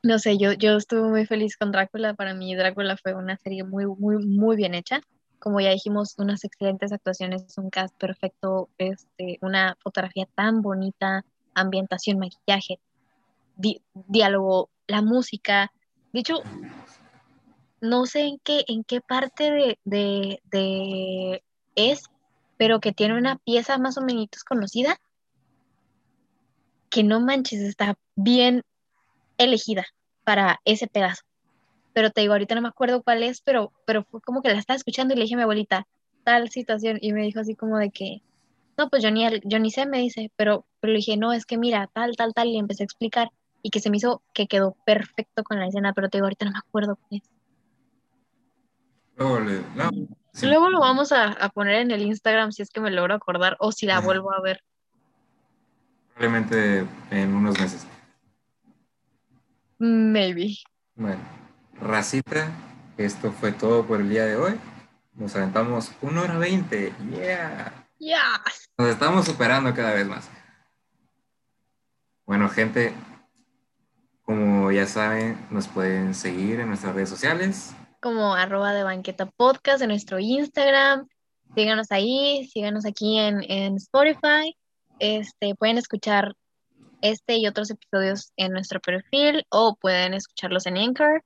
[0.02, 2.14] no sé, yo, yo estuve muy feliz con Drácula.
[2.14, 5.02] Para mí Drácula fue una serie muy, muy, muy bien hecha.
[5.40, 12.18] Como ya dijimos, unas excelentes actuaciones, un cast perfecto, este, una fotografía tan bonita, ambientación,
[12.18, 12.78] maquillaje,
[13.56, 15.72] diálogo, la música.
[16.12, 16.42] De hecho,
[17.80, 21.42] no sé en qué, en qué parte de,
[21.74, 22.02] es,
[22.56, 25.00] pero que tiene una pieza más o menos conocida,
[26.90, 28.62] que no manches, está bien
[29.38, 29.86] elegida
[30.24, 31.22] para ese pedazo.
[31.92, 34.58] Pero te digo, ahorita no me acuerdo cuál es, pero, pero fue como que la
[34.58, 35.86] estaba escuchando y le dije a mi abuelita,
[36.24, 38.22] tal situación, y me dijo así como de que,
[38.78, 41.46] no, pues yo ni, yo ni sé, me dice, pero, pero le dije, no, es
[41.46, 43.30] que mira, tal, tal, tal, y empecé a explicar
[43.62, 46.46] y que se me hizo que quedó perfecto con la escena, pero te digo, ahorita
[46.46, 47.22] no me acuerdo qué es.
[50.42, 53.70] Luego, lo vamos a, poner en el Instagram si es que me logro acordar o
[53.70, 54.62] si la vuelvo a ver.
[56.14, 57.86] Probablemente en unos meses.
[59.78, 60.56] Maybe.
[60.94, 61.20] Bueno,
[61.80, 62.50] racita,
[62.96, 64.60] esto fue todo por el día de hoy.
[65.14, 66.92] Nos aventamos una hora veinte.
[67.10, 67.86] Yeah.
[67.98, 68.42] Yeah.
[68.78, 70.28] Nos estamos superando cada vez más.
[72.24, 72.94] Bueno, gente,
[74.22, 77.74] como ya saben, nos pueden seguir en nuestras redes sociales.
[78.00, 81.06] como arroba de banqueta podcast en nuestro Instagram.
[81.54, 84.56] Síganos ahí, síganos aquí en, en Spotify.
[84.98, 86.34] Este, pueden escuchar
[87.02, 91.22] este y otros episodios en nuestro perfil o pueden escucharlos en Anchor.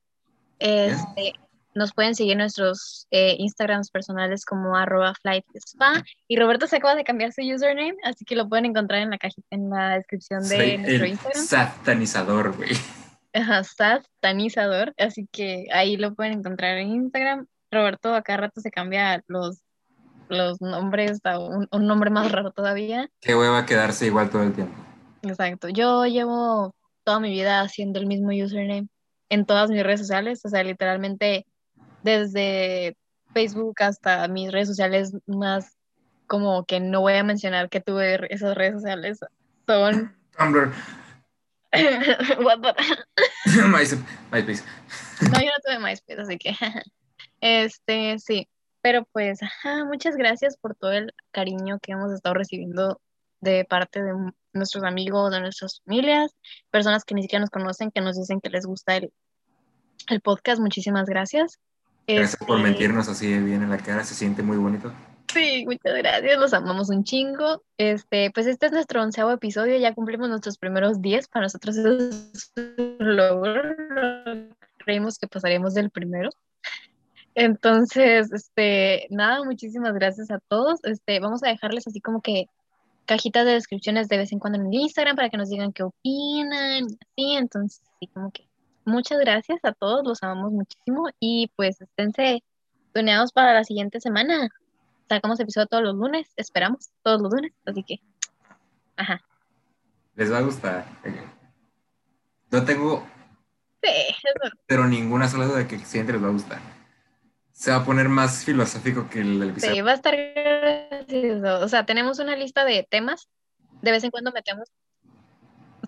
[0.58, 1.34] Este,
[1.74, 6.04] nos pueden seguir nuestros eh, Instagrams personales como arroba flightspa.
[6.28, 9.18] Y Roberto se acaba de cambiar su username, así que lo pueden encontrar en la
[9.18, 11.44] cajita, en la descripción de nuestro Instagram.
[11.44, 12.70] Satanizador, güey.
[13.32, 14.94] Ajá, satanizador.
[14.96, 17.46] Así que ahí lo pueden encontrar en Instagram.
[17.70, 19.60] Roberto acá rato se cambia los,
[20.28, 23.10] los nombres a un, un nombre más raro todavía.
[23.20, 24.74] Qué hueva quedarse igual todo el tiempo.
[25.22, 25.68] Exacto.
[25.68, 28.88] Yo llevo toda mi vida haciendo el mismo username
[29.28, 31.46] en todas mis redes sociales, o sea, literalmente
[32.02, 32.96] desde
[33.32, 35.76] Facebook hasta mis redes sociales más
[36.26, 39.18] como que no voy a mencionar que tuve esas redes sociales
[39.66, 40.72] son Tumblr.
[42.44, 42.74] What the...
[43.68, 44.04] MySpace.
[44.30, 44.62] MySpace.
[45.22, 46.54] No, yo no tuve MySpace, así que
[47.40, 48.48] este sí,
[48.80, 53.00] pero pues ajá, muchas gracias por todo el cariño que hemos estado recibiendo
[53.40, 54.12] de parte de
[54.54, 56.34] nuestros amigos, de nuestras familias,
[56.70, 59.12] personas que ni siquiera nos conocen, que nos dicen que les gusta el,
[60.08, 60.60] el podcast.
[60.60, 61.58] Muchísimas gracias.
[62.06, 64.92] Gracias por este, mentirnos así bien en la cara, se siente muy bonito.
[65.32, 67.64] Sí, muchas gracias, los amamos un chingo.
[67.78, 72.52] Este, pues este es nuestro onceavo episodio, ya cumplimos nuestros primeros diez, para nosotros es
[72.56, 73.62] un logro,
[74.78, 76.30] creímos que pasaríamos del primero.
[77.34, 80.78] Entonces, este, nada, muchísimas gracias a todos.
[80.84, 82.46] Este, vamos a dejarles así como que
[83.06, 85.82] cajitas de descripciones de vez en cuando en el Instagram para que nos digan qué
[85.82, 88.48] opinan, así, entonces, así como que
[88.84, 92.42] muchas gracias a todos, los amamos muchísimo y pues esténse
[92.92, 94.48] tuneados para la siguiente semana.
[95.08, 98.00] Sacamos episodio todos los lunes, esperamos, todos los lunes, así que,
[98.96, 99.20] ajá.
[100.16, 100.86] Les va a gustar.
[102.50, 103.06] No tengo...
[103.82, 103.90] Sí,
[104.66, 106.73] Pero ninguna sola duda de que el siguiente les va a gustar.
[107.54, 109.74] Se va a poner más filosófico que el episodio.
[109.74, 111.64] Sí, va a estar gracioso.
[111.64, 113.28] O sea, tenemos una lista de temas.
[113.80, 114.68] De vez en cuando metemos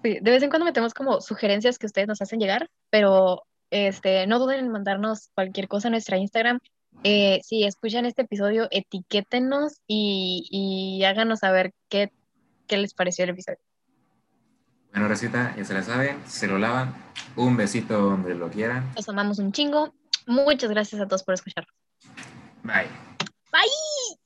[0.03, 4.39] de vez en cuando metemos como sugerencias que ustedes nos hacen llegar, pero este, no
[4.39, 6.61] duden en mandarnos cualquier cosa a nuestra Instagram.
[7.03, 12.13] Eh, si escuchan este episodio, etiquétenos y, y háganos saber qué,
[12.67, 13.59] qué les pareció el episodio.
[14.93, 16.95] Bueno, recita, ya se la saben, se lo lavan.
[17.37, 18.93] Un besito donde lo quieran.
[18.97, 19.93] Los amamos un chingo.
[20.27, 21.73] Muchas gracias a todos por escucharnos.
[22.63, 22.89] Bye.
[23.53, 24.19] Bye.